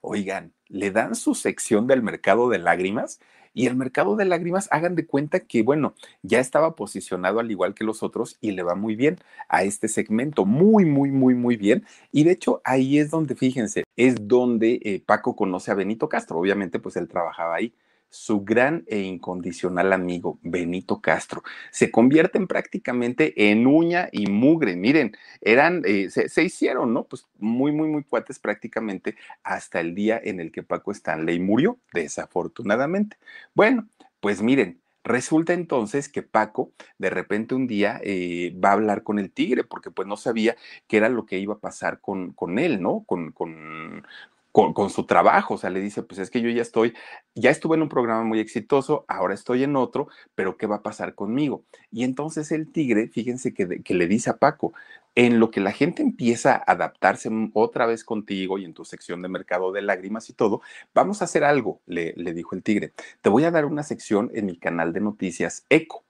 Oigan, 0.00 0.54
le 0.68 0.90
dan 0.90 1.14
su 1.14 1.34
sección 1.34 1.86
del 1.86 2.02
mercado 2.02 2.48
de 2.48 2.58
lágrimas 2.58 3.20
y 3.52 3.66
el 3.66 3.76
mercado 3.76 4.16
de 4.16 4.24
lágrimas, 4.24 4.68
hagan 4.70 4.94
de 4.94 5.06
cuenta 5.06 5.40
que, 5.40 5.62
bueno, 5.62 5.94
ya 6.22 6.40
estaba 6.40 6.74
posicionado 6.74 7.40
al 7.40 7.50
igual 7.50 7.74
que 7.74 7.84
los 7.84 8.02
otros 8.02 8.38
y 8.40 8.52
le 8.52 8.62
va 8.62 8.74
muy 8.74 8.96
bien 8.96 9.18
a 9.50 9.64
este 9.64 9.86
segmento, 9.88 10.46
muy, 10.46 10.86
muy, 10.86 11.10
muy, 11.10 11.34
muy 11.34 11.56
bien. 11.58 11.84
Y 12.10 12.24
de 12.24 12.30
hecho, 12.32 12.62
ahí 12.64 12.98
es 12.98 13.10
donde, 13.10 13.34
fíjense, 13.34 13.84
es 13.96 14.26
donde 14.26 14.80
eh, 14.82 15.02
Paco 15.04 15.36
conoce 15.36 15.70
a 15.70 15.74
Benito 15.74 16.08
Castro. 16.08 16.38
Obviamente, 16.38 16.78
pues 16.78 16.96
él 16.96 17.06
trabajaba 17.06 17.56
ahí 17.56 17.74
su 18.12 18.44
gran 18.44 18.84
e 18.88 19.00
incondicional 19.00 19.92
amigo 19.92 20.38
Benito 20.42 21.00
Castro. 21.00 21.42
Se 21.70 21.90
convierten 21.90 22.46
prácticamente 22.46 23.50
en 23.50 23.66
uña 23.66 24.10
y 24.12 24.26
mugre. 24.26 24.76
Miren, 24.76 25.16
eran, 25.40 25.82
eh, 25.86 26.10
se, 26.10 26.42
hicieron, 26.44 26.92
¿no? 26.92 27.04
Pues 27.04 27.26
muy, 27.38 27.72
muy, 27.72 27.88
muy 27.88 28.04
cuates 28.04 28.38
prácticamente 28.38 29.16
hasta 29.42 29.80
el 29.80 29.94
día 29.94 30.20
en 30.22 30.40
el 30.40 30.52
que 30.52 30.62
Paco 30.62 30.92
Stanley 30.92 31.40
murió, 31.40 31.78
desafortunadamente. 31.94 33.16
Bueno, 33.54 33.88
pues 34.20 34.42
miren, 34.42 34.82
Resulta 35.04 35.52
entonces 35.52 36.08
que 36.08 36.22
Paco 36.22 36.70
de 36.98 37.10
repente 37.10 37.56
un 37.56 37.66
día 37.66 38.00
eh, 38.04 38.56
va 38.64 38.70
a 38.70 38.72
hablar 38.74 39.02
con 39.02 39.18
el 39.18 39.32
tigre 39.32 39.64
porque 39.64 39.90
pues 39.90 40.06
no 40.06 40.16
sabía 40.16 40.56
qué 40.86 40.98
era 40.98 41.08
lo 41.08 41.26
que 41.26 41.38
iba 41.38 41.54
a 41.54 41.58
pasar 41.58 42.00
con, 42.00 42.32
con 42.32 42.58
él, 42.60 42.80
¿no? 42.80 43.02
Con, 43.04 43.32
con, 43.32 44.06
con, 44.52 44.90
su 44.90 45.06
trabajo, 45.06 45.54
o 45.54 45.58
sea, 45.58 45.70
le 45.70 45.80
dice, 45.80 46.02
pues 46.02 46.20
es 46.20 46.30
que 46.30 46.42
yo 46.42 46.50
ya 46.50 46.60
estoy, 46.60 46.92
ya 47.34 47.50
estuve 47.50 47.76
en 47.76 47.82
un 47.82 47.88
programa 47.88 48.22
muy 48.22 48.38
exitoso, 48.38 49.06
ahora 49.08 49.34
estoy 49.34 49.64
en 49.64 49.76
otro, 49.76 50.08
pero 50.34 50.58
¿qué 50.58 50.66
va 50.66 50.76
a 50.76 50.82
pasar 50.82 51.14
conmigo? 51.14 51.64
Y 51.90 52.04
entonces 52.04 52.52
el 52.52 52.70
tigre, 52.70 53.08
fíjense 53.08 53.54
que, 53.54 53.94
le 53.94 54.06
dice 54.06 54.30
a 54.30 54.36
Paco, 54.36 54.74
en 55.14 55.40
lo 55.40 55.50
que 55.50 55.60
la 55.60 55.72
gente 55.72 56.02
empieza 56.02 56.54
a 56.54 56.72
adaptarse 56.72 57.30
otra 57.54 57.86
vez 57.86 58.04
contigo 58.04 58.58
y 58.58 58.64
en 58.64 58.74
tu 58.74 58.84
sección 58.84 59.22
de 59.22 59.28
mercado 59.28 59.72
de 59.72 59.82
lágrimas 59.82 60.28
y 60.28 60.34
todo, 60.34 60.60
vamos 60.94 61.22
a 61.22 61.24
hacer 61.24 61.44
algo, 61.44 61.80
le, 61.86 62.12
le 62.16 62.34
dijo 62.34 62.54
el 62.54 62.62
tigre. 62.62 62.92
Te 63.22 63.30
voy 63.30 63.44
a 63.44 63.50
dar 63.50 63.64
una 63.64 63.82
sección 63.82 64.30
en 64.34 64.46
mi 64.46 64.56
canal 64.58 64.92
de 64.92 65.00
noticias 65.00 65.64
Eco 65.70 66.04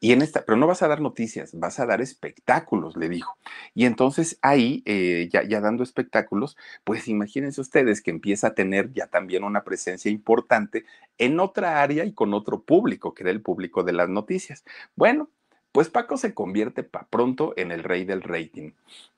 y 0.00 0.12
en 0.12 0.22
esta, 0.22 0.44
pero 0.44 0.56
no 0.56 0.66
vas 0.66 0.82
a 0.82 0.88
dar 0.88 1.00
noticias, 1.00 1.50
vas 1.58 1.80
a 1.80 1.86
dar 1.86 2.00
espectáculos, 2.00 2.96
le 2.96 3.08
dijo. 3.08 3.36
Y 3.74 3.84
entonces 3.84 4.38
ahí, 4.42 4.82
eh, 4.86 5.28
ya, 5.32 5.60
dando 5.60 5.82
espectáculos, 5.82 6.56
pues 6.84 7.08
imagínense 7.08 7.60
ustedes 7.60 8.00
que 8.00 8.10
empieza 8.10 8.48
a 8.48 8.54
tener 8.54 8.92
ya 8.92 9.08
también 9.08 9.42
una 9.44 9.64
presencia 9.64 10.10
importante 10.10 10.84
en 11.18 11.40
otra 11.40 11.82
área 11.82 12.04
y 12.04 12.12
con 12.12 12.32
otro 12.32 12.62
público, 12.62 13.12
que 13.14 13.24
era 13.24 13.32
el 13.32 13.42
público 13.42 13.82
de 13.82 13.92
las 13.92 14.08
noticias. 14.08 14.64
Bueno, 14.94 15.30
pues 15.72 15.90
Paco 15.90 16.16
se 16.16 16.32
convierte 16.32 16.82
pa 16.82 17.06
pronto 17.10 17.52
en 17.56 17.72
el 17.72 17.82
rey 17.82 18.04
del 18.04 18.22
rating. 18.22 18.72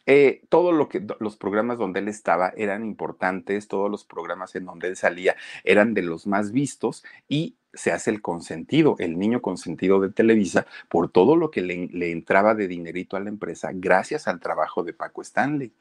Eh, 0.06 0.42
todo 0.48 0.72
lo 0.72 0.88
que 0.88 1.06
los 1.20 1.36
programas 1.36 1.78
donde 1.78 2.00
él 2.00 2.08
estaba 2.08 2.52
eran 2.56 2.84
importantes, 2.84 3.68
todos 3.68 3.90
los 3.90 4.04
programas 4.04 4.54
en 4.56 4.64
donde 4.64 4.88
él 4.88 4.96
salía 4.96 5.36
eran 5.62 5.94
de 5.94 6.02
los 6.02 6.26
más 6.26 6.52
vistos 6.52 7.04
y 7.28 7.56
se 7.72 7.92
hace 7.92 8.10
el 8.10 8.22
consentido, 8.22 8.96
el 8.98 9.18
niño 9.18 9.40
consentido 9.42 10.00
de 10.00 10.10
Televisa 10.10 10.66
por 10.88 11.10
todo 11.10 11.36
lo 11.36 11.50
que 11.50 11.62
le, 11.62 12.10
entraba 12.10 12.54
de 12.54 12.68
dinerito 12.68 13.16
a 13.16 13.20
la 13.20 13.28
empresa 13.28 13.70
gracias 13.72 14.28
al 14.28 14.40
trabajo 14.40 14.82
de 14.82 14.92
Paco 14.92 15.22
Stanley. 15.22 15.72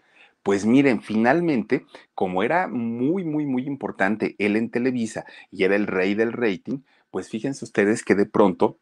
Pues 0.44 0.66
miren, 0.66 1.02
finalmente, 1.02 1.86
como 2.16 2.44
era 2.44 2.68
muy, 2.68 3.24
muy, 3.24 3.46
muy 3.46 3.64
importante 3.64 4.36
él 4.38 4.56
en 4.56 4.70
Televisa 4.70 5.26
y 5.52 5.64
era 5.64 5.76
el 5.76 5.88
rey 5.88 6.14
del 6.14 6.32
rating, 6.34 6.80
pues 7.12 7.30
fíjense 7.30 7.66
ustedes 7.66 8.04
que 8.04 8.16
de 8.16 8.26
pronto 8.26 8.78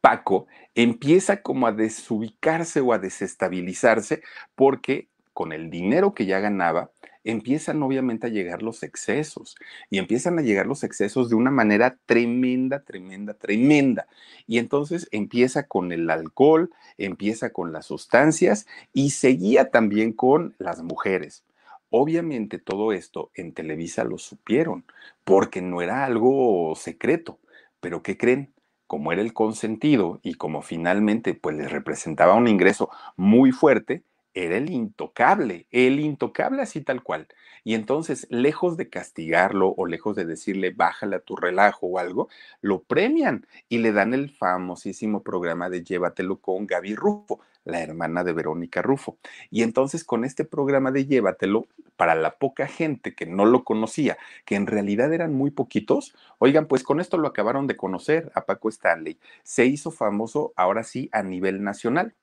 Paco 0.00 0.46
empieza 0.74 1.40
como 1.40 1.66
a 1.66 1.72
desubicarse 1.72 2.80
o 2.80 2.92
a 2.92 2.98
desestabilizarse 2.98 4.22
porque 4.54 5.08
con 5.32 5.52
el 5.52 5.70
dinero 5.70 6.14
que 6.14 6.26
ya 6.26 6.40
ganaba, 6.40 6.90
empiezan 7.24 7.82
obviamente 7.82 8.26
a 8.26 8.30
llegar 8.30 8.62
los 8.62 8.82
excesos 8.82 9.56
y 9.90 9.98
empiezan 9.98 10.38
a 10.38 10.42
llegar 10.42 10.66
los 10.66 10.84
excesos 10.84 11.28
de 11.28 11.34
una 11.34 11.50
manera 11.50 11.98
tremenda, 12.06 12.84
tremenda, 12.84 13.34
tremenda. 13.34 14.06
Y 14.46 14.58
entonces 14.58 15.08
empieza 15.10 15.66
con 15.66 15.90
el 15.92 16.08
alcohol, 16.10 16.70
empieza 16.98 17.50
con 17.50 17.72
las 17.72 17.86
sustancias 17.86 18.66
y 18.92 19.10
seguía 19.10 19.70
también 19.70 20.12
con 20.12 20.54
las 20.58 20.82
mujeres. 20.82 21.44
Obviamente 21.90 22.58
todo 22.58 22.92
esto 22.92 23.30
en 23.34 23.52
Televisa 23.52 24.04
lo 24.04 24.18
supieron 24.18 24.84
porque 25.24 25.62
no 25.62 25.80
era 25.82 26.04
algo 26.04 26.74
secreto, 26.76 27.38
pero 27.80 28.02
¿qué 28.02 28.16
creen? 28.16 28.54
como 28.86 29.12
era 29.12 29.22
el 29.22 29.32
consentido 29.32 30.20
y 30.22 30.34
como 30.34 30.62
finalmente 30.62 31.34
pues 31.34 31.56
les 31.56 31.72
representaba 31.72 32.34
un 32.34 32.48
ingreso 32.48 32.90
muy 33.16 33.50
fuerte, 33.50 34.04
era 34.34 34.56
el 34.56 34.70
intocable, 34.70 35.66
el 35.70 36.00
intocable 36.00 36.62
así 36.62 36.80
tal 36.80 37.02
cual. 37.02 37.28
Y 37.62 37.74
entonces, 37.74 38.26
lejos 38.30 38.76
de 38.76 38.90
castigarlo 38.90 39.74
o 39.76 39.86
lejos 39.86 40.16
de 40.16 40.26
decirle 40.26 40.70
bájale 40.70 41.16
a 41.16 41.20
tu 41.20 41.36
relajo 41.36 41.86
o 41.86 41.98
algo, 41.98 42.28
lo 42.60 42.82
premian 42.82 43.46
y 43.68 43.78
le 43.78 43.92
dan 43.92 44.12
el 44.12 44.30
famosísimo 44.30 45.22
programa 45.22 45.70
de 45.70 45.82
Llévatelo 45.82 46.38
con 46.40 46.66
Gaby 46.66 46.94
Rufo, 46.94 47.40
la 47.64 47.80
hermana 47.80 48.24
de 48.24 48.32
Verónica 48.34 48.82
Rufo. 48.82 49.16
Y 49.50 49.62
entonces 49.62 50.04
con 50.04 50.24
este 50.24 50.44
programa 50.44 50.90
de 50.90 51.06
Llévatelo, 51.06 51.66
para 51.96 52.14
la 52.14 52.38
poca 52.38 52.66
gente 52.66 53.14
que 53.14 53.26
no 53.26 53.46
lo 53.46 53.64
conocía, 53.64 54.18
que 54.44 54.56
en 54.56 54.66
realidad 54.66 55.12
eran 55.12 55.32
muy 55.32 55.50
poquitos, 55.50 56.14
oigan, 56.38 56.66
pues 56.66 56.82
con 56.82 57.00
esto 57.00 57.18
lo 57.18 57.28
acabaron 57.28 57.66
de 57.66 57.76
conocer 57.76 58.32
a 58.34 58.46
Paco 58.46 58.68
Stanley. 58.68 59.18
Se 59.44 59.66
hizo 59.66 59.90
famoso 59.90 60.52
ahora 60.56 60.82
sí 60.82 61.08
a 61.12 61.22
nivel 61.22 61.62
nacional. 61.62 62.14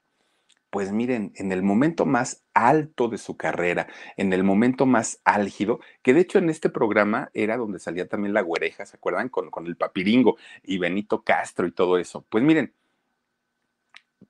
Pues 0.72 0.94
miren, 0.94 1.34
en 1.36 1.52
el 1.52 1.64
momento 1.64 2.06
más 2.06 2.46
alto 2.54 3.10
de 3.10 3.18
su 3.18 3.36
carrera, 3.36 3.88
en 4.16 4.32
el 4.32 4.44
momento 4.46 4.86
más 4.86 5.20
álgido, 5.26 5.82
que 6.02 6.14
de 6.14 6.22
hecho 6.22 6.40
en 6.40 6.50
este 6.50 6.70
programa 6.70 7.30
era 7.34 7.58
donde 7.58 7.78
salía 7.78 8.08
también 8.08 8.34
la 8.34 8.42
güereja, 8.42 8.86
¿se 8.86 8.96
acuerdan? 8.96 9.28
Con, 9.28 9.52
con 9.52 9.68
el 9.68 9.76
papiringo 9.76 10.38
y 10.64 10.78
Benito 10.78 11.24
Castro 11.24 11.68
y 11.68 11.72
todo 11.74 11.98
eso. 11.98 12.26
Pues 12.30 12.42
miren, 12.46 12.74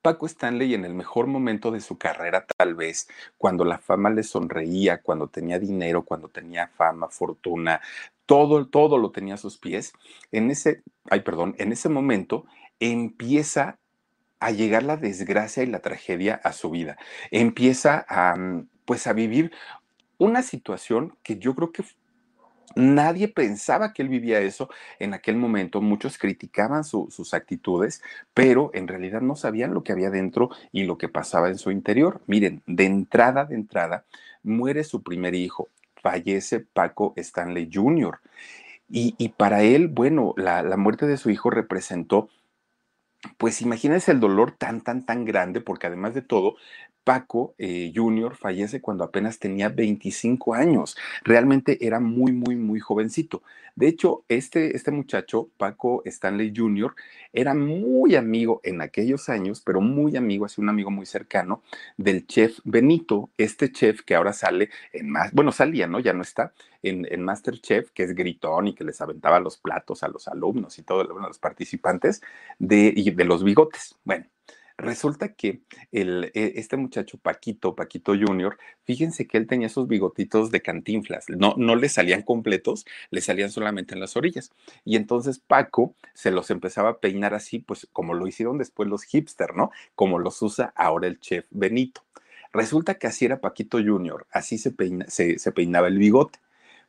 Paco 0.02 0.26
Stanley 0.26 0.74
en 0.74 0.84
el 0.84 0.94
mejor 0.94 1.28
momento 1.28 1.70
de 1.70 1.80
su 1.80 1.96
carrera, 1.96 2.44
tal 2.44 2.74
vez, 2.74 3.08
cuando 3.38 3.64
la 3.64 3.78
fama 3.78 4.10
le 4.10 4.24
sonreía, 4.24 5.00
cuando 5.00 5.28
tenía 5.28 5.60
dinero, 5.60 6.04
cuando 6.04 6.28
tenía 6.28 6.66
fama, 6.66 7.08
fortuna, 7.08 7.80
todo, 8.26 8.66
todo 8.66 8.98
lo 8.98 9.12
tenía 9.12 9.34
a 9.34 9.38
sus 9.38 9.58
pies, 9.58 9.92
en 10.32 10.50
ese, 10.50 10.82
ay, 11.08 11.20
perdón, 11.20 11.54
en 11.58 11.70
ese 11.70 11.88
momento 11.88 12.46
empieza 12.80 13.78
a 14.42 14.50
llegar 14.50 14.82
la 14.82 14.96
desgracia 14.96 15.62
y 15.62 15.66
la 15.66 15.80
tragedia 15.80 16.40
a 16.42 16.52
su 16.52 16.70
vida. 16.70 16.96
Empieza 17.30 18.04
a, 18.08 18.36
mm, 18.36 18.68
pues, 18.84 19.06
a 19.06 19.12
vivir 19.12 19.52
una 20.18 20.42
situación 20.42 21.16
que 21.22 21.38
yo 21.38 21.54
creo 21.54 21.72
que 21.72 21.84
Nadie 22.74 23.28
pensaba 23.28 23.92
que 23.92 24.00
él 24.00 24.08
vivía 24.08 24.40
eso 24.40 24.70
en 24.98 25.12
aquel 25.12 25.36
momento. 25.36 25.82
Muchos 25.82 26.16
criticaban 26.16 26.84
sus 26.84 27.34
actitudes, 27.34 28.02
pero 28.32 28.70
en 28.72 28.88
realidad 28.88 29.20
no 29.20 29.36
sabían 29.36 29.74
lo 29.74 29.82
que 29.82 29.92
había 29.92 30.08
dentro 30.08 30.48
y 30.70 30.84
lo 30.84 30.96
que 30.96 31.08
pasaba 31.08 31.48
en 31.48 31.58
su 31.58 31.70
interior. 31.70 32.22
Miren, 32.26 32.62
de 32.66 32.86
entrada, 32.86 33.44
de 33.44 33.56
entrada, 33.56 34.04
muere 34.42 34.84
su 34.84 35.02
primer 35.02 35.34
hijo, 35.34 35.68
fallece 36.02 36.60
Paco 36.60 37.12
Stanley 37.16 37.68
Jr. 37.70 38.20
Y, 38.94 39.28
para 39.36 39.62
él, 39.62 39.88
bueno, 39.88 40.34
la, 40.36 40.62
la 40.62 40.76
muerte 40.76 41.06
de 41.06 41.16
su 41.16 41.30
hijo 41.30 41.48
representó 41.50 42.28
pues 43.38 43.62
imagínense 43.62 44.12
el 44.12 44.20
dolor 44.20 44.52
tan, 44.52 44.80
tan, 44.82 45.04
tan 45.06 45.24
grande, 45.24 45.60
porque 45.60 45.86
además 45.86 46.14
de 46.14 46.22
todo, 46.22 46.56
Paco 47.04 47.54
eh, 47.58 47.92
Jr. 47.94 48.36
fallece 48.36 48.80
cuando 48.80 49.04
apenas 49.04 49.38
tenía 49.38 49.68
25 49.68 50.54
años. 50.54 50.96
Realmente 51.24 51.84
era 51.84 52.00
muy, 52.00 52.32
muy, 52.32 52.56
muy 52.56 52.80
jovencito. 52.80 53.42
De 53.74 53.88
hecho, 53.88 54.24
este, 54.28 54.76
este 54.76 54.90
muchacho, 54.90 55.48
Paco 55.56 56.02
Stanley 56.04 56.52
Jr., 56.54 56.94
era 57.32 57.54
muy 57.54 58.14
amigo 58.16 58.60
en 58.64 58.82
aquellos 58.82 59.28
años, 59.28 59.62
pero 59.64 59.80
muy 59.80 60.16
amigo, 60.16 60.44
así 60.44 60.60
un 60.60 60.68
amigo 60.68 60.90
muy 60.90 61.06
cercano, 61.06 61.62
del 61.96 62.26
chef 62.26 62.58
Benito, 62.64 63.30
este 63.38 63.72
chef 63.72 64.02
que 64.02 64.14
ahora 64.14 64.32
sale 64.34 64.68
en 64.92 65.10
más, 65.10 65.32
bueno, 65.32 65.52
salía, 65.52 65.86
¿no? 65.86 66.00
Ya 66.00 66.12
no 66.12 66.22
está, 66.22 66.52
en, 66.82 67.06
en 67.10 67.22
Masterchef, 67.22 67.90
que 67.92 68.02
es 68.04 68.14
gritón 68.14 68.68
y 68.68 68.74
que 68.74 68.84
les 68.84 69.00
aventaba 69.00 69.40
los 69.40 69.56
platos 69.56 70.02
a 70.02 70.08
los 70.08 70.28
alumnos 70.28 70.78
y 70.78 70.82
todos 70.82 71.06
los 71.08 71.38
participantes 71.38 72.22
de, 72.58 72.92
y 72.94 73.10
de 73.10 73.24
los 73.24 73.42
bigotes. 73.42 73.96
Bueno. 74.04 74.26
Resulta 74.78 75.34
que 75.34 75.62
el, 75.92 76.30
e, 76.34 76.54
este 76.56 76.76
muchacho 76.76 77.18
Paquito, 77.18 77.74
Paquito 77.74 78.12
Junior, 78.12 78.58
fíjense 78.84 79.26
que 79.26 79.38
él 79.38 79.46
tenía 79.46 79.66
esos 79.66 79.88
bigotitos 79.88 80.50
de 80.50 80.62
cantinflas, 80.62 81.26
no, 81.28 81.54
no 81.56 81.76
le 81.76 81.88
salían 81.88 82.22
completos, 82.22 82.84
le 83.10 83.20
salían 83.20 83.50
solamente 83.50 83.94
en 83.94 84.00
las 84.00 84.16
orillas. 84.16 84.50
Y 84.84 84.96
entonces 84.96 85.38
Paco 85.38 85.94
se 86.14 86.30
los 86.30 86.50
empezaba 86.50 86.90
a 86.90 86.98
peinar 86.98 87.34
así, 87.34 87.58
pues 87.58 87.88
como 87.92 88.14
lo 88.14 88.26
hicieron 88.26 88.58
después 88.58 88.88
los 88.88 89.04
hipster, 89.04 89.54
¿no? 89.54 89.70
Como 89.94 90.18
los 90.18 90.40
usa 90.42 90.72
ahora 90.76 91.06
el 91.06 91.20
chef 91.20 91.46
Benito. 91.50 92.02
Resulta 92.52 92.94
que 92.94 93.06
así 93.06 93.24
era 93.24 93.40
Paquito 93.40 93.78
Junior, 93.78 94.26
así 94.30 94.58
se, 94.58 94.74
se 95.08 95.52
peinaba 95.52 95.88
el 95.88 95.98
bigote. 95.98 96.38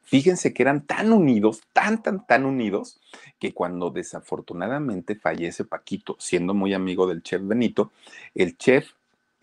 Fíjense 0.03 0.53
que 0.53 0.63
eran 0.63 0.85
tan 0.85 1.11
unidos, 1.11 1.61
tan, 1.73 2.03
tan, 2.03 2.25
tan 2.27 2.45
unidos, 2.45 2.99
que 3.39 3.53
cuando 3.53 3.89
desafortunadamente 3.89 5.15
fallece 5.15 5.65
Paquito, 5.65 6.15
siendo 6.19 6.53
muy 6.53 6.73
amigo 6.73 7.07
del 7.07 7.23
chef 7.23 7.41
Benito, 7.45 7.91
el 8.35 8.57
chef 8.57 8.91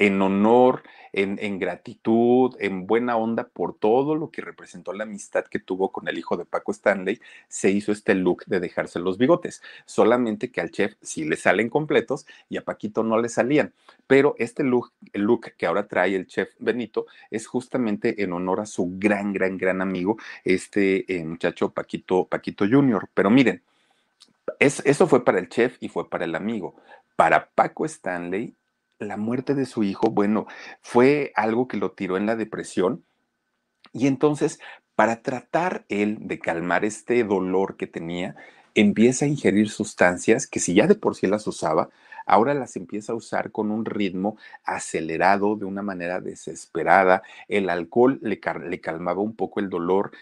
en 0.00 0.22
honor, 0.22 0.82
en, 1.12 1.58
gratitud, 1.58 2.56
en 2.58 2.86
buena 2.86 3.16
onda 3.16 3.48
por 3.48 3.76
todo 3.78 4.14
lo 4.14 4.30
que 4.30 4.40
representó 4.40 4.94
la 4.94 5.04
amistad 5.04 5.44
que 5.44 5.58
tuvo 5.58 5.92
con 5.92 6.08
el 6.08 6.16
hijo 6.16 6.38
de 6.38 6.46
Paco 6.46 6.72
Stanley, 6.72 7.20
se 7.48 7.70
hizo 7.70 7.92
este 7.92 8.14
look 8.14 8.44
de 8.46 8.60
dejarse 8.60 8.98
los 8.98 9.18
bigotes. 9.18 9.62
Solamente 9.84 10.50
que 10.50 10.62
al 10.62 10.70
chef 10.70 10.94
sí 11.02 11.24
le 11.24 11.36
salen 11.36 11.68
completos 11.68 12.26
y 12.48 12.56
a 12.56 12.64
Paquito 12.64 13.02
no 13.04 13.20
le 13.20 13.28
salían. 13.28 13.74
Pero 14.06 14.34
este 14.38 14.64
look, 14.64 14.92
el 15.12 15.22
look 15.22 15.52
que 15.58 15.66
ahora 15.66 15.86
trae 15.86 16.16
el 16.16 16.26
chef 16.26 16.54
Benito 16.58 17.04
es 17.30 17.46
justamente 17.46 18.22
en 18.22 18.32
honor 18.32 18.60
a 18.60 18.66
su 18.66 18.94
gran, 18.96 19.34
gran, 19.34 19.58
gran 19.58 19.82
amigo, 19.82 20.16
este 20.44 21.12
eh, 21.14 21.24
muchacho 21.26 21.72
Paquito, 21.72 22.24
Paquito 22.24 22.64
Jr. 22.66 23.06
Pero 23.12 23.28
miren, 23.28 23.62
eso 24.58 25.06
fue 25.06 25.24
para 25.24 25.38
el 25.38 25.50
chef 25.50 25.76
y 25.80 25.88
fue 25.88 26.08
para 26.08 26.24
el 26.24 26.34
amigo. 26.34 26.74
Para 27.16 27.50
Paco 27.50 27.84
Stanley, 27.84 28.54
la 29.00 29.16
muerte 29.16 29.54
de 29.54 29.66
su 29.66 29.82
hijo, 29.82 30.10
bueno, 30.10 30.46
fue 30.82 31.32
algo 31.34 31.66
que 31.66 31.76
lo 31.76 31.92
tiró 31.92 32.16
en 32.16 32.26
la 32.26 32.36
depresión. 32.36 33.04
Y 33.92 34.06
entonces, 34.06 34.60
para 34.94 35.22
tratar 35.22 35.84
él 35.88 36.18
de 36.20 36.38
calmar 36.38 36.84
este 36.84 37.24
dolor 37.24 37.76
que 37.76 37.86
tenía, 37.86 38.36
empieza 38.74 39.24
a 39.24 39.28
ingerir 39.28 39.70
sustancias 39.70 40.46
que 40.46 40.60
si 40.60 40.74
ya 40.74 40.86
de 40.86 40.94
por 40.94 41.16
sí 41.16 41.26
las 41.26 41.46
usaba, 41.46 41.88
ahora 42.26 42.54
las 42.54 42.76
empieza 42.76 43.12
a 43.12 43.16
usar 43.16 43.50
con 43.50 43.70
un 43.70 43.84
ritmo 43.84 44.36
acelerado, 44.64 45.56
de 45.56 45.64
una 45.64 45.82
manera 45.82 46.20
desesperada. 46.20 47.22
El 47.48 47.70
alcohol 47.70 48.20
le, 48.22 48.40
le 48.68 48.80
calmaba 48.80 49.22
un 49.22 49.34
poco 49.34 49.60
el 49.60 49.70
dolor, 49.70 50.12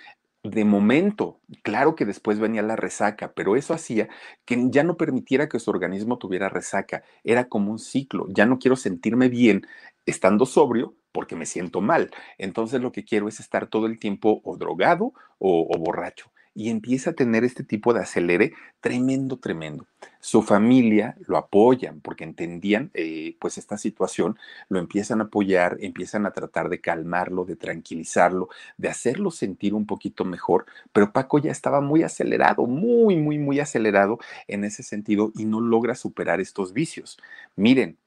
de 0.43 0.64
momento. 0.64 1.41
Claro 1.62 1.95
que 1.95 2.05
después 2.05 2.39
venía 2.39 2.62
la 2.62 2.76
resaca, 2.76 3.32
pero 3.34 3.57
eso 3.57 3.74
hacía 3.74 4.09
que 4.45 4.57
ya 4.70 4.84
no 4.84 4.97
permitiera 4.97 5.49
que 5.49 5.59
su 5.59 5.70
organismo 5.70 6.18
tuviera 6.18 6.49
resaca. 6.49 7.03
Era 7.24 7.49
como 7.49 7.70
un 7.72 7.78
ciclo. 7.78 8.26
Ya 8.30 8.47
no 8.47 8.59
quiero 8.59 8.76
sentirme 8.76 9.28
bien 9.28 9.66
estando 10.07 10.47
sobrio 10.47 10.95
porque 11.12 11.36
me 11.36 11.47
siento 11.47 11.80
mal. 11.80 12.11
Entonces 12.39 12.80
lo 12.80 12.93
que 12.93 13.05
quiero 13.05 13.28
es 13.28 13.41
estar 13.41 13.68
todo 13.68 13.86
el 13.86 13.99
tiempo 13.99 14.41
o 14.45 14.57
drogado 14.57 15.12
o, 15.39 15.68
o 15.70 15.78
borracho 15.78 16.30
y 16.59 16.70
empieza 16.70 17.11
a 17.11 17.12
tener 17.12 17.44
este 17.44 17.62
tipo 17.62 17.94
de 17.94 18.00
acelere 18.00 18.52
tremendo, 18.80 19.38
tremendo. 19.38 19.86
Su 20.18 20.42
familia 20.42 21.16
lo 21.24 21.36
apoyan 21.36 22.00
porque 22.00 22.24
entendían 22.24 22.90
eh, 22.94 23.36
pues 23.38 23.59
esta 23.59 23.78
situación, 23.78 24.36
lo 24.68 24.80
empiezan 24.80 25.20
a 25.20 25.24
apoyar, 25.24 25.76
empiezan 25.80 26.26
a 26.26 26.32
tratar 26.32 26.68
de 26.68 26.80
calmarlo, 26.80 27.44
de 27.44 27.54
tranquilizarlo, 27.54 28.48
de 28.76 28.88
hacerlo 28.88 29.30
sentir 29.30 29.72
un 29.72 29.86
poquito 29.86 30.24
mejor, 30.24 30.66
pero 30.92 31.12
Paco 31.12 31.38
ya 31.38 31.52
estaba 31.52 31.80
muy 31.80 32.02
acelerado, 32.02 32.66
muy, 32.66 33.14
muy, 33.14 33.38
muy 33.38 33.61
acelerado 33.61 34.18
en 34.48 34.64
ese 34.64 34.82
sentido 34.82 35.30
y 35.36 35.44
no 35.44 35.61
logra 35.61 35.94
superar 35.94 36.40
estos 36.40 36.72
vicios. 36.72 37.18
Miren, 37.54 37.98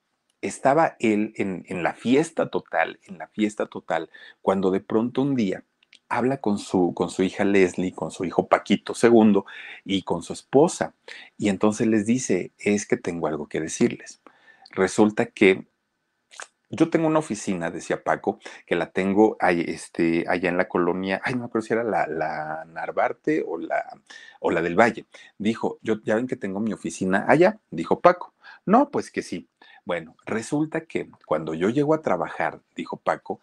estaba 0.41 0.97
él 0.99 1.31
en, 1.37 1.63
en 1.69 1.83
la 1.83 1.93
fiesta 1.93 2.49
total, 2.49 2.99
en 3.05 3.17
la 3.17 3.27
fiesta 3.27 3.67
total, 3.67 4.09
cuando 4.41 4.71
de 4.71 4.81
pronto 4.81 5.21
un 5.21 5.35
día 5.35 5.63
habla 6.11 6.37
con 6.37 6.59
su, 6.59 6.93
con 6.93 7.09
su 7.09 7.23
hija 7.23 7.45
Leslie, 7.45 7.93
con 7.93 8.11
su 8.11 8.25
hijo 8.25 8.47
Paquito 8.47 8.93
II 9.01 9.43
y 9.85 10.03
con 10.03 10.23
su 10.23 10.33
esposa. 10.33 10.93
Y 11.37 11.49
entonces 11.49 11.87
les 11.87 12.05
dice, 12.05 12.51
es 12.59 12.85
que 12.85 12.97
tengo 12.97 13.27
algo 13.27 13.47
que 13.47 13.61
decirles. 13.61 14.21
Resulta 14.71 15.27
que 15.27 15.65
yo 16.69 16.89
tengo 16.89 17.07
una 17.07 17.19
oficina, 17.19 17.69
decía 17.69 18.03
Paco, 18.03 18.39
que 18.65 18.75
la 18.75 18.91
tengo 18.91 19.35
ahí, 19.39 19.63
este, 19.67 20.25
allá 20.27 20.49
en 20.49 20.57
la 20.57 20.69
colonia, 20.69 21.21
ay, 21.23 21.35
no 21.35 21.45
acuerdo 21.45 21.67
si 21.67 21.73
era 21.73 21.83
la, 21.83 22.07
la, 22.07 22.65
Narvarte 22.65 23.43
o 23.45 23.57
la, 23.57 23.83
o 24.39 24.51
la 24.51 24.61
del 24.61 24.79
Valle. 24.79 25.05
Dijo, 25.37 25.79
yo 25.81 26.01
ya 26.03 26.15
ven 26.15 26.27
que 26.27 26.37
tengo 26.37 26.61
mi 26.61 26.71
oficina 26.71 27.25
allá, 27.27 27.59
dijo 27.71 27.99
Paco. 27.99 28.33
No, 28.65 28.89
pues 28.89 29.11
que 29.11 29.21
sí. 29.21 29.49
Bueno, 29.83 30.15
resulta 30.25 30.81
que 30.81 31.09
cuando 31.25 31.53
yo 31.53 31.69
llego 31.69 31.93
a 31.93 32.01
trabajar, 32.01 32.61
dijo 32.75 32.97
Paco, 32.97 33.41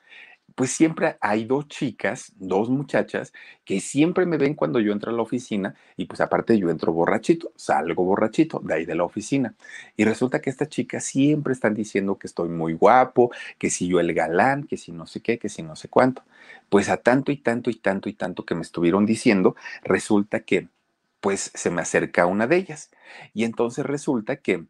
pues 0.58 0.72
siempre 0.72 1.16
hay 1.20 1.44
dos 1.44 1.68
chicas, 1.68 2.32
dos 2.34 2.68
muchachas, 2.68 3.32
que 3.64 3.78
siempre 3.78 4.26
me 4.26 4.38
ven 4.38 4.54
cuando 4.54 4.80
yo 4.80 4.90
entro 4.90 5.12
a 5.12 5.14
la 5.14 5.22
oficina 5.22 5.76
y 5.96 6.06
pues 6.06 6.20
aparte 6.20 6.58
yo 6.58 6.68
entro 6.68 6.92
borrachito, 6.92 7.52
salgo 7.54 8.02
borrachito 8.02 8.58
de 8.64 8.74
ahí 8.74 8.84
de 8.84 8.96
la 8.96 9.04
oficina. 9.04 9.54
Y 9.96 10.04
resulta 10.04 10.40
que 10.40 10.50
estas 10.50 10.68
chicas 10.68 11.04
siempre 11.04 11.52
están 11.52 11.74
diciendo 11.74 12.18
que 12.18 12.26
estoy 12.26 12.48
muy 12.48 12.72
guapo, 12.72 13.30
que 13.56 13.70
si 13.70 13.86
yo 13.86 14.00
el 14.00 14.12
galán, 14.12 14.64
que 14.64 14.76
si 14.76 14.90
no 14.90 15.06
sé 15.06 15.20
qué, 15.20 15.38
que 15.38 15.48
si 15.48 15.62
no 15.62 15.76
sé 15.76 15.88
cuánto. 15.88 16.24
Pues 16.68 16.88
a 16.88 16.96
tanto 16.96 17.30
y 17.30 17.36
tanto 17.36 17.70
y 17.70 17.76
tanto 17.76 18.08
y 18.08 18.14
tanto 18.14 18.44
que 18.44 18.56
me 18.56 18.62
estuvieron 18.62 19.06
diciendo, 19.06 19.54
resulta 19.84 20.40
que 20.40 20.66
pues 21.20 21.52
se 21.54 21.70
me 21.70 21.82
acerca 21.82 22.26
una 22.26 22.48
de 22.48 22.56
ellas. 22.56 22.90
Y 23.32 23.44
entonces 23.44 23.86
resulta 23.86 24.38
que 24.38 24.66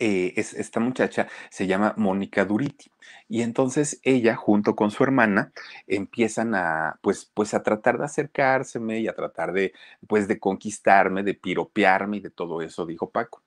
eh, 0.00 0.32
es, 0.36 0.54
esta 0.54 0.80
muchacha 0.80 1.28
se 1.50 1.66
llama 1.68 1.94
Mónica 1.96 2.44
Duriti. 2.44 2.90
Y 3.28 3.42
entonces 3.42 4.00
ella, 4.02 4.34
junto 4.36 4.74
con 4.76 4.90
su 4.90 5.04
hermana, 5.04 5.52
empiezan 5.86 6.54
a, 6.56 6.98
pues, 7.02 7.30
pues 7.34 7.54
a 7.54 7.62
tratar 7.62 7.98
de 7.98 8.04
acercárseme 8.06 9.00
y 9.00 9.08
a 9.08 9.14
tratar 9.14 9.52
de, 9.52 9.72
pues, 10.08 10.26
de 10.28 10.40
conquistarme, 10.40 11.22
de 11.22 11.34
piropearme 11.34 12.18
y 12.18 12.20
de 12.20 12.30
todo 12.30 12.62
eso, 12.62 12.86
dijo 12.86 13.10
Paco. 13.10 13.42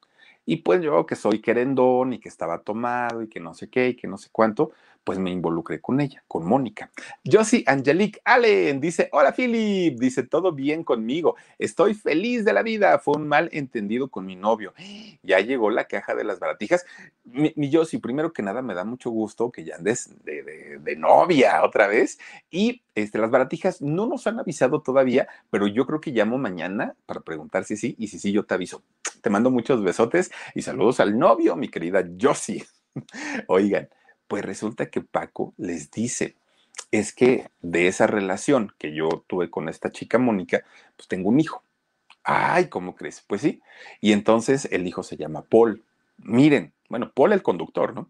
Y 0.45 0.58
pues 0.58 0.82
yo 0.82 1.06
que 1.06 1.16
soy 1.16 1.41
querendón 1.41 2.14
y 2.14 2.20
que 2.20 2.30
estaba 2.30 2.60
tomado 2.64 3.22
y 3.24 3.30
que 3.30 3.39
no 3.39 3.54
sé 3.54 3.70
qué 3.70 3.89
y 3.89 3.95
que 3.95 4.08
no 4.08 4.18
sé 4.18 4.30
cuánto, 4.32 4.72
pues 5.04 5.20
me 5.20 5.32
involucré 5.32 5.82
con 5.82 5.99
ella, 5.99 6.24
con 6.28 6.45
Mónica. 6.45 6.91
Josie 7.30 7.64
Angelique 7.68 8.22
Allen 8.24 8.80
dice, 8.80 9.10
hola 9.12 9.34
Philip, 9.34 9.99
dice, 9.99 10.24
todo 10.24 10.54
bien 10.54 10.84
conmigo, 10.84 11.36
estoy 11.58 11.93
feliz 11.93 12.45
de 12.45 12.54
la 12.54 12.64
vida, 12.64 12.97
fue 12.99 13.18
un 13.18 13.28
mal 13.28 13.49
entendido 13.51 14.10
con 14.10 14.26
mi 14.26 14.36
novio. 14.36 14.74
Ya 15.26 15.39
llegó 15.39 15.70
la 15.70 15.86
caja 15.86 16.16
de 16.16 16.26
las 16.26 16.39
baratijas. 16.39 16.86
Mi, 17.24 17.54
mi 17.56 17.72
Josie, 17.72 17.99
primero 17.99 18.34
que 18.34 18.43
nada, 18.43 18.62
me 18.62 18.74
da 18.74 18.84
mucho 18.84 19.10
gusto 19.10 19.51
que 19.51 19.64
ya 19.64 19.76
andes 19.76 20.10
de, 20.24 20.95
novia 20.97 21.64
otra 21.64 21.88
vez. 21.88 22.20
Y 22.51 22.84
este, 22.93 23.20
las 23.20 23.32
baratijas 23.32 23.82
no 23.82 24.06
nos 24.06 24.28
han 24.28 24.39
avisado 24.39 24.82
todavía, 24.82 25.28
pero 25.49 25.68
yo 25.68 25.86
creo 25.86 26.01
que 26.01 26.12
llamo 26.12 26.38
mañana 26.38 26.95
para 27.06 27.22
preguntar 27.22 27.64
si 27.64 27.78
sí, 27.78 27.95
y 27.97 28.08
si 28.08 28.20
sí, 28.20 28.34
yo 28.34 28.45
te 28.45 28.54
aviso. 28.54 28.84
Te 29.22 29.30
mando 29.30 29.49
muchos 29.49 29.82
besotes 29.82 30.32
y 30.56 30.62
saludos 30.62 30.99
al 30.99 31.18
novio, 31.18 31.56
mi 31.56 31.70
querida 31.70 32.04
Josie. 32.20 32.66
Oigan, 33.47 33.88
pues 34.34 34.46
resulta 34.46 34.90
que 34.90 35.02
Paco 35.02 35.54
les 35.58 35.92
dice, 35.92 36.34
es 36.90 37.14
que 37.14 37.52
de 37.62 37.86
esa 37.86 38.08
relación 38.08 38.74
que 38.80 38.92
yo 38.92 39.24
tuve 39.28 39.52
con 39.52 39.70
esta 39.70 39.92
chica 39.92 40.18
Mónica, 40.18 40.64
pues 40.98 41.08
tengo 41.08 41.30
un 41.30 41.40
hijo. 41.40 41.62
Ay, 42.24 42.66
¿cómo 42.66 42.96
crees? 42.96 43.24
Pues 43.28 43.42
sí. 43.42 43.62
Y 44.02 44.12
entonces 44.12 44.68
el 44.72 44.88
hijo 44.88 45.04
se 45.04 45.18
llama 45.18 45.44
Paul. 45.44 45.84
Miren, 46.18 46.74
bueno, 46.90 47.12
Paul 47.14 47.34
el 47.34 47.44
conductor, 47.44 47.94
¿no? 47.94 48.10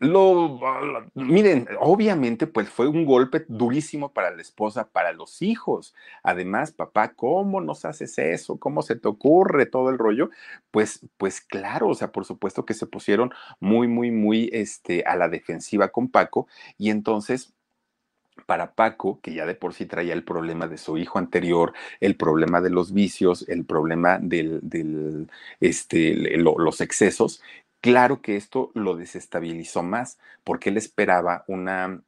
Lo, 0.00 0.58
miren, 1.14 1.68
obviamente, 1.78 2.46
pues 2.46 2.70
fue 2.70 2.88
un 2.88 3.04
golpe 3.04 3.44
durísimo 3.48 4.14
para 4.14 4.30
la 4.30 4.40
esposa, 4.40 4.88
para 4.88 5.12
los 5.12 5.42
hijos. 5.42 5.94
Además, 6.22 6.72
papá, 6.72 7.12
¿cómo 7.14 7.60
nos 7.60 7.84
haces 7.84 8.16
eso? 8.18 8.56
¿Cómo 8.58 8.80
se 8.80 8.96
te 8.96 9.08
ocurre 9.08 9.66
todo 9.66 9.90
el 9.90 9.98
rollo? 9.98 10.30
Pues, 10.70 11.06
pues 11.18 11.42
claro, 11.42 11.88
o 11.88 11.94
sea, 11.94 12.12
por 12.12 12.24
supuesto 12.24 12.64
que 12.64 12.72
se 12.72 12.86
pusieron 12.86 13.30
muy, 13.60 13.88
muy, 13.88 14.10
muy 14.10 14.48
este, 14.54 15.02
a 15.04 15.16
la 15.16 15.28
defensiva 15.28 15.88
con 15.88 16.08
Paco 16.08 16.46
y 16.78 16.88
entonces 16.88 17.52
para 18.46 18.74
Paco, 18.74 19.20
que 19.22 19.34
ya 19.34 19.46
de 19.46 19.54
por 19.54 19.74
sí 19.74 19.86
traía 19.86 20.14
el 20.14 20.24
problema 20.24 20.66
de 20.66 20.78
su 20.78 20.96
hijo 20.98 21.18
anterior, 21.18 21.74
el 22.00 22.16
problema 22.16 22.60
de 22.60 22.70
los 22.70 22.92
vicios, 22.92 23.46
el 23.48 23.64
problema 23.66 24.18
del, 24.18 24.60
del 24.62 25.28
este, 25.60 26.14
los 26.38 26.80
excesos, 26.80 27.42
Claro 27.80 28.20
que 28.20 28.36
esto 28.36 28.70
lo 28.74 28.96
desestabilizó 28.96 29.82
más 29.82 30.18
porque 30.44 30.68
él 30.68 30.76
esperaba 30.76 31.44
una, 31.48 32.02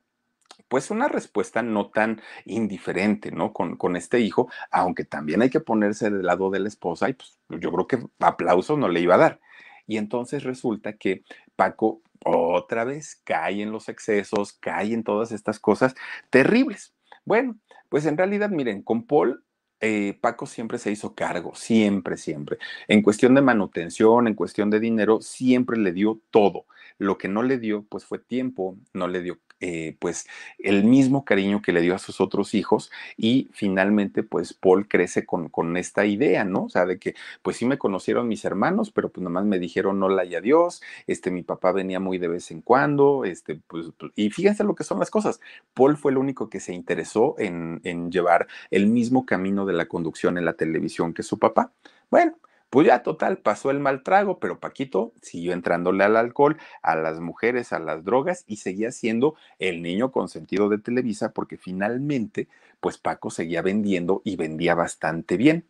pues 0.68 0.90
una 0.90 1.08
respuesta 1.08 1.62
no 1.62 1.88
tan 1.90 2.20
indiferente, 2.44 3.30
¿no? 3.32 3.52
Con, 3.52 3.76
con, 3.76 3.96
este 3.96 4.20
hijo, 4.20 4.50
aunque 4.70 5.04
también 5.04 5.42
hay 5.42 5.50
que 5.50 5.60
ponerse 5.60 6.10
del 6.10 6.26
lado 6.26 6.50
de 6.50 6.60
la 6.60 6.68
esposa 6.68 7.08
y 7.08 7.14
pues 7.14 7.38
yo 7.48 7.72
creo 7.72 7.86
que 7.86 8.06
aplauso 8.20 8.76
no 8.76 8.88
le 8.88 9.00
iba 9.00 9.14
a 9.14 9.18
dar. 9.18 9.40
Y 9.86 9.96
entonces 9.96 10.44
resulta 10.44 10.94
que 10.94 11.24
Paco 11.56 12.02
otra 12.24 12.84
vez 12.84 13.20
cae 13.24 13.62
en 13.62 13.72
los 13.72 13.88
excesos, 13.88 14.52
cae 14.52 14.92
en 14.92 15.04
todas 15.04 15.32
estas 15.32 15.58
cosas 15.58 15.94
terribles. 16.30 16.94
Bueno, 17.24 17.58
pues 17.88 18.06
en 18.06 18.16
realidad, 18.16 18.50
miren, 18.50 18.82
con 18.82 19.06
Paul 19.06 19.44
eh, 19.82 20.16
Paco 20.20 20.46
siempre 20.46 20.78
se 20.78 20.92
hizo 20.92 21.14
cargo, 21.14 21.54
siempre, 21.54 22.16
siempre. 22.16 22.58
En 22.88 23.02
cuestión 23.02 23.34
de 23.34 23.42
manutención, 23.42 24.28
en 24.28 24.34
cuestión 24.34 24.70
de 24.70 24.80
dinero, 24.80 25.20
siempre 25.20 25.76
le 25.76 25.92
dio 25.92 26.20
todo. 26.30 26.66
Lo 26.98 27.18
que 27.18 27.28
no 27.28 27.42
le 27.42 27.58
dio, 27.58 27.84
pues 27.88 28.04
fue 28.04 28.18
tiempo, 28.20 28.78
no 28.94 29.08
le 29.08 29.22
dio 29.22 29.40
eh, 29.62 29.94
pues 30.00 30.26
el 30.58 30.82
mismo 30.82 31.24
cariño 31.24 31.62
que 31.62 31.72
le 31.72 31.80
dio 31.80 31.94
a 31.94 31.98
sus 32.00 32.20
otros 32.20 32.52
hijos 32.52 32.90
y 33.16 33.48
finalmente 33.52 34.24
pues 34.24 34.54
Paul 34.54 34.88
crece 34.88 35.24
con, 35.24 35.48
con 35.48 35.76
esta 35.76 36.04
idea, 36.04 36.44
¿no? 36.44 36.64
O 36.64 36.68
sea, 36.68 36.84
de 36.84 36.98
que 36.98 37.14
pues 37.42 37.58
sí 37.58 37.64
me 37.64 37.78
conocieron 37.78 38.26
mis 38.26 38.44
hermanos, 38.44 38.90
pero 38.90 39.10
pues 39.10 39.22
nomás 39.22 39.44
me 39.44 39.60
dijeron 39.60 40.00
no 40.00 40.08
la 40.08 40.24
y 40.24 40.34
adiós, 40.34 40.82
este 41.06 41.30
mi 41.30 41.44
papá 41.44 41.70
venía 41.70 42.00
muy 42.00 42.18
de 42.18 42.26
vez 42.26 42.50
en 42.50 42.60
cuando, 42.60 43.24
este 43.24 43.60
pues, 43.68 43.86
pues 43.96 44.10
y 44.16 44.30
fíjense 44.30 44.64
lo 44.64 44.74
que 44.74 44.82
son 44.82 44.98
las 44.98 45.10
cosas. 45.10 45.40
Paul 45.74 45.96
fue 45.96 46.10
el 46.10 46.18
único 46.18 46.50
que 46.50 46.58
se 46.58 46.72
interesó 46.74 47.36
en, 47.38 47.80
en 47.84 48.10
llevar 48.10 48.48
el 48.72 48.88
mismo 48.88 49.24
camino 49.26 49.64
de 49.64 49.74
la 49.74 49.86
conducción 49.86 50.38
en 50.38 50.44
la 50.44 50.54
televisión 50.54 51.14
que 51.14 51.22
su 51.22 51.38
papá. 51.38 51.72
Bueno, 52.10 52.36
pues 52.72 52.86
ya 52.86 53.02
total, 53.02 53.36
pasó 53.36 53.70
el 53.70 53.80
mal 53.80 54.02
trago, 54.02 54.38
pero 54.38 54.58
Paquito 54.58 55.12
siguió 55.20 55.52
entrándole 55.52 56.04
al 56.04 56.16
alcohol, 56.16 56.56
a 56.80 56.96
las 56.96 57.20
mujeres, 57.20 57.74
a 57.74 57.78
las 57.78 58.02
drogas 58.02 58.44
y 58.46 58.56
seguía 58.56 58.92
siendo 58.92 59.34
el 59.58 59.82
niño 59.82 60.10
consentido 60.10 60.70
de 60.70 60.78
Televisa 60.78 61.34
porque 61.34 61.58
finalmente, 61.58 62.48
pues 62.80 62.96
Paco 62.96 63.28
seguía 63.28 63.60
vendiendo 63.60 64.22
y 64.24 64.36
vendía 64.36 64.74
bastante 64.74 65.36
bien. 65.36 65.66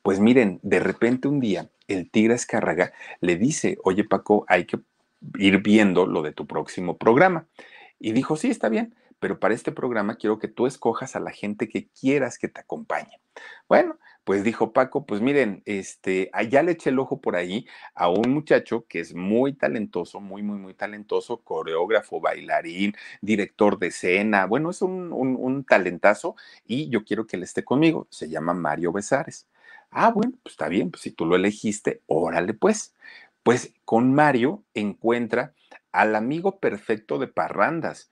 Pues 0.00 0.20
miren, 0.20 0.60
de 0.62 0.78
repente 0.78 1.26
un 1.26 1.40
día 1.40 1.70
el 1.88 2.08
tigre 2.08 2.34
Escárraga 2.34 2.92
le 3.20 3.34
dice, 3.34 3.76
oye 3.82 4.04
Paco, 4.04 4.44
hay 4.46 4.64
que 4.64 4.78
ir 5.38 5.60
viendo 5.60 6.06
lo 6.06 6.22
de 6.22 6.30
tu 6.30 6.46
próximo 6.46 6.98
programa. 6.98 7.48
Y 7.98 8.12
dijo, 8.12 8.36
sí, 8.36 8.48
está 8.48 8.68
bien, 8.68 8.94
pero 9.18 9.40
para 9.40 9.54
este 9.54 9.72
programa 9.72 10.14
quiero 10.14 10.38
que 10.38 10.46
tú 10.46 10.68
escojas 10.68 11.16
a 11.16 11.20
la 11.20 11.32
gente 11.32 11.68
que 11.68 11.88
quieras 11.88 12.38
que 12.38 12.46
te 12.46 12.60
acompañe. 12.60 13.18
Bueno, 13.68 13.98
pues 14.24 14.42
dijo 14.42 14.72
Paco, 14.72 15.06
pues 15.06 15.20
miren, 15.20 15.62
este, 15.66 16.30
allá 16.32 16.62
le 16.62 16.72
eché 16.72 16.90
el 16.90 16.98
ojo 16.98 17.20
por 17.20 17.36
ahí 17.36 17.66
a 17.94 18.08
un 18.08 18.32
muchacho 18.32 18.86
que 18.88 19.00
es 19.00 19.14
muy 19.14 19.52
talentoso, 19.52 20.20
muy, 20.20 20.42
muy, 20.42 20.58
muy 20.58 20.74
talentoso, 20.74 21.42
coreógrafo, 21.42 22.20
bailarín, 22.20 22.94
director 23.20 23.78
de 23.78 23.88
escena, 23.88 24.46
bueno, 24.46 24.70
es 24.70 24.82
un, 24.82 25.12
un, 25.12 25.64
talentazo 25.64 26.36
y 26.66 26.88
yo 26.88 27.04
quiero 27.04 27.26
que 27.26 27.36
él 27.36 27.42
esté 27.42 27.64
conmigo, 27.64 28.06
se 28.10 28.28
llama 28.28 28.54
Mario 28.54 28.92
Besares. 28.92 29.46
Ah, 29.90 30.10
bueno, 30.10 30.32
pues 30.42 30.54
está 30.54 30.68
bien, 30.68 30.90
pues 30.90 31.02
si 31.02 31.10
tú 31.12 31.26
lo 31.26 31.36
elegiste, 31.36 32.02
órale 32.06 32.54
pues. 32.54 32.94
Pues 33.42 33.74
con 33.84 34.14
Mario 34.14 34.64
encuentra 34.74 35.54
al 35.92 36.16
amigo 36.16 36.58
perfecto 36.60 37.18
de 37.18 37.28
Parrandas, 37.28 38.10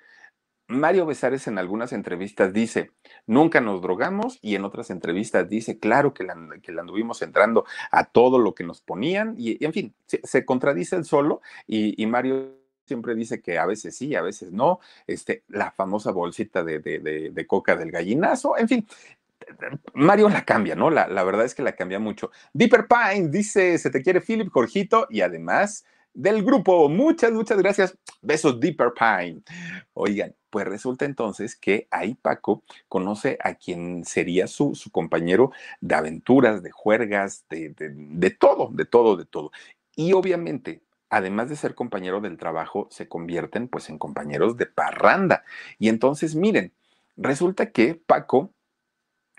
Mario 0.79 1.07
Besares 1.07 1.47
en 1.47 1.59
algunas 1.59 1.93
entrevistas 1.93 2.53
dice, 2.53 2.91
nunca 3.27 3.61
nos 3.61 3.83
drogamos 3.83 4.39
y 4.43 4.55
en 4.55 4.65
otras 4.65 4.91
entrevistas 4.91 5.49
dice, 5.49 5.79
claro 5.79 6.15
que 6.15 6.25
la, 6.25 6.33
anduvimos 6.33 7.23
entrando 7.23 7.65
a 7.91 8.05
todo 8.05 8.39
lo 8.39 8.55
que 8.55 8.65
nos 8.65 8.81
ponían 8.81 9.35
y, 9.39 9.65
en 9.65 9.73
fin, 9.73 9.95
se, 10.07 10.45
contradice 10.45 10.97
el 10.97 11.05
solo 11.05 11.41
y, 11.67 12.05
Mario 12.07 12.59
siempre 12.85 13.15
dice 13.15 13.41
que 13.41 13.59
a 13.59 13.67
veces 13.67 13.97
sí, 13.97 14.15
a 14.15 14.23
veces 14.23 14.53
no, 14.53 14.81
este, 15.07 15.45
la 15.49 15.71
famosa 15.71 16.11
bolsita 16.11 16.63
de, 16.65 16.81
de, 16.81 17.47
coca 17.47 17.77
del 17.77 17.91
gallinazo, 17.91 18.59
en 18.59 18.69
fin, 18.69 18.87
Mario 19.95 20.29
la 20.29 20.45
cambia, 20.45 20.75
¿no? 20.75 20.91
La, 20.91 21.09
la, 21.09 21.25
verdad 21.25 21.45
es 21.45 21.55
que 21.55 21.63
la 21.63 21.73
cambia 21.73 21.99
mucho. 21.99 22.31
Deeper 22.53 22.87
Pine 22.87 23.29
dice, 23.29 23.79
se 23.79 23.91
te 23.91 24.03
quiere 24.03 24.21
Philip, 24.21 24.51
Jorgito, 24.51 25.07
y 25.11 25.21
además 25.21 25.85
del 26.15 26.43
grupo. 26.45 26.89
Muchas, 26.89 27.33
muchas 27.33 27.59
gracias. 27.59 27.99
Besos, 28.21 28.61
Deeper 28.61 28.93
Pine. 28.95 29.43
Oigan, 29.95 30.35
pues 30.51 30.67
resulta 30.67 31.05
entonces 31.05 31.57
que 31.57 31.89
ahí 31.91 32.15
Paco 32.15 32.63
conoce 32.89 33.39
a 33.43 33.55
quien 33.55 34.05
sería 34.05 34.47
su, 34.47 34.75
su 34.75 34.91
compañero 34.91 35.53
de 35.81 35.95
aventuras, 35.95 36.63
de 36.63 36.71
juergas, 36.71 37.45
de, 37.49 37.75
de 37.77 38.31
todo, 38.31 38.71
de 38.73 38.85
todo, 38.85 39.17
de 39.17 39.25
todo. 39.25 39.51
Y 39.97 40.13
obviamente 40.13 40.83
además 41.13 41.51
de 41.51 41.57
ser 41.57 41.75
compañero 41.75 42.23
del 42.23 42.39
trabajo, 42.39 42.89
se 42.91 43.07
convierten 43.07 43.69
pues 43.69 43.91
en 43.91 43.99
compañeros 43.99 44.57
de 44.57 44.65
parranda. 44.65 45.45
Y 45.79 45.91
entonces, 45.91 46.35
miren, 46.35 46.73
resulta 47.19 47.71
que 47.71 47.95
Paco 47.95 48.51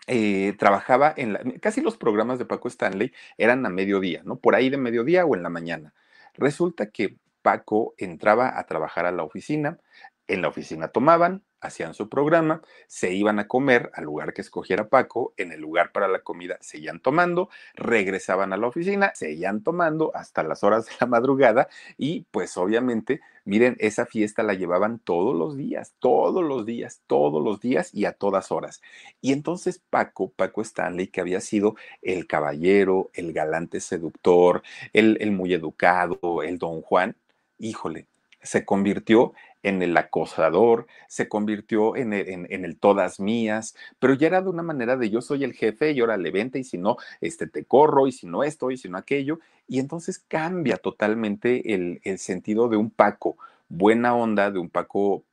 eh, 0.06 0.54
trabajaba 0.60 1.14
en 1.18 1.34
la, 1.34 1.42
casi 1.62 1.82
los 1.82 1.98
programas 1.98 2.38
de 2.38 2.46
Paco 2.46 2.68
Stanley 2.68 3.12
eran 3.38 3.66
a 3.66 3.70
mediodía, 3.70 4.22
¿no? 4.24 4.36
Por 4.36 4.54
ahí 4.54 4.70
de 4.70 4.78
mediodía 4.78 5.26
o 5.26 5.36
en 5.36 5.42
la 5.42 5.50
mañana. 5.50 5.94
Resulta 6.34 6.90
que 6.90 7.18
Paco 7.42 7.94
entraba 7.98 8.58
a 8.58 8.66
trabajar 8.66 9.06
a 9.06 9.12
la 9.12 9.24
oficina, 9.24 9.80
en 10.28 10.42
la 10.42 10.48
oficina 10.48 10.88
tomaban, 10.88 11.44
hacían 11.64 11.94
su 11.94 12.10
programa, 12.10 12.62
se 12.88 13.14
iban 13.14 13.40
a 13.40 13.48
comer 13.48 13.90
al 13.94 14.04
lugar 14.04 14.34
que 14.34 14.42
escogiera 14.42 14.90
Paco, 14.90 15.34
en 15.38 15.52
el 15.52 15.62
lugar 15.62 15.92
para 15.92 16.08
la 16.08 16.20
comida 16.20 16.58
seguían 16.62 17.00
tomando, 17.00 17.50
regresaban 17.74 18.52
a 18.54 18.58
la 18.58 18.68
oficina, 18.68 19.12
seguían 19.16 19.64
tomando 19.64 20.12
hasta 20.14 20.44
las 20.44 20.64
horas 20.64 20.86
de 20.86 20.92
la 21.00 21.08
madrugada 21.08 21.70
y 21.98 22.26
pues 22.32 22.58
obviamente, 22.58 23.22
miren, 23.46 23.78
esa 23.80 24.06
fiesta 24.06 24.44
la 24.44 24.54
llevaban 24.54 25.00
todos 25.00 25.36
los 25.36 25.56
días, 25.56 25.94
todos 26.00 26.44
los 26.44 26.66
días, 26.66 27.02
todos 27.08 27.42
los 27.42 27.62
días 27.62 27.94
y 27.94 28.06
a 28.06 28.12
todas 28.12 28.52
horas. 28.52 28.82
Y 29.22 29.32
entonces 29.32 29.82
Paco, 29.90 30.30
Paco 30.36 30.62
Stanley, 30.62 31.08
que 31.08 31.22
había 31.22 31.40
sido 31.40 31.76
el 32.02 32.28
caballero, 32.28 33.10
el 33.14 33.32
galante 33.32 33.80
seductor, 33.80 34.64
el, 34.92 35.18
el 35.22 35.32
muy 35.32 35.54
educado, 35.54 36.44
el 36.44 36.58
don 36.58 36.82
Juan, 36.82 37.16
híjole, 37.58 38.08
se 38.42 38.66
convirtió 38.66 39.34
en 39.64 39.82
el 39.82 39.96
acosador, 39.98 40.88
se 41.08 41.28
convirtió 41.30 41.96
en 41.96 42.14
el, 42.14 42.78
todas 42.78 43.20
mías, 43.20 43.76
pero 44.00 44.14
ya 44.14 44.28
era 44.28 44.42
de 44.42 44.50
una 44.50 44.64
manera 44.64 44.98
de 44.98 45.10
yo 45.10 45.22
soy 45.22 45.44
el 45.44 45.54
jefe 45.54 45.92
y 45.92 46.02
ahora 46.02 46.18
le 46.18 46.32
vente 46.32 46.60
y 46.60 46.64
si 46.64 46.78
no, 46.78 46.98
este, 47.22 47.48
te 47.48 47.66
corro 47.66 48.08
y 48.08 48.12
si 48.12 48.28
no 48.28 48.44
esto 48.44 48.72
y 48.72 48.78
si 48.78 48.90
no 48.90 48.98
aquello. 48.98 49.40
Y 49.68 49.80
entonces 49.80 50.20
cambia 50.28 50.78
totalmente 50.78 51.74
el, 51.74 52.02
el 52.04 52.20
sentido 52.20 52.70
de 52.70 52.78
un 52.78 52.92
Paco 52.92 53.38
buena 53.70 54.16
onda, 54.16 54.52
de 54.52 54.60
un 54.60 54.70
Paco 54.70 55.24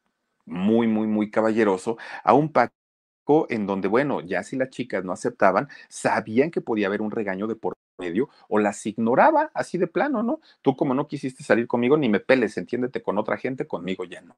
muy, 0.46 0.86
muy, 0.86 1.06
muy 1.06 1.30
caballeroso, 1.30 1.98
a 2.24 2.34
un 2.34 2.52
Paco 2.52 2.74
en 3.48 3.66
donde, 3.66 3.88
bueno, 3.88 4.20
ya 4.20 4.42
si 4.42 4.56
las 4.56 4.70
chicas 4.70 5.04
no 5.04 5.12
aceptaban, 5.12 5.68
sabían 5.88 6.50
que 6.50 6.60
podía 6.60 6.88
haber 6.88 7.02
un 7.02 7.10
regaño 7.10 7.46
de 7.46 7.56
por 7.56 7.74
medio 8.00 8.28
o 8.48 8.58
las 8.58 8.84
ignoraba 8.86 9.50
así 9.54 9.78
de 9.78 9.86
plano, 9.86 10.22
¿no? 10.22 10.40
Tú 10.62 10.76
como 10.76 10.94
no 10.94 11.06
quisiste 11.06 11.44
salir 11.44 11.66
conmigo, 11.66 11.96
ni 11.96 12.08
me 12.08 12.20
peles, 12.20 12.56
entiéndete 12.56 13.02
con 13.02 13.18
otra 13.18 13.36
gente, 13.36 13.66
conmigo 13.66 14.04
ya 14.04 14.22
no. 14.22 14.36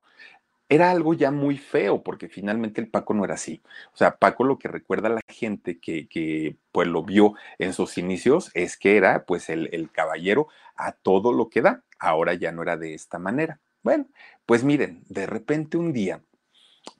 Era 0.69 0.91
algo 0.91 1.15
ya 1.15 1.31
muy 1.31 1.59
feo 1.59 2.03
porque 2.03 2.29
finalmente 2.29 2.81
el 2.81 2.89
Paco 2.89 3.15
no 3.15 3.25
era 3.25 3.35
así. 3.35 3.63
O 3.93 3.97
sea, 3.97 4.17
Paco 4.17 4.45
lo 4.45 4.59
que 4.59 4.69
recuerda 4.69 5.09
a 5.09 5.13
la 5.13 5.21
gente 5.29 5.79
que, 5.79 6.09
que 6.09 6.57
pues 6.73 6.89
lo 6.89 7.03
vio 7.03 7.35
en 7.59 7.75
sus 7.75 7.99
inicios 7.99 8.51
es 8.55 8.77
que 8.79 8.97
era 8.97 9.25
pues 9.27 9.51
el, 9.51 9.69
el 9.73 9.91
caballero 9.91 10.49
a 10.77 10.93
todo 10.93 11.33
lo 11.33 11.51
que 11.51 11.61
da. 11.63 11.85
Ahora 11.99 12.35
ya 12.35 12.53
no 12.53 12.63
era 12.63 12.77
de 12.77 12.95
esta 12.95 13.19
manera. 13.19 13.61
Bueno, 13.83 14.07
pues 14.47 14.65
miren, 14.65 15.05
de 15.09 15.27
repente 15.27 15.77
un 15.77 15.93
día 15.93 16.23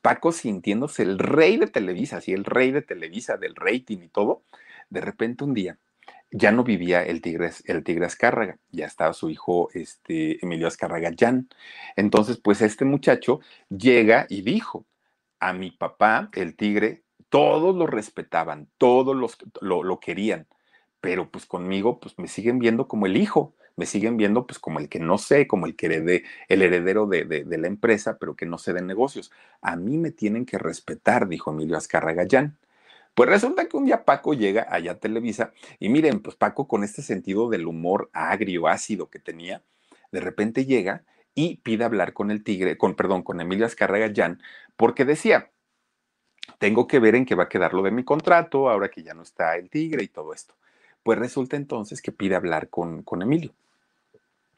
Paco 0.01 0.33
sintiéndose 0.33 1.03
el 1.03 1.19
rey 1.19 1.57
de 1.57 1.67
Televisa, 1.67 2.19
así 2.19 2.33
el 2.33 2.45
rey 2.45 2.71
de 2.73 2.83
Televisa, 2.83 3.37
del 3.37 3.55
rating 3.55 3.99
y 4.03 4.09
todo, 4.09 4.43
de 4.91 5.01
repente 5.01 5.45
un 5.45 5.55
día 5.55 5.79
ya 6.33 6.51
no 6.53 6.65
vivía 6.65 7.03
el 7.03 7.21
tigre, 7.21 7.51
el 7.67 7.85
tigre 7.85 8.07
Azcárraga, 8.07 8.59
ya 8.71 8.87
estaba 8.87 9.13
su 9.13 9.31
hijo 9.31 9.69
este, 9.75 10.43
Emilio 10.45 10.67
Azcárraga 10.67 11.11
Jan. 11.17 11.49
Entonces, 11.97 12.39
pues 12.39 12.63
este 12.63 12.85
muchacho 12.85 13.41
llega 13.69 14.27
y 14.29 14.43
dijo, 14.43 14.87
a 15.41 15.53
mi 15.53 15.71
papá, 15.71 16.31
el 16.35 16.57
tigre, 16.57 17.03
todos 17.29 17.77
lo 17.77 17.87
respetaban, 17.87 18.69
todos 18.79 19.17
los, 19.17 19.37
lo, 19.61 19.83
lo 19.83 20.01
querían, 20.01 20.47
pero 21.01 21.31
pues 21.31 21.47
conmigo, 21.47 22.01
pues 22.01 22.19
me 22.19 22.29
siguen 22.29 22.59
viendo 22.59 22.89
como 22.89 23.07
el 23.07 23.17
hijo 23.17 23.55
me 23.77 23.87
siguen 23.87 24.17
viendo 24.17 24.47
pues 24.47 24.59
como 24.59 24.79
el 24.79 24.89
que 24.89 24.99
no 25.01 25.19
sé, 25.19 25.47
como 25.47 25.67
el 25.67 25.77
que 25.77 25.87
herede, 25.87 26.25
el 26.49 26.63
heredero 26.63 27.07
de, 27.07 27.25
de, 27.25 27.59
la 27.59 27.67
empresa, 27.67 28.19
pero 28.19 28.37
que 28.37 28.47
no 28.47 28.59
sé 28.59 28.73
de 28.73 28.83
negocios. 28.83 29.33
A 29.61 29.77
mí 29.77 29.99
me 29.99 30.11
tienen 30.11 30.45
que 30.47 30.59
respetar, 30.59 31.29
dijo 31.29 31.51
Emilio 31.51 31.77
Azcárraga 31.77 32.23
Gallán. 32.25 32.59
Pues 33.15 33.29
resulta 33.29 33.67
que 33.67 33.77
un 33.77 33.85
día 33.85 34.05
Paco 34.05 34.33
llega 34.33 34.67
allá 34.71 34.93
a 34.93 34.99
Televisa 34.99 35.53
y 35.79 35.91
miren, 35.91 36.21
pues 36.21 36.35
Paco 36.37 36.67
con 36.67 36.83
este 36.83 37.03
sentido 37.03 37.51
del 37.51 37.67
humor 37.67 38.09
agrio, 38.13 38.69
ácido 38.69 39.11
que 39.11 39.19
tenía, 39.19 39.63
de 40.13 40.21
repente 40.21 40.65
llega 40.65 41.05
y 41.35 41.57
pide 41.59 41.85
hablar 41.85 42.15
con 42.15 42.31
el 42.31 42.43
tigre, 42.43 42.79
con 42.79 42.95
perdón, 42.95 43.23
con 43.23 43.41
Emilio 43.41 43.67
Azcárraga 43.67 44.09
Gallán, 44.09 44.41
porque 44.77 45.05
decía, 45.05 45.51
tengo 46.59 46.87
que 46.87 47.01
ver 47.01 47.15
en 47.15 47.27
qué 47.27 47.35
va 47.35 47.45
a 47.45 47.49
quedar 47.49 47.75
lo 47.75 47.83
de 47.83 47.91
mi 47.91 48.05
contrato, 48.05 48.71
ahora 48.71 48.91
que 48.91 49.03
ya 49.03 49.15
no 49.15 49.23
está 49.23 49.57
el 49.57 49.69
tigre 49.69 50.03
y 50.05 50.09
todo 50.09 50.33
esto. 50.33 50.55
Pues 51.03 51.19
resulta 51.19 51.57
entonces 51.57 52.01
que 52.01 52.13
pide 52.13 52.35
hablar 52.35 52.69
con, 52.69 53.03
con 53.03 53.23
Emilio. 53.23 53.53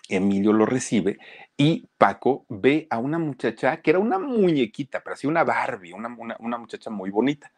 Emilio 0.08 0.52
lo 0.52 0.66
recibe 0.66 1.18
y 1.56 1.86
Paco 1.98 2.44
ve 2.48 2.86
a 2.90 2.98
una 2.98 3.18
muchacha 3.18 3.80
que 3.80 3.90
era 3.90 3.98
una 3.98 4.18
muñequita, 4.18 5.02
pero 5.02 5.14
así 5.14 5.26
una 5.26 5.44
Barbie, 5.44 5.92
una, 5.92 6.14
una, 6.38 6.58
muchacha 6.58 6.90
muy 6.90 7.10
bonita. 7.10 7.52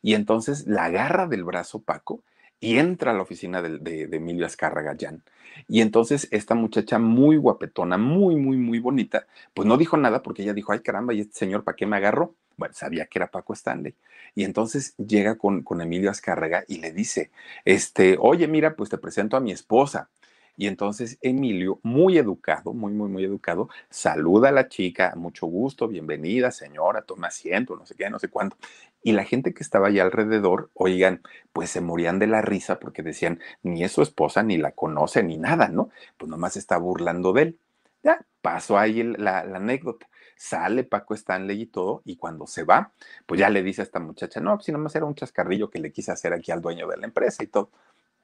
Y 0.00 0.14
entonces 0.14 0.66
la 0.66 0.86
agarra 0.86 1.26
del 1.26 1.44
brazo 1.44 1.80
Paco 1.80 2.22
y 2.60 2.78
entra 2.78 3.10
a 3.10 3.14
la 3.14 3.22
oficina 3.22 3.62
de, 3.62 3.78
de, 3.78 4.16
Emilio 4.16 4.46
Azcárraga 4.46 4.96
Jan. 4.98 5.22
Y 5.68 5.80
entonces 5.80 6.28
esta 6.30 6.54
muchacha 6.54 6.98
muy 6.98 7.36
guapetona, 7.36 7.98
muy, 7.98 8.36
muy, 8.36 8.56
muy 8.56 8.78
bonita, 8.78 9.26
pues 9.54 9.66
no 9.66 9.76
dijo 9.76 9.96
nada 9.96 10.22
porque 10.22 10.42
ella 10.42 10.54
dijo, 10.54 10.72
ay 10.72 10.80
caramba, 10.80 11.12
¿y 11.14 11.20
este 11.20 11.38
señor 11.38 11.64
para 11.64 11.76
qué 11.76 11.86
me 11.86 11.96
agarró? 11.96 12.34
Bueno, 12.56 12.74
sabía 12.74 13.06
que 13.06 13.18
era 13.18 13.30
Paco 13.30 13.52
Stanley. 13.52 13.94
Y 14.34 14.44
entonces 14.44 14.94
llega 14.96 15.36
con, 15.36 15.62
con 15.62 15.80
Emilio 15.80 16.10
Azcárraga 16.10 16.64
y 16.68 16.78
le 16.78 16.92
dice, 16.92 17.30
este, 17.64 18.16
oye, 18.18 18.48
mira, 18.48 18.76
pues 18.76 18.90
te 18.90 18.98
presento 18.98 19.36
a 19.36 19.40
mi 19.40 19.52
esposa. 19.52 20.08
Y 20.56 20.66
entonces 20.66 21.18
Emilio, 21.22 21.80
muy 21.82 22.18
educado, 22.18 22.74
muy, 22.74 22.92
muy, 22.92 23.08
muy 23.08 23.24
educado, 23.24 23.68
saluda 23.88 24.50
a 24.50 24.52
la 24.52 24.68
chica, 24.68 25.14
mucho 25.16 25.46
gusto, 25.46 25.88
bienvenida, 25.88 26.50
señora, 26.50 27.02
toma 27.02 27.28
asiento, 27.28 27.74
no 27.74 27.86
sé 27.86 27.94
qué, 27.94 28.10
no 28.10 28.18
sé 28.18 28.28
cuánto. 28.28 28.56
Y 29.02 29.12
la 29.12 29.24
gente 29.24 29.54
que 29.54 29.62
estaba 29.62 29.88
allá 29.88 30.02
alrededor, 30.02 30.70
oigan, 30.74 31.22
pues 31.52 31.70
se 31.70 31.80
morían 31.80 32.18
de 32.18 32.26
la 32.26 32.42
risa 32.42 32.78
porque 32.78 33.02
decían, 33.02 33.40
ni 33.62 33.82
es 33.82 33.92
su 33.92 34.02
esposa, 34.02 34.42
ni 34.42 34.58
la 34.58 34.72
conoce, 34.72 35.22
ni 35.22 35.38
nada, 35.38 35.68
¿no? 35.68 35.90
Pues 36.18 36.30
nomás 36.30 36.56
está 36.56 36.76
burlando 36.76 37.32
de 37.32 37.42
él. 37.42 37.58
Ya, 38.02 38.24
pasó 38.42 38.78
ahí 38.78 39.02
la, 39.02 39.40
anécdota 39.40 40.08
sale 40.36 40.82
Paco 40.84 41.14
Stanley 41.14 41.62
y 41.62 41.66
todo, 41.66 42.02
y 42.04 42.16
cuando 42.16 42.48
se 42.48 42.64
va, 42.64 42.92
pues 43.26 43.38
ya 43.40 43.48
le 43.48 43.62
dice 43.62 43.82
a 43.82 43.84
esta 43.84 44.00
muchacha, 44.00 44.40
no, 44.40 44.56
pues 44.56 44.66
si 44.66 44.72
nomás 44.72 44.94
era 44.96 45.04
un 45.04 45.14
chascarrillo 45.14 45.70
que 45.70 45.78
le 45.78 45.92
quise 45.92 46.10
hacer 46.10 46.32
aquí 46.32 46.50
al 46.50 46.60
dueño 46.60 46.88
de 46.88 46.96
la 46.96 47.06
empresa 47.06 47.44
y 47.44 47.46
todo. 47.46 47.70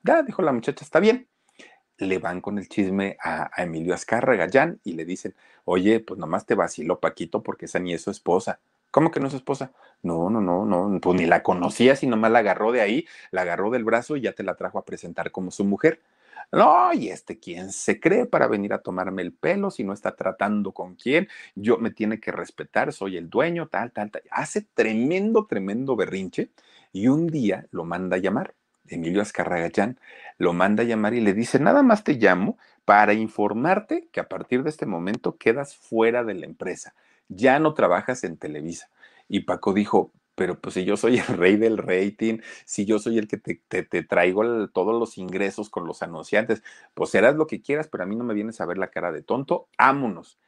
Ya, 0.02 0.22
dijo 0.22 0.42
la 0.42 0.52
muchacha, 0.52 0.84
está 0.84 1.00
bien 1.00 1.28
le 1.98 2.18
van 2.18 2.40
con 2.40 2.58
el 2.58 2.68
chisme 2.68 3.16
a, 3.22 3.50
Emilio 3.62 3.94
Azcárraga, 3.94 4.48
Jan, 4.50 4.80
y 4.84 4.92
le 4.94 5.04
dicen, 5.04 5.34
oye, 5.64 6.00
pues 6.00 6.18
nomás 6.18 6.46
te 6.46 6.54
vaciló 6.54 7.00
Paquito 7.00 7.42
porque 7.42 7.66
esa 7.66 7.78
ni 7.78 7.92
es 7.92 8.02
su 8.02 8.10
esposa. 8.10 8.60
¿Cómo 8.90 9.10
que 9.10 9.20
no 9.20 9.26
es 9.26 9.32
su 9.32 9.38
esposa? 9.38 9.72
No, 10.02 10.30
no, 10.30 10.40
no, 10.40 10.64
no, 10.64 11.00
pues 11.00 11.20
ni 11.20 11.26
la 11.26 11.42
conocía, 11.42 11.96
si 11.96 12.06
nomás 12.06 12.30
la 12.30 12.38
agarró 12.40 12.72
de 12.72 12.80
ahí, 12.80 13.06
la 13.30 13.42
agarró 13.42 13.70
del 13.70 13.84
brazo 13.84 14.16
y 14.16 14.22
ya 14.22 14.32
te 14.32 14.42
la 14.42 14.56
trajo 14.56 14.78
a 14.78 14.84
presentar 14.84 15.30
como 15.30 15.50
su 15.50 15.64
mujer. 15.64 16.00
No, 16.50 16.94
y 16.94 17.08
este, 17.10 17.38
¿quién 17.38 17.72
se 17.72 18.00
cree 18.00 18.24
para 18.24 18.46
venir 18.46 18.72
a 18.72 18.80
tomarme 18.80 19.20
el 19.22 19.34
pelo 19.34 19.70
si 19.70 19.84
no 19.84 19.92
está 19.92 20.16
tratando 20.16 20.72
con 20.72 20.94
quién? 20.94 21.28
Yo 21.54 21.76
me 21.78 21.90
tiene 21.90 22.20
que 22.20 22.32
respetar, 22.32 22.92
soy 22.92 23.18
el 23.18 23.28
dueño, 23.28 23.68
tal, 23.68 23.92
tal, 23.92 24.10
tal. 24.10 24.22
Hace 24.30 24.62
tremendo, 24.62 25.46
tremendo 25.46 25.94
berrinche 25.94 26.50
y 26.92 27.08
un 27.08 27.26
día 27.26 27.66
lo 27.70 27.84
manda 27.84 28.16
a 28.16 28.20
llamar 28.20 28.54
Emilio 28.90 29.22
Azcarragayán, 29.22 29.98
lo 30.38 30.52
manda 30.52 30.82
a 30.82 30.86
llamar 30.86 31.14
y 31.14 31.20
le 31.20 31.34
dice, 31.34 31.58
nada 31.58 31.82
más 31.82 32.04
te 32.04 32.14
llamo 32.14 32.58
para 32.84 33.12
informarte 33.12 34.08
que 34.12 34.20
a 34.20 34.28
partir 34.28 34.62
de 34.62 34.70
este 34.70 34.86
momento 34.86 35.36
quedas 35.36 35.76
fuera 35.76 36.24
de 36.24 36.34
la 36.34 36.46
empresa, 36.46 36.94
ya 37.28 37.58
no 37.58 37.74
trabajas 37.74 38.24
en 38.24 38.36
Televisa. 38.36 38.88
Y 39.28 39.40
Paco 39.40 39.72
dijo, 39.72 40.12
pero 40.34 40.60
pues 40.60 40.74
si 40.74 40.84
yo 40.84 40.96
soy 40.96 41.18
el 41.18 41.26
rey 41.26 41.56
del 41.56 41.78
rating, 41.78 42.38
si 42.64 42.84
yo 42.86 42.98
soy 42.98 43.18
el 43.18 43.28
que 43.28 43.36
te, 43.36 43.60
te, 43.82 44.02
traigo 44.04 44.68
todos 44.68 44.98
los 44.98 45.18
ingresos 45.18 45.68
con 45.68 45.86
los 45.86 46.02
anunciantes, 46.02 46.62
pues 46.94 47.10
serás 47.10 47.34
lo 47.34 47.46
que 47.46 47.60
quieras, 47.60 47.88
pero 47.88 48.04
a 48.04 48.06
mí 48.06 48.16
no 48.16 48.24
me 48.24 48.34
vienes 48.34 48.60
a 48.60 48.66
ver 48.66 48.78
la 48.78 48.90
cara 48.90 49.12
de 49.12 49.22
tonto, 49.22 49.68
ámonos 49.76 50.38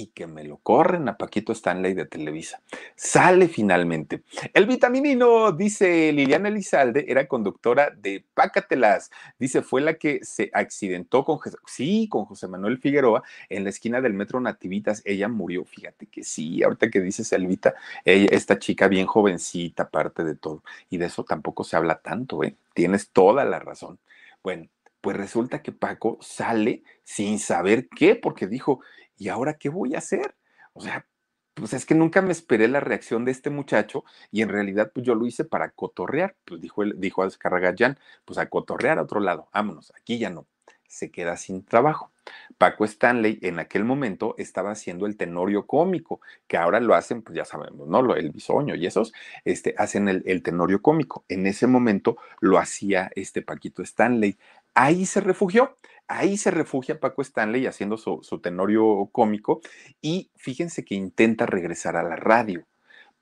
y 0.00 0.06
que 0.08 0.26
me 0.26 0.44
lo 0.44 0.56
corren 0.56 1.08
a 1.08 1.18
Paquito 1.18 1.52
Stanley 1.52 1.92
de 1.92 2.06
Televisa. 2.06 2.62
Sale 2.96 3.48
finalmente. 3.48 4.22
El 4.54 4.66
vitaminino, 4.66 5.52
dice 5.52 6.10
Liliana 6.12 6.48
Elizalde, 6.48 7.04
era 7.06 7.26
conductora 7.26 7.90
de 7.90 8.24
Pácatelas. 8.32 9.10
Dice, 9.38 9.60
fue 9.60 9.82
la 9.82 9.94
que 9.94 10.20
se 10.22 10.50
accidentó 10.54 11.24
con, 11.24 11.38
sí, 11.66 12.08
con 12.08 12.24
José 12.24 12.48
Manuel 12.48 12.78
Figueroa 12.78 13.22
en 13.50 13.64
la 13.64 13.70
esquina 13.70 14.00
del 14.00 14.14
metro 14.14 14.40
Nativitas. 14.40 15.02
Ella 15.04 15.28
murió, 15.28 15.64
fíjate 15.66 16.06
que 16.06 16.24
sí, 16.24 16.62
ahorita 16.62 16.88
que 16.90 17.00
dices 17.00 17.30
Elvita, 17.32 17.74
esta 18.04 18.58
chica 18.58 18.88
bien 18.88 19.06
jovencita, 19.06 19.82
aparte 19.84 20.24
de 20.24 20.34
todo. 20.34 20.62
Y 20.88 20.96
de 20.96 21.06
eso 21.06 21.24
tampoco 21.24 21.62
se 21.62 21.76
habla 21.76 21.96
tanto, 21.96 22.42
¿eh? 22.42 22.56
Tienes 22.72 23.10
toda 23.10 23.44
la 23.44 23.58
razón. 23.58 23.98
Bueno, 24.42 24.68
pues 25.00 25.16
resulta 25.16 25.62
que 25.62 25.72
Paco 25.72 26.18
sale 26.20 26.82
sin 27.04 27.38
saber 27.38 27.88
qué, 27.88 28.16
porque 28.16 28.46
dijo, 28.46 28.80
¿y 29.16 29.28
ahora 29.28 29.54
qué 29.54 29.68
voy 29.68 29.94
a 29.94 29.98
hacer? 29.98 30.34
O 30.72 30.80
sea, 30.80 31.06
pues 31.54 31.72
es 31.74 31.84
que 31.86 31.94
nunca 31.94 32.22
me 32.22 32.32
esperé 32.32 32.68
la 32.68 32.80
reacción 32.80 33.24
de 33.24 33.32
este 33.32 33.50
muchacho 33.50 34.04
y 34.30 34.42
en 34.42 34.48
realidad 34.48 34.90
pues 34.94 35.04
yo 35.06 35.14
lo 35.14 35.26
hice 35.26 35.44
para 35.44 35.70
cotorrear, 35.70 36.36
pues 36.44 36.60
dijo, 36.60 36.84
dijo 36.84 37.22
Azcarragayán, 37.22 37.98
pues 38.24 38.38
a 38.38 38.46
cotorrear 38.48 38.98
a 38.98 39.02
otro 39.02 39.20
lado, 39.20 39.48
vámonos, 39.52 39.92
aquí 39.96 40.18
ya 40.18 40.30
no, 40.30 40.46
se 40.90 41.10
queda 41.10 41.36
sin 41.36 41.64
trabajo. 41.64 42.12
Paco 42.58 42.84
Stanley 42.84 43.38
en 43.42 43.58
aquel 43.58 43.84
momento 43.84 44.34
estaba 44.38 44.72
haciendo 44.72 45.06
el 45.06 45.16
tenorio 45.16 45.66
cómico, 45.66 46.20
que 46.46 46.56
ahora 46.56 46.80
lo 46.80 46.94
hacen, 46.94 47.22
pues 47.22 47.36
ya 47.36 47.44
sabemos, 47.44 47.88
¿no? 47.88 48.14
El 48.14 48.30
bisoño 48.30 48.74
y 48.74 48.86
esos, 48.86 49.12
este, 49.44 49.74
hacen 49.78 50.08
el, 50.08 50.22
el 50.26 50.42
tenorio 50.42 50.82
cómico. 50.82 51.24
En 51.28 51.46
ese 51.46 51.66
momento 51.66 52.16
lo 52.40 52.58
hacía 52.58 53.10
este 53.14 53.42
Paquito 53.42 53.82
Stanley. 53.82 54.36
Ahí 54.74 55.06
se 55.06 55.20
refugió. 55.20 55.78
Ahí 56.08 56.36
se 56.36 56.50
refugia 56.50 56.98
Paco 56.98 57.22
Stanley 57.22 57.66
haciendo 57.66 57.96
su, 57.96 58.20
tenorio 58.42 59.08
cómico 59.12 59.60
y 60.02 60.30
fíjense 60.36 60.84
que 60.84 60.96
intenta 60.96 61.46
regresar 61.46 61.96
a 61.96 62.02
la 62.02 62.16
radio 62.16 62.66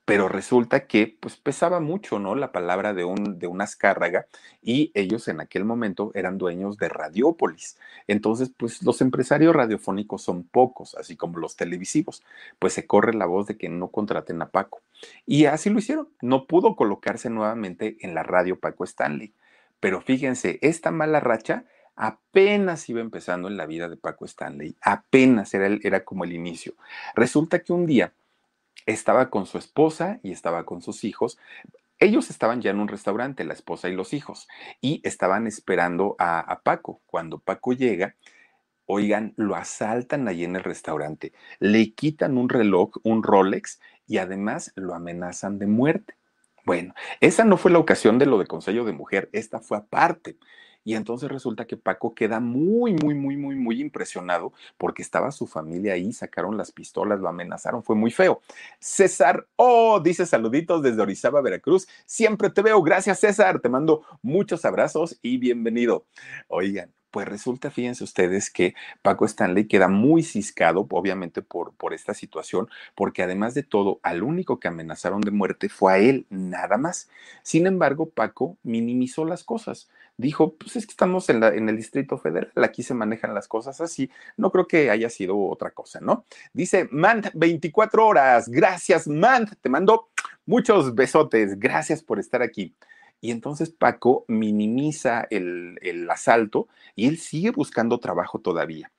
pero 0.09 0.26
resulta 0.26 0.86
que 0.86 1.18
pues 1.20 1.36
pesaba 1.36 1.80
mucho, 1.80 2.18
¿no? 2.18 2.34
La 2.34 2.51
palabra 2.51 2.94
de 2.94 3.05
un 3.05 3.38
de 3.38 3.46
una 3.46 3.64
Azcárraga 3.64 4.26
y 4.62 4.90
ellos 4.94 5.28
en 5.28 5.38
aquel 5.42 5.66
momento 5.66 6.12
eran 6.14 6.38
dueños 6.38 6.78
de 6.78 6.88
Radiópolis. 6.88 7.76
Entonces, 8.07 8.51
pues 8.57 8.82
los 8.82 9.03
empresarios 9.03 9.55
radiofónicos 9.55 10.22
son 10.22 10.44
pocos, 10.44 10.94
así 10.94 11.14
como 11.14 11.38
los 11.38 11.57
televisivos. 11.57 12.22
Pues 12.59 12.72
se 12.72 12.86
corre 12.86 13.12
la 13.12 13.26
voz 13.26 13.49
de 13.49 13.59
que 13.59 13.68
no 13.68 13.88
contraten 13.88 14.40
a 14.40 14.49
Paco. 14.49 14.80
Y 15.26 15.44
así 15.44 15.68
lo 15.68 15.78
hicieron. 15.78 16.09
No 16.22 16.46
pudo 16.46 16.74
colocarse 16.74 17.28
nuevamente 17.28 17.99
en 18.01 18.14
la 18.14 18.22
radio 18.22 18.59
Paco 18.59 18.84
Stanley. 18.84 19.34
Pero 19.81 20.01
fíjense, 20.01 20.59
esta 20.62 20.91
mala 20.91 21.20
racha 21.20 21.64
apenas 21.97 22.89
iba 22.89 23.01
empezando 23.01 23.49
en 23.49 23.57
la 23.57 23.66
vida 23.66 23.89
de 23.89 23.97
Paco 23.97 24.24
Stanley, 24.24 24.76
apenas 24.81 25.53
era, 25.55 25.66
era 25.83 26.05
como 26.05 26.24
el 26.24 26.33
inicio. 26.33 26.74
Resulta 27.14 27.61
que 27.61 27.72
un 27.72 27.87
día 27.87 28.12
estaba 28.87 29.31
con 29.31 29.47
su 29.47 29.59
esposa 29.59 30.20
y 30.22 30.33
estaba 30.33 30.64
con 30.64 30.81
sus 30.81 31.05
hijos. 31.05 31.39
Ellos 31.99 32.31
estaban 32.31 32.62
ya 32.62 32.70
en 32.70 32.79
un 32.79 32.89
restaurante, 32.89 33.45
la 33.45 33.55
esposa 33.55 33.89
y 33.89 33.95
los 33.95 34.14
hijos, 34.14 34.49
y 34.81 35.01
estaban 35.05 35.47
esperando 35.47 36.14
a, 36.18 36.41
a 36.41 36.61
Paco. 36.61 37.01
Cuando 37.07 37.41
Paco 37.41 37.72
llega, 37.72 38.14
oigan, 38.87 39.35
lo 39.37 39.57
asaltan 39.57 40.29
allí 40.29 40.45
en 40.45 40.57
el 40.57 40.64
restaurante, 40.64 41.33
le 41.59 41.93
quitan 41.93 42.39
un 42.39 42.49
reloj, 42.49 42.93
un 43.03 43.22
Rolex, 43.24 43.81
y 44.07 44.18
además 44.18 44.72
lo 44.76 44.95
amenazan 44.95 45.59
de 45.59 45.66
muerte. 45.66 46.14
Bueno, 46.69 46.93
esa 47.23 47.45
no 47.45 47.57
fue 47.57 47.71
la 47.71 47.79
ocasión 47.79 48.19
de 48.19 48.27
lo 48.27 48.39
de 48.39 48.47
Consejo 48.47 48.85
de 48.85 48.93
Mujer, 48.93 49.31
esta 49.33 49.59
fue 49.59 49.79
aparte. 49.79 50.37
Y 50.85 50.97
entonces 50.97 51.31
resulta 51.31 51.66
que 51.66 51.79
Paco 51.79 52.14
queda 52.14 52.41
muy, 52.41 52.93
muy, 52.93 53.14
muy, 53.14 53.39
muy, 53.39 53.55
muy 53.57 53.81
impresionado 53.81 54.53
porque 54.77 55.01
estaba 55.01 55.33
su 55.33 55.47
familia 55.47 55.95
ahí, 55.95 56.12
sacaron 56.12 56.59
las 56.59 56.71
pistolas, 56.71 57.21
lo 57.21 57.29
amenazaron, 57.31 57.83
fue 57.83 57.97
muy 57.97 58.11
feo. 58.11 58.43
César, 58.81 59.47
oh, 59.57 59.99
dice 60.01 60.27
saluditos 60.27 60.83
desde 60.83 61.01
Orizaba, 61.01 61.41
Veracruz. 61.41 61.89
Siempre 62.05 62.51
te 62.51 62.61
veo. 62.61 62.83
Gracias, 62.83 63.21
César. 63.21 63.61
Te 63.61 63.71
mando 63.71 64.03
muchos 64.21 64.66
abrazos 64.66 65.19
y 65.23 65.39
bienvenido. 65.39 66.05
Oigan, 66.49 66.93
pues 67.11 67.29
resulta, 67.29 67.71
fíjense 67.71 68.05
ustedes, 68.05 68.51
que 68.51 68.75
Paco 69.03 69.25
Stanley 69.25 69.67
queda 69.67 69.89
muy 69.89 70.23
ciscado, 70.23 70.87
obviamente, 70.91 71.43
por, 71.43 71.73
por 71.75 71.95
esta 71.95 72.15
situación, 72.15 72.69
porque 72.95 73.23
además 73.23 73.55
de 73.55 73.63
todo, 73.63 74.01
al 74.03 74.23
único 74.23 74.61
que 74.61 74.69
amenazaron 74.69 75.21
de 75.21 75.31
muerte 75.31 75.69
fue 75.69 75.93
a 75.93 75.99
él, 75.99 76.27
nada 76.31 76.77
más. 76.77 77.09
Sin 77.43 77.67
embargo, 77.67 78.11
Paco 78.11 78.57
minimizó 78.63 79.25
las 79.25 79.45
cosas. 79.45 79.89
Dijo, 80.17 80.55
pues 80.55 80.75
es 80.75 80.87
que 80.87 80.91
estamos 80.91 81.29
en, 81.29 81.41
la, 81.41 81.49
en 81.55 81.69
el 81.69 81.77
Distrito 81.77 82.19
Federal, 82.19 82.51
aquí 82.57 82.83
se 82.83 82.93
manejan 82.93 83.35
las 83.35 83.47
cosas 83.47 83.81
así, 83.81 84.11
no 84.37 84.51
creo 84.51 84.67
que 84.67 84.91
haya 84.91 85.11
sido 85.11 85.39
otra 85.39 85.71
cosa, 85.71 86.01
¿no? 86.01 86.25
Dice 86.53 86.89
Mant 86.91 87.29
24 87.35 88.05
horas, 88.05 88.49
gracias 88.49 89.07
Mant, 89.07 89.53
te 89.61 89.69
mando 89.69 90.09
muchos 90.45 90.95
besotes, 90.97 91.61
gracias 91.61 92.03
por 92.03 92.19
estar 92.19 92.43
aquí. 92.43 92.75
Y 93.21 93.31
entonces 93.31 93.71
Paco 93.71 94.25
minimiza 94.29 95.27
el, 95.31 96.07
asalto 96.11 96.69
y 96.95 97.09
él 97.09 97.19
sigue 97.19 97.51
buscando 97.51 97.99
trabajo 97.99 98.41
todavía. 98.41 98.93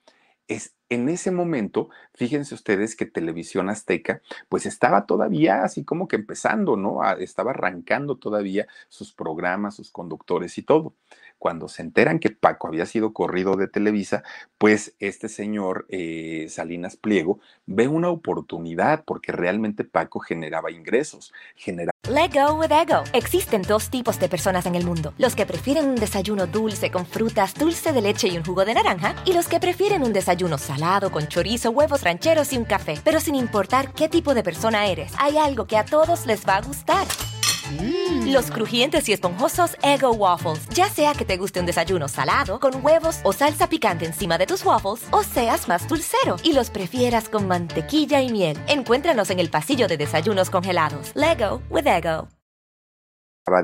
Es 0.47 0.73
en 0.89 1.07
ese 1.09 1.29
momento, 1.29 1.89
fíjense 2.15 2.55
ustedes 2.55 2.95
que 2.95 3.05
Televisión 3.05 3.69
Azteca, 3.69 4.21
pues 4.49 4.65
estaba 4.65 5.05
todavía 5.05 5.63
así 5.63 5.85
como 5.85 6.07
que 6.07 6.15
empezando, 6.15 6.75
¿no? 6.75 7.07
Estaba 7.19 7.51
arrancando 7.51 8.17
todavía 8.17 8.67
sus 8.87 9.13
programas, 9.13 9.75
sus 9.75 9.91
conductores 9.91 10.57
y 10.57 10.63
todo 10.63 10.95
cuando 11.39 11.67
se 11.67 11.81
enteran 11.81 12.19
que 12.19 12.29
Paco 12.29 12.67
había 12.67 12.85
sido 12.85 13.13
corrido 13.13 13.55
de 13.55 13.67
Televisa, 13.67 14.23
pues 14.57 14.93
este 14.99 15.29
señor 15.29 15.85
eh, 15.89 16.47
Salinas 16.49 16.97
Pliego 16.97 17.39
ve 17.65 17.87
una 17.87 18.09
oportunidad 18.09 19.03
porque 19.05 19.31
realmente 19.31 19.83
Paco 19.83 20.19
generaba 20.19 20.69
ingresos. 20.69 21.33
Let 22.09 22.31
go 22.33 22.55
with 22.55 22.71
ego. 22.71 23.03
Existen 23.13 23.61
dos 23.61 23.89
tipos 23.89 24.19
de 24.19 24.29
personas 24.29 24.65
en 24.65 24.75
el 24.75 24.85
mundo: 24.85 25.13
los 25.17 25.35
que 25.35 25.45
prefieren 25.45 25.87
un 25.87 25.95
desayuno 25.95 26.45
dulce 26.45 26.91
con 26.91 27.05
frutas, 27.05 27.53
dulce 27.53 27.93
de 27.93 28.01
leche 28.01 28.27
y 28.27 28.37
un 28.37 28.43
jugo 28.43 28.65
de 28.65 28.73
naranja, 28.73 29.15
y 29.25 29.33
los 29.33 29.47
que 29.47 29.59
prefieren 29.59 30.03
un 30.03 30.13
desayuno 30.13 30.57
salado 30.57 31.11
con 31.11 31.27
chorizo, 31.27 31.71
huevos 31.71 32.03
rancheros 32.03 32.51
y 32.53 32.57
un 32.57 32.65
café. 32.65 32.95
Pero 33.03 33.19
sin 33.19 33.35
importar 33.35 33.93
qué 33.93 34.09
tipo 34.09 34.33
de 34.33 34.43
persona 34.43 34.87
eres, 34.87 35.13
hay 35.17 35.37
algo 35.37 35.65
que 35.65 35.77
a 35.77 35.85
todos 35.85 36.25
les 36.25 36.45
va 36.45 36.57
a 36.57 36.61
gustar. 36.61 37.07
Mm. 37.67 38.31
Los 38.31 38.51
crujientes 38.51 39.07
y 39.09 39.13
esponjosos 39.13 39.75
Ego 39.83 40.11
Waffles. 40.11 40.67
Ya 40.69 40.89
sea 40.89 41.13
que 41.13 41.25
te 41.25 41.37
guste 41.37 41.59
un 41.59 41.65
desayuno 41.65 42.07
salado, 42.07 42.59
con 42.59 42.83
huevos 42.83 43.19
o 43.23 43.33
salsa 43.33 43.67
picante 43.67 44.05
encima 44.05 44.37
de 44.37 44.47
tus 44.47 44.65
waffles, 44.65 45.07
o 45.11 45.23
seas 45.23 45.67
más 45.67 45.87
dulcero 45.87 46.37
y 46.43 46.53
los 46.53 46.69
prefieras 46.69 47.29
con 47.29 47.47
mantequilla 47.47 48.21
y 48.21 48.31
miel. 48.31 48.57
Encuéntranos 48.67 49.29
en 49.29 49.39
el 49.39 49.49
pasillo 49.49 49.87
de 49.87 49.97
desayunos 49.97 50.49
congelados. 50.49 51.15
Lego 51.15 51.61
with 51.69 51.87
Ego. 51.87 52.27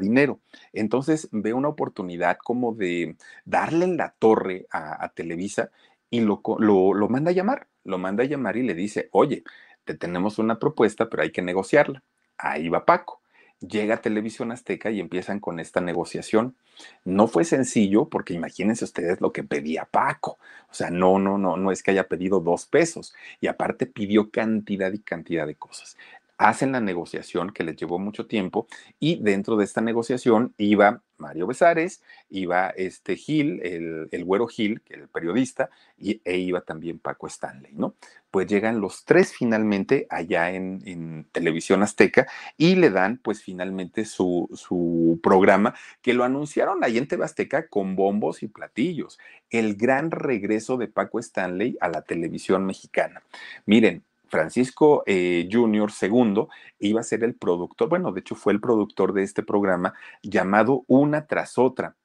dinero. 0.02 0.40
Entonces 0.74 1.30
ve 1.32 1.54
una 1.54 1.70
oportunidad 1.70 2.38
como 2.44 2.74
de 2.74 3.18
darle 3.46 3.86
en 3.86 3.98
la 3.98 4.16
torre 4.18 4.68
a, 4.72 5.10
Televisa 5.10 5.70
y 6.10 6.22
lo, 6.22 6.42
lo, 6.60 6.94
lo 6.94 7.10
manda 7.10 7.32
a 7.32 7.34
llamar. 7.34 7.68
Lo 7.84 7.98
manda 7.98 8.24
a 8.24 8.28
llamar 8.28 8.58
y 8.58 8.64
le 8.64 8.74
dice, 8.74 9.10
oye, 9.12 9.44
te 9.84 9.94
tenemos 9.94 10.40
una 10.40 10.58
propuesta, 10.58 11.08
pero 11.10 11.24
hay 11.24 11.32
que 11.32 11.44
negociarla. 11.44 12.04
Ahí 12.38 12.68
va 12.68 12.86
Paco 12.86 13.22
llega 13.60 14.02
Televisión 14.02 14.52
Azteca 14.52 14.92
y 14.92 15.00
empiezan 15.00 15.40
con 15.40 15.60
esta 15.60 15.82
negociación. 15.82 16.56
No 17.04 17.28
fue 17.28 17.46
sencillo 17.46 18.06
porque 18.06 18.34
imagínense 18.34 18.86
ustedes 18.86 19.22
lo 19.22 19.32
que 19.32 19.44
pedía 19.44 19.86
Paco. 19.86 20.38
O 20.70 20.74
sea, 20.74 20.90
no, 20.90 21.20
no, 21.20 21.38
no, 21.38 21.58
no 21.58 21.72
es 21.72 21.84
que 21.84 21.92
haya 21.92 22.08
pedido 22.08 22.40
dos 22.40 22.66
pesos 22.66 23.14
y 23.40 23.48
aparte 23.48 23.86
pidió 23.86 24.30
cantidad 24.30 24.92
y 24.92 25.00
cantidad 25.00 25.48
de 25.48 25.56
cosas. 25.56 25.98
Hacen 26.38 26.72
la 26.72 26.82
negociación 26.82 27.52
que 27.52 27.64
les 27.64 27.76
llevó 27.76 28.00
mucho 28.00 28.28
tiempo 28.28 28.68
y 29.00 29.22
dentro 29.22 29.56
de 29.56 29.66
esta 29.66 29.82
negociación 29.82 30.54
iba 30.58 31.02
Mario 31.18 31.48
Besares, 31.48 32.02
iba 32.30 32.70
este 32.70 33.16
Gil, 33.16 33.62
el, 33.64 34.10
el 34.12 34.26
güero 34.26 34.48
Gil, 34.48 34.82
el 34.88 35.08
periodista, 35.08 35.70
y, 35.98 36.22
e 36.26 36.38
iba 36.38 36.62
también 36.62 37.00
Paco 37.00 37.28
Stanley, 37.28 37.74
¿no? 37.74 37.96
Pues 38.32 38.48
llegan 38.48 38.82
los 38.82 39.06
tres 39.06 39.34
finalmente 39.34 40.08
allá 40.10 40.52
en, 40.52 40.82
en 40.86 41.26
Televisión 41.32 41.84
Azteca 41.84 42.28
y 42.58 42.76
le 42.76 42.90
dan 42.90 43.18
pues 43.18 43.42
finalmente 43.42 44.06
su, 44.06 44.50
su 44.54 45.20
programa 45.24 45.74
que 46.02 46.14
lo 46.14 46.24
anunciaron 46.24 46.84
ahí 46.84 46.98
en 46.98 47.08
TV 47.08 47.24
Azteca 47.24 47.68
con 47.68 47.96
bombos 47.96 48.44
y 48.44 48.48
platillos, 48.48 49.20
el 49.50 49.76
gran 49.76 50.12
regreso 50.12 50.78
de 50.78 50.88
Paco 50.88 51.20
Stanley 51.20 51.78
a 51.80 51.88
la 51.88 52.02
televisión 52.02 52.66
mexicana. 52.66 53.24
Miren, 53.66 54.04
Francisco 54.36 55.04
eh, 55.06 55.48
Junior 55.50 55.90
II 56.02 56.48
iba 56.80 57.00
a 57.00 57.04
ser 57.04 57.24
el 57.24 57.36
productor, 57.36 57.88
bueno, 57.88 58.12
de 58.12 58.20
hecho 58.20 58.36
fue 58.36 58.52
el 58.52 58.60
productor 58.60 59.14
de 59.14 59.24
este 59.24 59.44
programa 59.44 59.94
llamado 60.22 60.84
Una 60.88 61.26
tras 61.26 61.58
otra. 61.58 61.96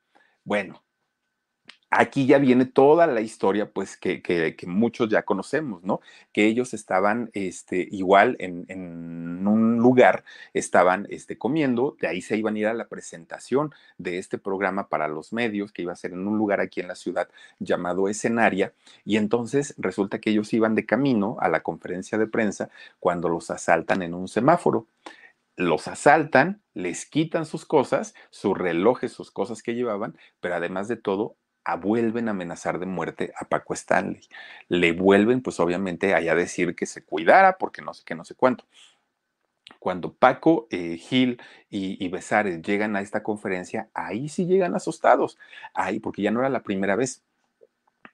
Bueno, 0.45 0.85
aquí 1.91 2.27
ya 2.27 2.39
viene 2.39 2.67
toda 2.67 3.07
la 3.07 3.21
historia, 3.21 3.71
pues 3.71 3.97
que, 3.97 4.23
que, 4.23 4.57
muchos 4.67 5.09
ya 5.11 5.23
conocemos, 5.23 5.83
¿no? 5.83 6.01
Que 6.33 6.47
ellos 6.47 6.73
estaban 6.73 7.31
este, 7.35 7.89
igual 7.91 8.37
en, 8.39 8.65
en, 8.69 9.47
un 9.47 9.79
lugar, 9.79 10.25
estaban 10.55 11.07
este, 11.11 11.37
comiendo, 11.37 11.97
de 12.01 12.09
ahí 12.09 12.21
se 12.23 12.37
iban 12.37 12.55
a 12.55 12.59
ir 12.59 12.67
a 12.69 12.75
la 12.75 12.89
presentación 12.89 13.75
de 13.99 14.19
este 14.19 14.39
programa 14.39 14.89
para 14.89 15.09
los 15.09 15.33
medios, 15.33 15.73
que 15.73 15.83
iba 15.83 15.93
a 15.93 15.97
ser 15.97 16.13
en 16.13 16.27
un 16.29 16.39
lugar 16.39 16.61
aquí 16.61 16.81
en 16.81 16.89
la 16.89 16.95
ciudad 16.95 17.29
llamado 17.59 18.09
Escenaria, 18.09 18.73
y 19.05 19.17
entonces 19.17 19.75
resulta 19.79 20.21
que 20.21 20.31
ellos 20.31 20.53
iban 20.53 20.75
de 20.75 20.87
camino 20.87 21.37
a 21.41 21.49
la 21.49 21.61
conferencia 21.61 22.19
de 22.19 22.27
prensa 22.27 22.71
cuando 23.01 23.29
los 23.29 23.51
asaltan 23.51 24.03
en 24.03 24.15
un 24.15 24.29
semáforo 24.29 24.87
los 25.61 25.89
asaltan, 25.89 26.63
les 26.73 27.05
quitan 27.05 27.45
sus 27.45 27.67
cosas, 27.67 28.15
sus 28.31 28.57
relojes, 28.57 29.13
sus 29.13 29.31
cosas 29.31 29.63
que 29.63 29.75
llevaban, 29.75 30.17
pero 30.41 30.55
además 30.55 30.89
de 30.89 30.97
todo, 30.97 31.37
vuelven 31.77 32.29
a 32.29 32.33
amenazar 32.33 32.79
de 32.79 32.87
muerte 32.87 33.33
a 33.37 33.45
Paco 33.47 33.75
Stanley. 33.75 34.21
Le 34.69 34.93
vuelven, 34.93 35.43
pues 35.43 35.61
obviamente, 35.61 36.15
allá 36.15 36.35
decir 36.35 36.75
que 36.75 36.87
se 36.87 37.03
cuidara 37.05 37.59
porque 37.59 37.83
no 37.83 37.95
sé 37.95 38.03
qué, 38.05 38.15
no 38.15 38.25
sé 38.25 38.35
cuánto. 38.35 38.65
Cuando 39.79 40.13
Paco, 40.13 40.67
eh, 40.71 40.97
Gil 40.99 41.41
y, 41.71 42.05
y, 42.05 42.09
Besares 42.09 42.61
llegan 42.63 42.97
a 42.97 43.01
esta 43.01 43.23
conferencia, 43.23 43.89
ahí 43.95 44.29
sí 44.29 44.47
llegan 44.47 44.75
asustados, 44.75 45.39
ahí, 45.75 46.01
porque 46.01 46.23
ya 46.23 46.31
no 46.31 46.41
era 46.41 46.51
la 46.51 46.63
primera 46.63 46.97
vez. 46.97 47.23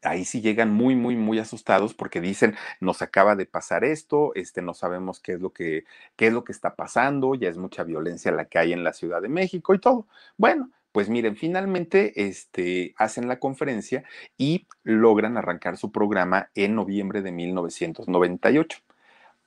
Ahí 0.03 0.25
sí 0.25 0.41
llegan 0.41 0.71
muy, 0.73 0.95
muy, 0.95 1.17
muy 1.17 1.39
asustados 1.39 1.95
porque 1.95 2.21
dicen, 2.21 2.55
nos 2.81 3.03
acaba 3.03 3.35
de 3.35 3.47
pasar 3.47 3.83
esto, 3.85 4.33
este, 4.35 4.63
no 4.63 4.75
sabemos 4.75 5.21
qué 5.21 5.33
es 5.33 5.41
lo 5.41 5.53
que, 5.53 5.85
qué 6.17 6.29
es 6.29 6.33
lo 6.33 6.45
que 6.45 6.53
está 6.53 6.77
pasando, 6.77 7.35
ya 7.35 7.49
es 7.49 7.57
mucha 7.57 7.83
violencia 7.83 8.31
la 8.31 8.45
que 8.45 8.59
hay 8.59 8.73
en 8.73 8.85
la 8.85 8.93
Ciudad 8.93 9.23
de 9.23 9.29
México 9.29 9.75
y 9.75 9.81
todo. 9.81 10.07
Bueno, 10.37 10.71
pues 10.97 11.11
miren, 11.11 11.37
finalmente 11.37 12.27
este, 12.27 12.95
hacen 12.97 13.29
la 13.29 13.39
conferencia 13.39 14.03
y 14.39 14.67
logran 14.83 15.37
arrancar 15.37 15.77
su 15.77 15.93
programa 15.93 16.49
en 16.55 16.75
noviembre 16.75 17.21
de 17.21 17.33
1998. 17.33 18.79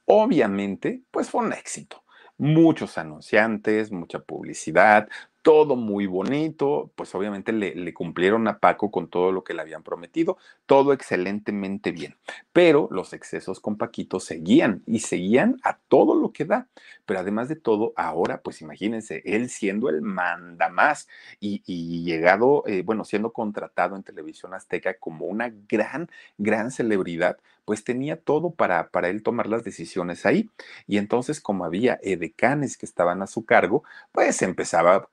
Obviamente, 0.06 1.02
pues 1.10 1.32
fue 1.32 1.43
un 1.43 1.54
éxito 1.54 2.04
muchos 2.38 3.00
anunciantes, 3.00 3.91
mucha 3.91 4.20
publicidad, 4.20 5.10
todo 5.42 5.76
muy 5.76 6.06
bonito, 6.06 6.92
pues 6.96 7.16
obviamente 7.16 7.52
le, 7.54 7.94
cumplieron 7.94 8.48
a 8.48 8.60
Paco 8.60 8.92
con 8.92 9.10
todo 9.10 9.32
lo 9.32 9.44
que 9.44 9.54
le 9.54 9.62
habían 9.62 9.84
prometido, 9.84 10.38
todo 10.66 10.92
excelentemente 10.94 11.92
bien, 11.92 12.18
pero 12.52 12.90
los 12.92 13.14
excesos 13.14 13.60
con 13.60 13.78
Paquito 13.78 14.20
seguían 14.20 14.84
y 14.86 15.00
seguían 15.00 15.58
a 15.64 15.78
todo 15.88 16.16
lo 16.16 16.34
que 16.34 16.46
da, 16.46 16.68
pero 17.06 17.22
además 17.22 17.48
de 17.48 17.56
todo, 17.56 17.94
ahora 17.96 18.42
pues 18.42 18.62
imagínense, 18.62 19.22
él 19.26 19.50
siendo 19.50 19.90
el 19.90 20.02
manda 20.02 20.70
más 20.70 21.08
y, 21.40 21.60
llegado, 22.04 22.64
eh, 22.68 22.84
bueno, 22.84 23.06
siendo 23.06 23.32
contratado 23.32 23.96
en 23.96 24.04
televisión 24.04 24.54
azteca 24.54 24.96
como 25.00 25.26
una 25.26 25.54
gran, 25.70 26.10
gran 26.38 26.72
celebridad, 26.72 27.38
pues 27.70 27.84
tenía 27.84 28.20
todo 28.20 28.50
para, 28.50 28.90
para 28.90 29.10
él 29.10 29.22
tomar 29.22 29.46
las 29.46 29.64
decisiones 29.64 30.26
ahí. 30.26 30.50
Y 30.88 30.98
entonces, 30.98 31.40
como 31.40 31.66
había 31.66 32.00
edecanes 32.02 32.78
que 32.78 32.88
estaban 32.88 33.22
a 33.22 33.28
su 33.28 33.46
cargo, 33.46 33.84
pues 34.12 34.42
empezaba 34.42 34.96
a 34.96 35.08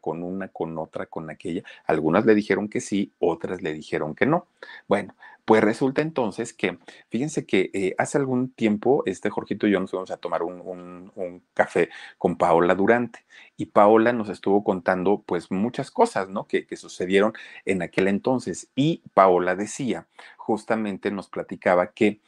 con 0.00 0.22
una, 0.22 0.48
con 0.48 0.78
otra, 0.78 1.06
con 1.06 1.30
aquella. 1.30 1.62
Algunas 1.86 2.26
le 2.26 2.34
dijeron 2.34 2.68
que 2.68 2.80
sí, 2.80 3.12
otras 3.18 3.62
le 3.62 3.72
dijeron 3.72 4.14
que 4.14 4.26
no. 4.26 4.46
Bueno, 4.88 5.14
pues 5.44 5.62
resulta 5.64 6.02
entonces 6.02 6.52
que, 6.52 6.78
fíjense 7.08 7.44
que 7.44 7.70
eh, 7.72 7.94
hace 7.98 8.18
algún 8.18 8.52
tiempo, 8.52 9.02
este 9.06 9.30
Jorgito 9.30 9.66
y 9.66 9.72
yo 9.72 9.80
nos 9.80 9.90
fuimos 9.90 10.10
a 10.10 10.16
tomar 10.16 10.42
un, 10.42 11.10
un, 11.14 11.42
café 11.54 11.90
con 12.18 12.36
Paola 12.36 12.74
Durante 12.74 13.24
y 13.56 13.66
Paola 13.66 14.12
nos 14.12 14.28
estuvo 14.28 14.62
contando 14.62 15.22
pues 15.26 15.50
muchas 15.50 15.90
cosas, 15.90 16.28
¿no? 16.28 16.46
Que, 16.46 16.66
que 16.66 16.76
sucedieron 16.76 17.32
en 17.64 17.82
aquel 17.82 18.08
entonces 18.08 18.68
y 18.76 19.02
Paola 19.14 19.56
decía 19.56 20.06
justamente 20.36 21.10
nos 21.10 21.28
platicaba 21.28 21.92
que 21.92 22.20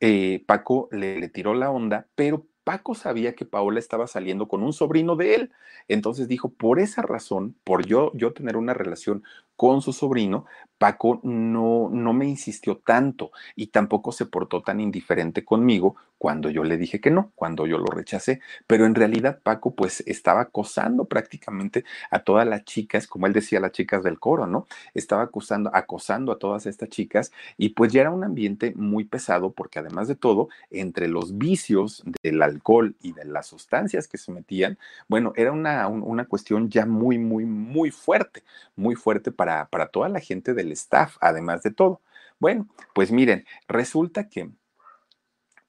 eh, 0.00 0.44
Paco 0.46 0.88
le, 0.92 1.18
le, 1.18 1.28
tiró 1.28 1.54
la 1.54 1.70
onda, 1.70 2.06
pero 2.14 2.46
Paco 2.66 2.96
sabía 2.96 3.36
que 3.36 3.44
Paola 3.44 3.78
estaba 3.78 4.08
saliendo 4.08 4.48
con 4.48 4.64
un 4.64 4.72
sobrino 4.72 5.14
de 5.14 5.36
él. 5.36 5.52
Entonces 5.86 6.26
dijo, 6.26 6.48
por 6.48 6.80
esa 6.80 7.00
razón, 7.00 7.54
por 7.62 7.86
yo, 7.86 8.10
yo 8.14 8.32
tener 8.32 8.56
una 8.56 8.74
relación 8.74 9.22
con 9.56 9.82
su 9.82 9.92
sobrino, 9.92 10.44
Paco 10.78 11.20
no, 11.22 11.88
no 11.90 12.12
me 12.12 12.26
insistió 12.26 12.76
tanto 12.76 13.30
y 13.54 13.68
tampoco 13.68 14.12
se 14.12 14.26
portó 14.26 14.62
tan 14.62 14.80
indiferente 14.80 15.44
conmigo 15.44 15.96
cuando 16.18 16.48
yo 16.50 16.64
le 16.64 16.78
dije 16.78 17.00
que 17.00 17.10
no, 17.10 17.30
cuando 17.34 17.66
yo 17.66 17.78
lo 17.78 17.86
rechacé. 17.86 18.40
Pero 18.66 18.86
en 18.86 18.94
realidad 18.94 19.40
Paco 19.42 19.74
pues 19.74 20.02
estaba 20.06 20.42
acosando 20.42 21.04
prácticamente 21.04 21.84
a 22.10 22.20
todas 22.20 22.46
las 22.46 22.64
chicas, 22.64 23.06
como 23.06 23.26
él 23.26 23.32
decía, 23.32 23.60
las 23.60 23.72
chicas 23.72 24.02
del 24.02 24.18
coro, 24.18 24.46
¿no? 24.46 24.66
Estaba 24.94 25.22
acosando, 25.22 25.70
acosando 25.74 26.32
a 26.32 26.38
todas 26.38 26.66
estas 26.66 26.88
chicas 26.88 27.32
y 27.56 27.70
pues 27.70 27.92
ya 27.92 28.02
era 28.02 28.10
un 28.10 28.24
ambiente 28.24 28.72
muy 28.76 29.04
pesado 29.04 29.52
porque 29.52 29.78
además 29.78 30.08
de 30.08 30.16
todo, 30.16 30.48
entre 30.70 31.08
los 31.08 31.38
vicios 31.38 32.02
del 32.22 32.42
alcohol 32.42 32.96
y 33.02 33.12
de 33.12 33.24
las 33.24 33.46
sustancias 33.46 34.08
que 34.08 34.18
se 34.18 34.32
metían, 34.32 34.78
bueno, 35.08 35.32
era 35.36 35.52
una, 35.52 35.86
una 35.88 36.24
cuestión 36.26 36.70
ya 36.70 36.86
muy, 36.86 37.18
muy, 37.18 37.44
muy 37.44 37.90
fuerte, 37.90 38.42
muy 38.74 38.94
fuerte 38.94 39.32
para 39.32 39.45
para, 39.70 39.88
toda 39.88 40.08
la 40.08 40.20
gente 40.20 40.54
del 40.54 40.72
staff, 40.72 41.16
además 41.20 41.62
de 41.62 41.70
todo. 41.70 42.00
Bueno, 42.38 42.68
pues 42.94 43.12
miren, 43.12 43.46
resulta 43.68 44.28
que 44.28 44.50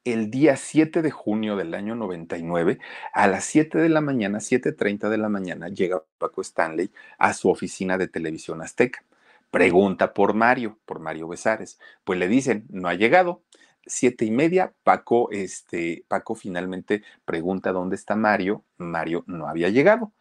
el 0.04 0.32
día 0.32 0.56
7 0.56 1.02
de 1.02 1.12
junio 1.12 1.56
del 1.56 1.74
año 1.74 1.96
99, 1.96 2.80
a 3.14 3.28
las 3.28 3.46
7 3.46 3.78
de 3.78 3.90
la 3.90 4.02
mañana, 4.02 4.40
7.30 4.40 5.10
de 5.10 5.18
la 5.18 5.30
mañana, 5.30 5.70
llega 5.70 6.04
Paco 6.18 6.42
Stanley 6.42 6.92
a 7.18 7.34
su 7.34 7.50
oficina 7.50 7.98
de 7.98 8.08
televisión 8.08 8.62
azteca. 8.62 9.04
Pregunta 9.52 10.14
por 10.14 10.34
Mario, 10.34 10.78
por 10.86 11.00
Mario 11.00 11.28
Besares. 11.28 11.80
Pues 12.04 12.20
le 12.20 12.28
dicen, 12.28 12.66
no 12.70 12.90
ha 12.90 12.94
llegado. 12.96 13.44
Siete 13.86 14.26
y 14.26 14.32
media, 14.32 14.74
Paco, 14.84 15.30
este, 15.32 16.04
Paco 16.10 16.36
finalmente 16.36 17.04
pregunta 17.26 17.72
dónde 17.72 17.96
está 17.96 18.16
Mario. 18.16 18.64
Mario 18.78 19.24
no 19.28 19.48
había 19.48 19.70
llegado 19.70 20.12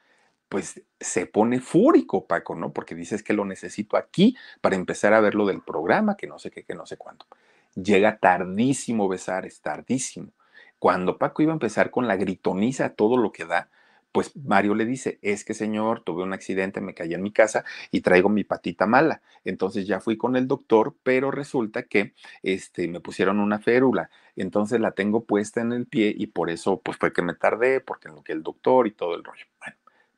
pues 0.48 0.82
se 1.00 1.26
pone 1.26 1.60
fúrico, 1.60 2.26
Paco, 2.26 2.54
¿no? 2.54 2.72
Porque 2.72 2.94
dices 2.94 3.22
que 3.22 3.32
lo 3.32 3.44
necesito 3.44 3.96
aquí 3.96 4.36
para 4.60 4.76
empezar 4.76 5.12
a 5.14 5.20
ver 5.20 5.34
lo 5.34 5.46
del 5.46 5.62
programa, 5.62 6.16
que 6.16 6.26
no 6.26 6.38
sé 6.38 6.50
qué, 6.50 6.64
que 6.64 6.74
no 6.74 6.86
sé 6.86 6.96
cuánto. 6.96 7.26
Llega 7.74 8.18
tardísimo 8.18 9.08
Besares, 9.08 9.60
tardísimo. 9.60 10.32
Cuando 10.78 11.18
Paco 11.18 11.42
iba 11.42 11.52
a 11.52 11.54
empezar 11.54 11.90
con 11.90 12.06
la 12.06 12.16
gritoniza, 12.16 12.90
todo 12.90 13.16
lo 13.16 13.32
que 13.32 13.44
da, 13.44 13.70
pues 14.12 14.34
Mario 14.34 14.74
le 14.74 14.86
dice, 14.86 15.18
es 15.20 15.44
que 15.44 15.52
señor, 15.52 16.02
tuve 16.02 16.22
un 16.22 16.32
accidente, 16.32 16.80
me 16.80 16.94
caí 16.94 17.12
en 17.12 17.22
mi 17.22 17.32
casa 17.32 17.66
y 17.90 18.00
traigo 18.00 18.30
mi 18.30 18.44
patita 18.44 18.86
mala. 18.86 19.20
Entonces 19.44 19.86
ya 19.86 20.00
fui 20.00 20.16
con 20.16 20.36
el 20.36 20.48
doctor, 20.48 20.96
pero 21.02 21.30
resulta 21.30 21.82
que 21.82 22.14
este, 22.42 22.88
me 22.88 23.00
pusieron 23.00 23.40
una 23.40 23.58
férula. 23.58 24.08
Entonces 24.34 24.80
la 24.80 24.92
tengo 24.92 25.24
puesta 25.24 25.60
en 25.60 25.72
el 25.72 25.86
pie 25.86 26.14
y 26.16 26.28
por 26.28 26.48
eso 26.48 26.80
pues 26.80 26.96
fue 26.96 27.12
que 27.12 27.20
me 27.20 27.34
tardé, 27.34 27.80
porque 27.82 28.08
en 28.08 28.14
lo 28.14 28.22
que 28.22 28.32
el 28.32 28.42
doctor 28.42 28.86
y 28.86 28.92
todo 28.92 29.14
el 29.16 29.22
rollo. 29.24 29.44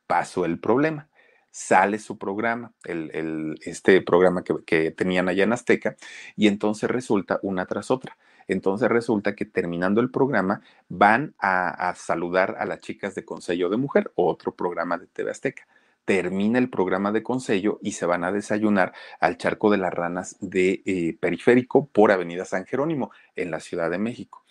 Pasó 0.09 0.43
el 0.43 0.59
problema 0.59 1.07
sale 1.51 1.99
su 1.99 2.17
programa, 2.17 2.73
el, 2.83 3.59
este 3.63 4.01
programa 4.01 4.43
que, 4.43 4.91
tenían 4.91 5.29
allá 5.29 5.43
en 5.43 5.53
Azteca, 5.53 5.95
y 6.35 6.47
entonces 6.47 6.89
resulta 6.89 7.39
una 7.43 7.65
tras 7.65 7.91
otra. 7.91 8.17
Entonces 8.47 8.89
resulta 8.89 9.35
que 9.35 9.45
terminando 9.45 10.01
el 10.01 10.09
programa 10.09 10.61
van 10.87 11.35
a, 11.37 11.93
saludar 11.95 12.55
a 12.59 12.65
las 12.65 12.79
chicas 12.79 13.13
de 13.13 13.25
Consejo 13.25 13.69
de 13.69 13.77
Mujer, 13.77 14.11
otro 14.15 14.55
programa 14.55 14.97
de 14.97 15.07
TV 15.07 15.31
Azteca. 15.31 15.67
Termina 16.05 16.57
el 16.57 16.69
programa 16.69 17.11
de 17.11 17.21
Consejo 17.21 17.77
y 17.83 17.91
se 17.91 18.07
van 18.07 18.23
a 18.23 18.31
desayunar 18.31 18.93
al 19.19 19.37
Charco 19.37 19.69
de 19.69 19.77
las 19.77 19.93
Ranas 19.93 20.37
de 20.39 20.81
eh, 20.85 21.17
Periférico 21.19 21.87
por 21.87 22.11
Avenida 22.11 22.45
San 22.45 22.65
Jerónimo 22.65 23.11
en 23.35 23.51
la 23.51 23.59
Ciudad 23.59 23.91
de 23.91 23.99
México. 23.99 24.43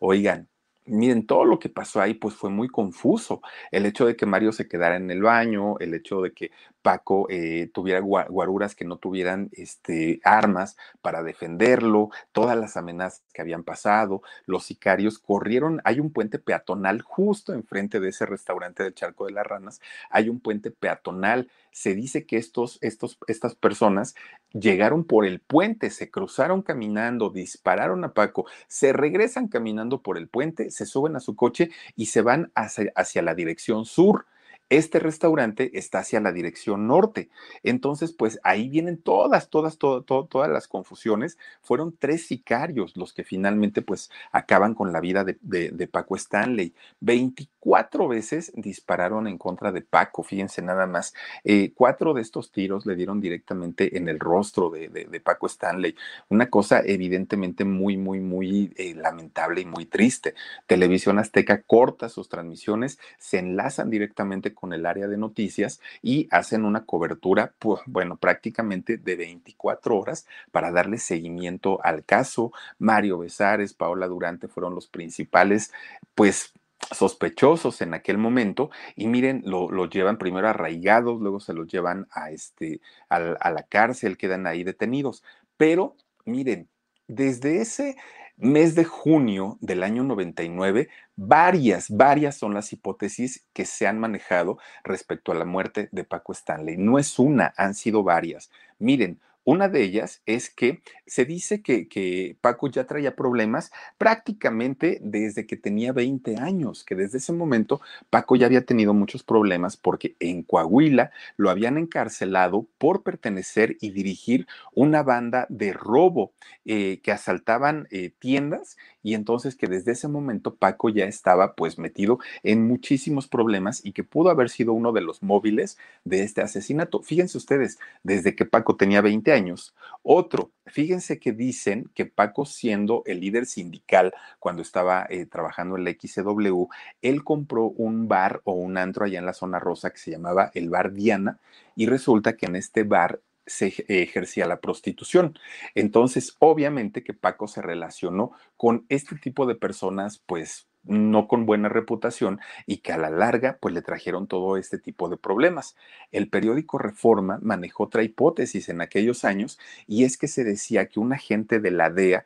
Oigan, 0.00 0.48
miren, 0.86 1.26
todo 1.26 1.44
lo 1.44 1.58
que 1.58 1.68
pasó 1.68 2.00
ahí 2.00 2.14
pues 2.14 2.34
fue 2.34 2.50
muy 2.50 2.68
confuso. 2.68 3.40
El 3.70 3.86
hecho 3.86 4.06
de 4.06 4.16
que 4.16 4.26
Mario 4.26 4.52
se 4.52 4.68
quedara 4.68 4.96
en 4.96 5.10
el 5.10 5.22
baño, 5.22 5.78
el 5.78 5.94
hecho 5.94 6.20
de 6.22 6.32
que 6.32 6.50
Paco 6.84 7.26
eh, 7.30 7.70
tuviera 7.72 8.00
guaruras 8.00 8.74
que 8.74 8.84
no 8.84 8.98
tuvieran 8.98 9.48
este, 9.52 10.20
armas 10.22 10.76
para 11.00 11.22
defenderlo, 11.22 12.10
todas 12.32 12.58
las 12.58 12.76
amenazas 12.76 13.22
que 13.32 13.40
habían 13.40 13.64
pasado, 13.64 14.20
los 14.44 14.64
sicarios 14.64 15.18
corrieron, 15.18 15.80
hay 15.84 15.98
un 15.98 16.12
puente 16.12 16.38
peatonal 16.38 17.00
justo 17.00 17.54
enfrente 17.54 18.00
de 18.00 18.10
ese 18.10 18.26
restaurante 18.26 18.82
del 18.82 18.94
Charco 18.94 19.24
de 19.24 19.32
las 19.32 19.46
Ranas, 19.46 19.80
hay 20.10 20.28
un 20.28 20.40
puente 20.40 20.70
peatonal. 20.70 21.50
Se 21.70 21.94
dice 21.94 22.26
que 22.26 22.36
estos, 22.36 22.78
estos, 22.82 23.18
estas 23.28 23.54
personas 23.54 24.14
llegaron 24.52 25.04
por 25.04 25.24
el 25.24 25.40
puente, 25.40 25.88
se 25.88 26.10
cruzaron 26.10 26.60
caminando, 26.60 27.30
dispararon 27.30 28.04
a 28.04 28.12
Paco, 28.12 28.44
se 28.68 28.92
regresan 28.92 29.48
caminando 29.48 30.02
por 30.02 30.18
el 30.18 30.28
puente, 30.28 30.70
se 30.70 30.84
suben 30.84 31.16
a 31.16 31.20
su 31.20 31.34
coche 31.34 31.70
y 31.96 32.06
se 32.06 32.20
van 32.20 32.52
hacia, 32.54 32.92
hacia 32.94 33.22
la 33.22 33.34
dirección 33.34 33.86
sur. 33.86 34.26
Este 34.70 34.98
restaurante 34.98 35.78
está 35.78 35.98
hacia 35.98 36.20
la 36.20 36.32
dirección 36.32 36.86
norte. 36.86 37.28
Entonces, 37.62 38.12
pues 38.12 38.40
ahí 38.44 38.68
vienen 38.68 38.96
todas, 38.96 39.50
todas, 39.50 39.76
todas 39.78 40.50
las 40.50 40.68
confusiones. 40.68 41.38
Fueron 41.60 41.94
tres 41.98 42.26
sicarios 42.26 42.96
los 42.96 43.12
que 43.12 43.24
finalmente, 43.24 43.82
pues, 43.82 44.10
acaban 44.32 44.74
con 44.74 44.92
la 44.92 45.00
vida 45.00 45.24
de, 45.24 45.88
Paco 45.92 46.16
Stanley. 46.16 46.74
24 47.00 48.08
veces 48.08 48.52
dispararon 48.56 49.28
en 49.28 49.36
contra 49.36 49.70
de 49.70 49.82
Paco, 49.82 50.22
fíjense 50.22 50.62
nada 50.62 50.86
más. 50.86 51.14
Eh, 51.44 51.72
cuatro 51.74 52.14
de 52.14 52.22
estos 52.22 52.50
tiros 52.50 52.86
le 52.86 52.96
dieron 52.96 53.20
directamente 53.20 53.96
en 53.98 54.08
el 54.08 54.18
rostro 54.18 54.70
de, 54.70 55.20
Paco 55.22 55.46
Stanley. 55.46 55.94
Una 56.30 56.48
cosa 56.48 56.80
evidentemente 56.84 57.64
muy, 57.64 57.96
muy, 57.96 58.20
muy 58.20 58.72
eh, 58.76 58.94
lamentable 58.94 59.60
y 59.60 59.66
muy 59.66 59.84
triste. 59.84 60.34
Televisión 60.66 61.18
Azteca 61.18 61.62
corta 61.62 62.08
sus 62.08 62.28
transmisiones, 62.28 62.98
se 63.18 63.38
enlazan 63.38 63.90
directamente 63.90 64.53
con 64.54 64.72
el 64.72 64.86
área 64.86 65.06
de 65.08 65.16
noticias 65.16 65.80
y 66.02 66.28
hacen 66.30 66.64
una 66.64 66.84
cobertura, 66.84 67.52
pues, 67.58 67.80
bueno, 67.86 68.16
prácticamente 68.16 68.96
de 68.96 69.16
24 69.16 69.98
horas 69.98 70.26
para 70.52 70.70
darle 70.70 70.98
seguimiento 70.98 71.80
al 71.84 72.04
caso. 72.04 72.52
Mario 72.78 73.18
Besares, 73.18 73.74
Paola 73.74 74.06
Durante 74.06 74.48
fueron 74.48 74.74
los 74.74 74.86
principales, 74.86 75.72
pues 76.14 76.52
sospechosos 76.92 77.80
en 77.80 77.94
aquel 77.94 78.18
momento 78.18 78.70
y 78.94 79.06
miren, 79.06 79.42
lo, 79.46 79.88
llevan 79.88 80.18
primero 80.18 80.48
arraigados, 80.48 81.20
luego 81.20 81.40
se 81.40 81.54
los 81.54 81.66
llevan 81.66 82.06
a, 82.10 82.30
este, 82.30 82.80
a 83.08 83.18
la 83.20 83.62
cárcel, 83.68 84.18
quedan 84.18 84.46
ahí 84.46 84.64
detenidos. 84.64 85.22
Pero 85.56 85.96
miren, 86.24 86.68
desde 87.06 87.60
ese 87.60 87.96
mes 88.36 88.74
de 88.74 88.84
junio 88.84 89.58
del 89.60 89.82
año 89.82 90.02
99, 90.02 90.88
varias, 91.16 91.90
varias 91.90 92.36
son 92.36 92.54
las 92.54 92.72
hipótesis 92.72 93.44
que 93.52 93.64
se 93.64 93.86
han 93.86 93.98
manejado 93.98 94.58
respecto 94.82 95.32
a 95.32 95.36
la 95.36 95.44
muerte 95.44 95.88
de 95.92 96.04
Paco 96.04 96.32
Stanley. 96.32 96.76
No 96.76 96.98
es 96.98 97.18
una, 97.18 97.54
han 97.56 97.74
sido 97.74 98.02
varias. 98.02 98.50
Miren, 98.78 99.20
una 99.44 99.68
de 99.68 99.82
ellas 99.82 100.22
es 100.26 100.50
que 100.50 100.80
se 101.06 101.24
dice 101.24 101.62
que, 101.62 102.36
Paco 102.40 102.68
ya 102.68 102.86
traía 102.86 103.14
problemas 103.14 103.70
prácticamente 103.98 104.98
desde 105.02 105.46
que 105.46 105.56
tenía 105.56 105.92
20 105.92 106.38
años, 106.38 106.84
que 106.84 106.94
desde 106.94 107.18
ese 107.18 107.32
momento 107.32 107.80
Paco 108.10 108.36
ya 108.36 108.46
había 108.46 108.64
tenido 108.64 108.94
muchos 108.94 109.22
problemas 109.22 109.76
porque 109.76 110.16
en 110.20 110.42
Coahuila 110.42 111.10
lo 111.36 111.50
habían 111.50 111.78
encarcelado 111.78 112.66
por 112.78 113.02
pertenecer 113.02 113.76
y 113.80 113.90
dirigir 113.90 114.46
una 114.72 115.02
banda 115.02 115.46
de 115.50 115.72
robo 115.72 116.32
eh, 116.64 117.00
que 117.02 117.12
asaltaban 117.12 117.86
eh, 117.90 118.12
tiendas 118.18 118.76
y 119.02 119.14
entonces 119.14 119.54
que 119.54 119.66
desde 119.66 119.92
ese 119.92 120.08
momento 120.08 120.54
Paco 120.54 120.88
ya 120.88 121.04
estaba 121.04 121.54
pues 121.54 121.78
metido 121.78 122.18
en 122.42 122.66
muchísimos 122.66 123.28
problemas 123.28 123.84
y 123.84 123.92
que 123.92 124.04
pudo 124.04 124.30
haber 124.30 124.48
sido 124.48 124.72
uno 124.72 124.92
de 124.92 125.02
los 125.02 125.22
móviles 125.22 125.78
de 126.04 126.22
este 126.22 126.40
asesinato. 126.40 127.02
Fíjense 127.02 127.36
ustedes, 127.36 127.78
desde 128.02 128.34
que 128.34 128.46
Paco 128.46 128.76
tenía 128.76 129.02
20 129.02 129.33
años. 129.34 129.74
Otro, 130.02 130.52
fíjense 130.66 131.18
que 131.18 131.32
dicen 131.32 131.90
que 131.94 132.06
Paco 132.06 132.46
siendo 132.46 133.02
el 133.06 133.20
líder 133.20 133.46
sindical 133.46 134.12
cuando 134.38 134.62
estaba 134.62 135.06
eh, 135.10 135.26
trabajando 135.26 135.76
en 135.76 135.84
la 135.84 135.90
XCW, 135.90 136.66
él 137.02 137.24
compró 137.24 137.66
un 137.66 138.08
bar 138.08 138.40
o 138.44 138.52
un 138.52 138.78
antro 138.78 139.04
allá 139.04 139.18
en 139.18 139.26
la 139.26 139.34
zona 139.34 139.58
rosa 139.58 139.90
que 139.90 139.98
se 139.98 140.10
llamaba 140.10 140.50
el 140.54 140.70
Bar 140.70 140.92
Diana 140.92 141.38
y 141.76 141.86
resulta 141.86 142.36
que 142.36 142.46
en 142.46 142.56
este 142.56 142.84
bar 142.84 143.20
se 143.46 143.74
ejercía 143.88 144.46
la 144.46 144.60
prostitución. 144.60 145.38
Entonces, 145.74 146.34
obviamente 146.38 147.02
que 147.02 147.14
Paco 147.14 147.46
se 147.48 147.62
relacionó 147.62 148.32
con 148.56 148.86
este 148.88 149.16
tipo 149.16 149.46
de 149.46 149.54
personas, 149.54 150.22
pues 150.26 150.66
no 150.84 151.28
con 151.28 151.46
buena 151.46 151.68
reputación 151.68 152.40
y 152.66 152.78
que 152.78 152.92
a 152.92 152.98
la 152.98 153.10
larga 153.10 153.58
pues 153.60 153.74
le 153.74 153.82
trajeron 153.82 154.26
todo 154.26 154.56
este 154.56 154.78
tipo 154.78 155.08
de 155.08 155.16
problemas. 155.16 155.76
El 156.12 156.28
periódico 156.28 156.78
Reforma 156.78 157.38
manejó 157.42 157.84
otra 157.84 158.02
hipótesis 158.02 158.68
en 158.68 158.80
aquellos 158.80 159.24
años 159.24 159.58
y 159.86 160.04
es 160.04 160.16
que 160.16 160.28
se 160.28 160.44
decía 160.44 160.86
que 160.86 161.00
un 161.00 161.12
agente 161.12 161.60
de 161.60 161.70
la 161.70 161.90
DEA 161.90 162.24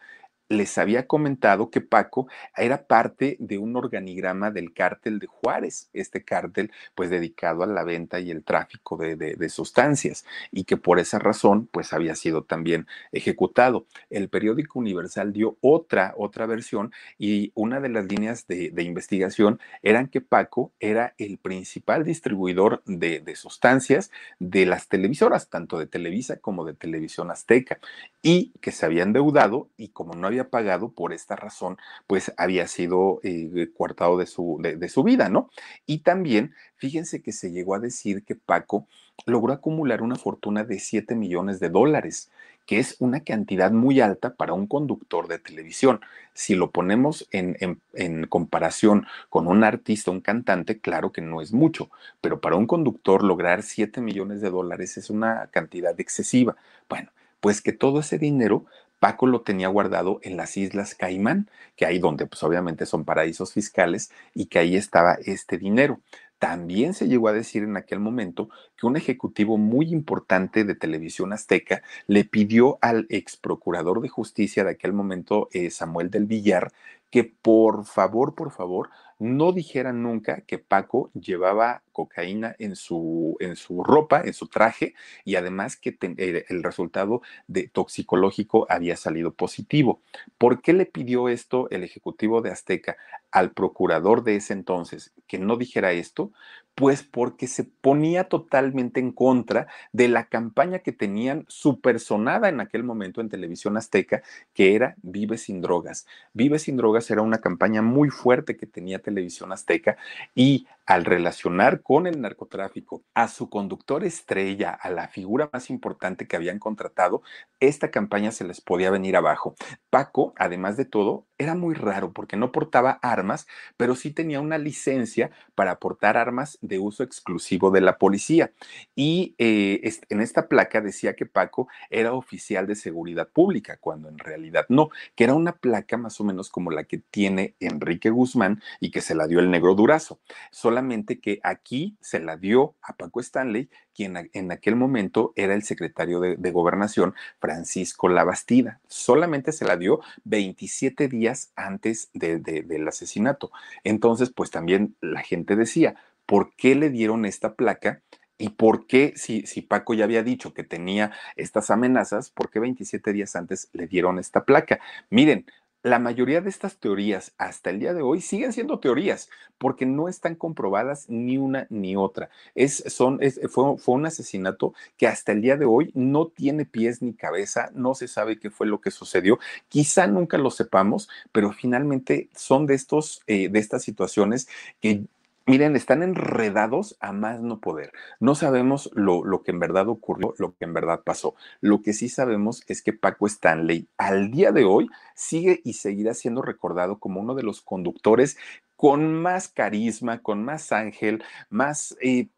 les 0.48 0.78
había 0.78 1.06
comentado 1.06 1.70
que 1.70 1.80
Paco 1.80 2.28
era 2.56 2.86
parte 2.86 3.36
de 3.38 3.58
un 3.58 3.76
organigrama 3.76 4.50
del 4.50 4.72
cártel 4.72 5.18
de 5.18 5.26
Juárez, 5.26 5.90
este 5.92 6.24
cártel 6.24 6.72
pues 6.94 7.10
dedicado 7.10 7.62
a 7.62 7.66
la 7.66 7.84
venta 7.84 8.20
y 8.20 8.30
el 8.30 8.44
tráfico 8.44 8.96
de, 8.96 9.48
sustancias 9.48 10.24
y 10.52 10.64
que 10.64 10.76
por 10.76 10.98
esa 10.98 11.18
razón 11.18 11.68
pues 11.70 11.92
había 11.92 12.14
sido 12.14 12.42
también 12.42 12.86
ejecutado. 13.12 13.86
El 14.10 14.28
periódico 14.28 14.78
Universal 14.78 15.32
dio 15.32 15.56
otra, 15.60 16.14
otra 16.16 16.46
versión 16.46 16.92
y 17.18 17.52
una 17.54 17.80
de 17.80 17.88
las 17.88 18.06
líneas 18.06 18.46
de, 18.46 18.72
investigación 18.88 19.60
eran 19.82 20.08
que 20.08 20.20
Paco 20.20 20.72
era 20.80 21.14
el 21.18 21.38
principal 21.38 22.04
distribuidor 22.04 22.82
de, 22.86 23.20
de 23.20 23.36
sustancias 23.36 24.10
de 24.38 24.66
las 24.66 24.88
televisoras, 24.88 25.48
tanto 25.48 25.78
de 25.78 25.86
Televisa 25.86 26.36
como 26.36 26.64
de 26.64 26.74
Televisión 26.74 27.30
Azteca 27.30 27.78
y 28.22 28.52
que 28.60 28.72
se 28.72 28.86
había 28.86 29.02
endeudado 29.02 29.68
y 29.76 29.88
como 29.88 30.14
no 30.14 30.26
había 30.26 30.37
pagado 30.44 30.90
por 30.90 31.12
esta 31.12 31.36
razón, 31.36 31.76
pues 32.06 32.32
había 32.36 32.66
sido 32.68 33.20
eh, 33.22 33.70
coartado 33.76 34.16
de 34.18 34.26
su, 34.26 34.58
de, 34.60 34.88
su 34.88 35.02
vida, 35.02 35.28
¿no? 35.28 35.50
Y 35.86 35.98
también, 35.98 36.54
fíjense 36.76 37.22
que 37.22 37.32
se 37.32 37.50
llegó 37.50 37.74
a 37.74 37.80
decir 37.80 38.24
que 38.24 38.34
Paco 38.34 38.86
logró 39.26 39.52
acumular 39.52 40.02
una 40.02 40.16
fortuna 40.16 40.64
de 40.64 40.78
7 40.78 41.14
millones 41.14 41.60
de 41.60 41.68
dólares, 41.68 42.30
que 42.66 42.78
es 42.78 42.96
una 42.98 43.20
cantidad 43.20 43.72
muy 43.72 44.00
alta 44.00 44.34
para 44.34 44.52
un 44.52 44.66
conductor 44.66 45.26
de 45.26 45.38
televisión. 45.38 46.00
Si 46.34 46.54
lo 46.54 46.70
ponemos 46.70 47.26
en, 47.32 47.56
en, 47.94 48.26
comparación 48.26 49.06
con 49.30 49.46
un 49.46 49.64
artista, 49.64 50.10
un 50.10 50.20
cantante, 50.20 50.78
claro 50.78 51.10
que 51.10 51.22
no 51.22 51.40
es 51.40 51.52
mucho, 51.54 51.90
pero 52.20 52.40
para 52.42 52.56
un 52.56 52.66
conductor 52.66 53.24
lograr 53.24 53.62
7 53.62 54.02
millones 54.02 54.42
de 54.42 54.50
dólares 54.50 54.98
es 54.98 55.08
una 55.08 55.48
cantidad 55.50 55.98
excesiva. 55.98 56.56
Bueno, 56.90 57.10
pues 57.40 57.62
que 57.62 57.72
todo 57.72 58.00
ese 58.00 58.18
dinero 58.18 58.66
Paco 58.98 59.26
lo 59.26 59.42
tenía 59.42 59.68
guardado 59.68 60.20
en 60.22 60.36
las 60.36 60.56
Islas 60.56 60.94
Caimán, 60.94 61.48
que 61.76 61.86
ahí 61.86 61.98
donde 61.98 62.26
pues 62.26 62.42
obviamente 62.42 62.86
son 62.86 63.04
paraísos 63.04 63.52
fiscales 63.52 64.10
y 64.34 64.46
que 64.46 64.58
ahí 64.58 64.76
estaba 64.76 65.14
este 65.24 65.58
dinero. 65.58 66.00
También 66.38 66.94
se 66.94 67.08
llegó 67.08 67.28
a 67.28 67.32
decir 67.32 67.64
en 67.64 67.76
aquel 67.76 67.98
momento 67.98 68.48
que 68.76 68.86
un 68.86 68.96
ejecutivo 68.96 69.58
muy 69.58 69.90
importante 69.90 70.62
de 70.62 70.76
televisión 70.76 71.32
azteca 71.32 71.82
le 72.06 72.24
pidió 72.24 72.78
al 72.80 73.06
ex 73.08 73.36
procurador 73.36 74.00
de 74.00 74.08
justicia 74.08 74.62
de 74.62 74.70
aquel 74.70 74.92
momento, 74.92 75.48
eh, 75.52 75.70
Samuel 75.70 76.10
del 76.10 76.26
Villar, 76.26 76.70
que 77.10 77.24
por 77.24 77.84
favor, 77.84 78.34
por 78.34 78.50
favor, 78.50 78.90
no 79.18 79.52
dijeran 79.52 80.02
nunca 80.02 80.42
que 80.42 80.58
Paco 80.58 81.10
llevaba 81.12 81.82
cocaína 81.92 82.54
en 82.58 82.76
su, 82.76 83.36
en 83.40 83.56
su 83.56 83.82
ropa, 83.82 84.22
en 84.24 84.32
su 84.32 84.46
traje, 84.46 84.94
y 85.24 85.34
además 85.34 85.76
que 85.76 85.96
eh, 86.00 86.44
el 86.48 86.62
resultado 86.62 87.22
de 87.48 87.68
toxicológico 87.68 88.66
había 88.68 88.96
salido 88.96 89.34
positivo. 89.34 90.00
¿Por 90.38 90.62
qué 90.62 90.72
le 90.72 90.86
pidió 90.86 91.28
esto 91.28 91.68
el 91.70 91.82
ejecutivo 91.82 92.40
de 92.40 92.50
Azteca 92.52 92.96
al 93.32 93.50
procurador 93.50 94.22
de 94.22 94.36
ese 94.36 94.52
entonces 94.52 95.12
que 95.26 95.38
no 95.38 95.56
dijera 95.56 95.92
esto? 95.92 96.30
Pues 96.76 97.02
porque 97.02 97.48
se 97.48 97.64
ponía 97.64 98.28
totalmente 98.28 99.00
en 99.00 99.10
contra 99.10 99.66
de 99.92 100.06
la 100.06 100.26
campaña 100.26 100.78
que 100.78 100.92
tenían 100.92 101.44
supersonada 101.48 102.48
en 102.48 102.60
aquel 102.60 102.84
momento 102.84 103.20
en 103.20 103.28
televisión 103.28 103.76
azteca, 103.76 104.22
que 104.54 104.76
era 104.76 104.94
Vive 105.02 105.38
sin 105.38 105.60
drogas. 105.60 106.06
Vive 106.32 106.60
sin 106.60 106.76
drogas 106.76 106.97
drogas 106.98 107.10
era 107.10 107.22
una 107.22 107.38
campaña 107.38 107.82
muy 107.82 108.10
fuerte 108.10 108.56
que 108.56 108.66
tenía 108.66 108.98
Televisión 108.98 109.52
Azteca 109.52 109.96
y 110.34 110.66
al 110.88 111.04
relacionar 111.04 111.82
con 111.82 112.06
el 112.06 112.22
narcotráfico 112.22 113.02
a 113.12 113.28
su 113.28 113.50
conductor 113.50 114.04
estrella, 114.04 114.70
a 114.70 114.88
la 114.88 115.08
figura 115.08 115.50
más 115.52 115.68
importante 115.68 116.26
que 116.26 116.34
habían 116.34 116.58
contratado, 116.58 117.20
esta 117.60 117.90
campaña 117.90 118.32
se 118.32 118.44
les 118.44 118.62
podía 118.62 118.90
venir 118.90 119.14
abajo. 119.14 119.54
Paco, 119.90 120.32
además 120.38 120.78
de 120.78 120.86
todo, 120.86 121.26
era 121.36 121.54
muy 121.54 121.74
raro 121.74 122.12
porque 122.14 122.38
no 122.38 122.52
portaba 122.52 122.98
armas, 123.02 123.46
pero 123.76 123.96
sí 123.96 124.12
tenía 124.12 124.40
una 124.40 124.56
licencia 124.56 125.30
para 125.54 125.78
portar 125.78 126.16
armas 126.16 126.58
de 126.62 126.78
uso 126.78 127.02
exclusivo 127.02 127.70
de 127.70 127.82
la 127.82 127.98
policía. 127.98 128.52
Y 128.96 129.34
eh, 129.36 129.92
en 130.08 130.22
esta 130.22 130.48
placa 130.48 130.80
decía 130.80 131.14
que 131.14 131.26
Paco 131.26 131.68
era 131.90 132.14
oficial 132.14 132.66
de 132.66 132.74
seguridad 132.74 133.28
pública, 133.28 133.76
cuando 133.78 134.08
en 134.08 134.18
realidad 134.18 134.64
no, 134.70 134.88
que 135.14 135.24
era 135.24 135.34
una 135.34 135.52
placa 135.52 135.98
más 135.98 136.18
o 136.18 136.24
menos 136.24 136.48
como 136.48 136.70
la 136.70 136.84
que 136.88 136.98
tiene 136.98 137.54
Enrique 137.60 138.10
Guzmán 138.10 138.62
y 138.80 138.90
que 138.90 139.00
se 139.00 139.14
la 139.14 139.26
dio 139.26 139.38
el 139.38 139.50
negro 139.50 139.74
Durazo 139.74 140.18
solamente 140.50 141.20
que 141.20 141.40
aquí 141.42 141.96
se 142.00 142.20
la 142.20 142.36
dio 142.36 142.74
a 142.82 142.96
Paco 142.96 143.20
Stanley, 143.20 143.68
quien 143.94 144.30
en 144.32 144.52
aquel 144.52 144.76
momento 144.76 145.32
era 145.36 145.54
el 145.54 145.62
secretario 145.62 146.20
de, 146.20 146.50
gobernación, 146.50 147.14
Francisco 147.40 148.08
Labastida. 148.08 148.80
Solamente 148.86 149.52
se 149.52 149.64
la 149.64 149.76
dio 149.76 150.00
27 150.24 151.08
días 151.08 151.52
antes 151.56 152.10
del 152.12 152.88
asesinato. 152.88 153.50
Entonces, 153.84 154.30
pues 154.30 154.50
también 154.50 154.96
la 155.00 155.22
gente 155.22 155.56
decía, 155.56 155.96
¿por 156.26 156.54
qué 156.56 156.74
le 156.74 156.90
dieron 156.90 157.24
esta 157.24 157.54
placa? 157.54 158.02
¿Y 158.40 158.50
por 158.50 158.86
qué, 158.86 159.14
si, 159.16 159.46
si, 159.46 159.62
Paco 159.62 159.94
ya 159.94 160.04
había 160.04 160.22
dicho 160.22 160.54
que 160.54 160.62
tenía 160.62 161.10
estas 161.34 161.70
amenazas, 161.70 162.30
por 162.30 162.50
qué 162.50 162.60
27 162.60 163.12
días 163.12 163.34
antes 163.34 163.68
le 163.72 163.88
dieron 163.88 164.20
esta 164.20 164.44
placa? 164.44 164.78
Miren, 165.10 165.44
la 165.82 165.98
mayoría 165.98 166.40
de 166.40 166.50
estas 166.50 166.76
teorías 166.76 167.32
hasta 167.38 167.70
el 167.70 167.78
día 167.78 167.94
de 167.94 168.02
hoy 168.02 168.20
siguen 168.20 168.52
siendo 168.52 168.80
teorías 168.80 169.30
porque 169.58 169.86
no 169.86 170.08
están 170.08 170.34
comprobadas 170.34 171.08
ni 171.08 171.38
una 171.38 171.66
ni 171.70 171.96
otra. 171.96 172.30
Es, 172.54 172.82
son, 172.88 173.20
fue, 173.48 173.78
fue, 173.78 173.94
un 173.94 174.06
asesinato 174.06 174.74
que 174.96 175.06
hasta 175.06 175.32
el 175.32 175.40
día 175.40 175.56
de 175.56 175.64
hoy 175.64 175.90
no 175.94 176.26
tiene 176.26 176.64
pies 176.64 177.02
ni 177.02 177.14
cabeza, 177.14 177.70
no 177.74 177.94
se 177.94 178.08
sabe 178.08 178.38
qué 178.38 178.50
fue 178.50 178.66
lo 178.66 178.80
que 178.80 178.90
sucedió. 178.90 179.38
Quizá 179.68 180.06
nunca 180.06 180.38
lo 180.38 180.50
sepamos, 180.50 181.08
pero 181.32 181.52
finalmente 181.52 182.28
son 182.34 182.66
de, 182.66 182.74
estos, 182.74 183.22
eh, 183.26 183.48
de 183.48 183.58
estas 183.58 183.82
situaciones 183.82 184.48
que 184.80 185.04
Miren, 185.48 185.76
están 185.76 186.02
enredados 186.02 186.98
a 187.00 187.12
más 187.14 187.40
no 187.40 187.58
poder. 187.58 187.90
No 188.20 188.34
sabemos 188.34 188.90
lo, 188.94 189.24
lo, 189.24 189.42
que 189.42 189.50
en 189.50 189.58
verdad 189.58 189.88
ocurrió, 189.88 190.34
lo 190.36 190.54
que 190.54 190.66
en 190.66 190.74
verdad 190.74 191.00
pasó. 191.02 191.36
Lo 191.62 191.80
que 191.80 191.94
sí 191.94 192.10
sabemos 192.10 192.62
es 192.66 192.82
que 192.82 192.92
Paco 192.92 193.26
Stanley 193.26 193.88
al 193.96 194.30
día 194.30 194.52
de 194.52 194.66
hoy 194.66 194.88
sigue 195.14 195.62
y 195.64 195.72
seguirá 195.72 196.12
siendo 196.12 196.42
recordado 196.42 196.98
como 196.98 197.22
uno 197.22 197.34
de 197.34 197.44
los 197.44 197.62
conductores 197.62 198.36
con 198.76 199.14
más 199.14 199.48
carisma, 199.48 200.20
con 200.20 200.44
más 200.44 200.70
ángel, 200.70 201.24
más 201.48 201.96
eh, 202.02 202.28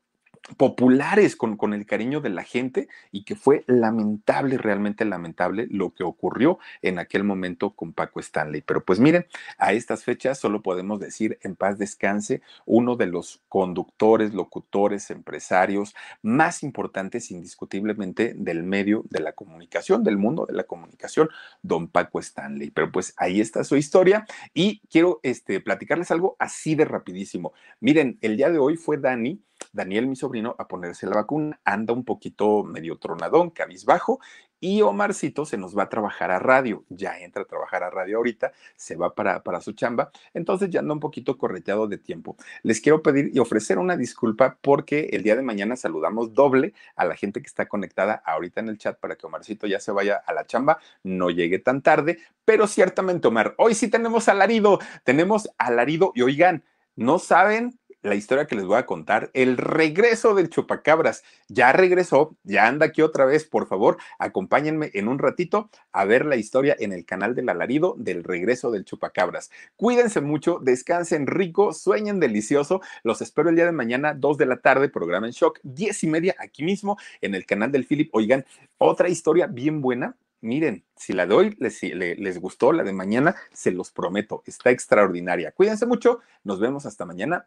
populares 0.57 1.37
con, 1.37 1.57
con, 1.57 1.75
el 1.75 1.87
cariño 1.87 2.21
de 2.21 2.31
la 2.31 2.43
gente 2.43 2.89
y 3.13 3.25
que 3.25 3.37
fue 3.37 3.65
lamentable, 3.67 4.59
realmente 4.59 5.05
lamentable 5.05 5.67
lo 5.71 5.95
que 5.95 6.03
ocurrió 6.03 6.59
en 6.83 6.99
aquel 6.99 7.25
momento 7.25 7.71
con 7.71 7.93
Paco 7.93 8.21
Stanley. 8.21 8.63
Pero 8.63 8.85
pues 8.85 8.99
miren, 8.99 9.27
a 9.59 9.73
estas 9.73 10.05
fechas 10.05 10.39
solo 10.39 10.63
podemos 10.63 10.99
decir 10.99 11.39
en 11.43 11.57
paz 11.57 11.79
descanse 11.79 12.43
uno 12.67 12.97
de 12.97 13.07
los 13.07 13.43
conductores, 13.49 14.35
locutores, 14.35 15.11
empresarios 15.11 15.95
más 16.23 16.63
importantes 16.63 17.31
indiscutiblemente 17.31 18.35
del 18.37 18.63
medio 18.63 19.05
de 19.11 19.21
la 19.21 19.33
comunicación, 19.33 20.03
del 20.03 20.17
mundo 20.17 20.47
de 20.47 20.55
la 20.55 20.65
comunicación, 20.65 21.29
don 21.63 21.89
Paco 21.89 22.19
Stanley. 22.19 22.71
Pero 22.71 22.91
pues 22.91 23.15
ahí 23.17 23.41
está 23.41 23.65
su 23.65 23.77
historia 23.77 24.27
y 24.55 24.81
quiero 24.91 25.21
este, 25.23 25.61
platicarles 25.61 26.11
algo 26.11 26.37
así 26.39 26.75
de 26.75 26.85
rapidísimo. 26.85 27.53
Miren, 27.81 28.19
el 28.21 28.37
día 28.37 28.51
de 28.51 28.59
hoy 28.59 28.77
fue 28.77 28.99
Dani 28.99 29.41
Daniel, 29.73 30.07
mi 30.07 30.17
sobrino, 30.17 30.57
a 30.59 30.67
ponerse 30.69 31.07
la 31.07 31.17
vacuna. 31.17 31.61
Anda 31.65 31.93
un 31.93 32.05
poquito 32.05 32.65
medio 32.65 32.99
tronadón, 32.99 33.51
cabizbajo, 33.51 34.21
y 34.61 34.83
Omarcito 34.83 35.47
se 35.47 35.57
nos 35.57 35.77
va 35.77 35.85
a 35.85 35.89
trabajar 35.89 36.31
a 36.31 36.39
radio. 36.39 36.85
Ya 36.91 37.19
entra 37.19 37.43
a 37.43 37.47
trabajar 37.47 37.83
a 37.83 37.91
radio 37.91 38.19
ahorita, 38.19 38.53
se 38.77 38.95
va 38.95 39.15
para, 39.15 39.43
para 39.43 39.61
su 39.61 39.73
chamba, 39.73 40.11
entonces 40.35 40.71
ya 40.71 40.81
anda 40.81 40.93
un 40.93 41.01
poquito 41.01 41.39
correteado 41.39 41.89
de 41.89 41.99
tiempo. 41.99 42.37
Les 42.63 42.81
quiero 42.81 43.03
pedir 43.03 43.31
y 43.33 43.39
ofrecer 43.39 43.79
una 43.79 43.97
disculpa 43.97 44.59
porque 44.61 45.09
el 45.13 45.23
día 45.23 45.35
de 45.35 45.43
mañana 45.43 45.77
saludamos 45.77 46.35
doble 46.35 46.75
a 46.95 47.07
la 47.07 47.17
gente 47.17 47.41
que 47.41 47.49
está 47.49 47.67
conectada 47.67 48.23
ahorita 48.27 48.61
en 48.61 48.69
el 48.69 48.79
chat 48.79 48.99
para 48.99 49.17
que 49.17 49.27
Omarcito 49.27 49.67
ya 49.67 49.81
se 49.81 49.93
vaya 49.93 50.23
a 50.27 50.35
la 50.35 50.47
chamba, 50.47 50.79
no 51.03 51.31
llegue 51.31 51.59
tan 51.59 51.81
tarde, 51.81 52.19
pero 52.45 52.67
ciertamente, 52.67 53.29
Omar, 53.29 53.55
hoy 53.57 53.75
sí 53.75 53.89
tenemos 53.89 54.29
alarido, 54.29 54.79
tenemos 55.05 55.49
alarido 55.57 56.13
y 56.15 56.23
oigan, 56.23 56.65
no 56.97 57.19
saben 57.19 57.80
la 58.03 58.15
historia 58.15 58.47
que 58.47 58.55
les 58.57 58.65
voy 58.65 58.79
a 58.79 58.87
contar, 58.87 59.31
el 59.35 59.57
regreso 59.57 60.35
del 60.35 60.49
chupacabras. 60.51 61.23
Ya 61.49 61.73
regresó, 61.73 62.37
ya 62.45 62.67
anda 62.67 62.87
aquí 62.87 63.03
otra 63.03 63.25
vez, 63.25 63.45
por 63.45 63.67
favor, 63.67 63.99
acompáñenme 64.19 64.91
en 64.95 65.09
un 65.09 65.19
ratito 65.19 65.71
a 65.93 66.05
ver 66.05 66.25
la 66.25 66.37
historia 66.37 66.77
en 66.79 66.93
el 66.93 67.05
canal 67.05 67.35
del 67.35 67.49
alarido 67.49 67.95
del 67.99 68.25
regreso 68.25 68.71
del 68.71 68.85
chupacabras. 68.85 69.51
Cuídense 69.77 70.21
mucho, 70.21 70.59
descansen 70.63 71.27
rico, 71.27 71.73
sueñen 71.73 72.21
delicioso. 72.21 72.81
Los 73.03 73.21
espero 73.23 73.51
el 73.51 73.57
día 73.57 73.67
de 73.67 73.73
mañana, 73.73 74.15
2 74.15 74.39
de 74.39 74.47
la 74.47 74.57
tarde, 74.59 74.89
programa 74.89 75.27
en 75.27 75.33
shock, 75.33 75.61
10 75.63 76.05
y 76.05 76.07
media 76.07 76.37
aquí 76.39 76.63
mismo 76.63 76.97
en 77.21 77.35
el 77.35 77.47
canal 77.47 77.73
del 77.73 77.87
Philip. 77.87 78.11
Oigan, 78.13 78.45
otra 78.79 79.09
historia 79.09 79.47
bien 79.47 79.81
buena 79.81 80.17
miren, 80.43 80.85
si 80.97 81.13
la 81.13 81.27
doy, 81.27 81.57
les, 81.59 81.83
les, 81.83 82.39
gustó 82.39 82.73
la 82.73 82.83
de 82.83 82.93
mañana, 82.93 83.37
se 83.53 83.71
los 83.71 83.91
prometo, 83.91 84.43
está 84.47 84.71
extraordinaria. 84.71 85.53
Cuídense 85.53 85.87
mucho, 85.87 86.21
nos 86.45 86.61
vemos 86.61 86.87
hasta 86.87 87.05
mañana. 87.05 87.47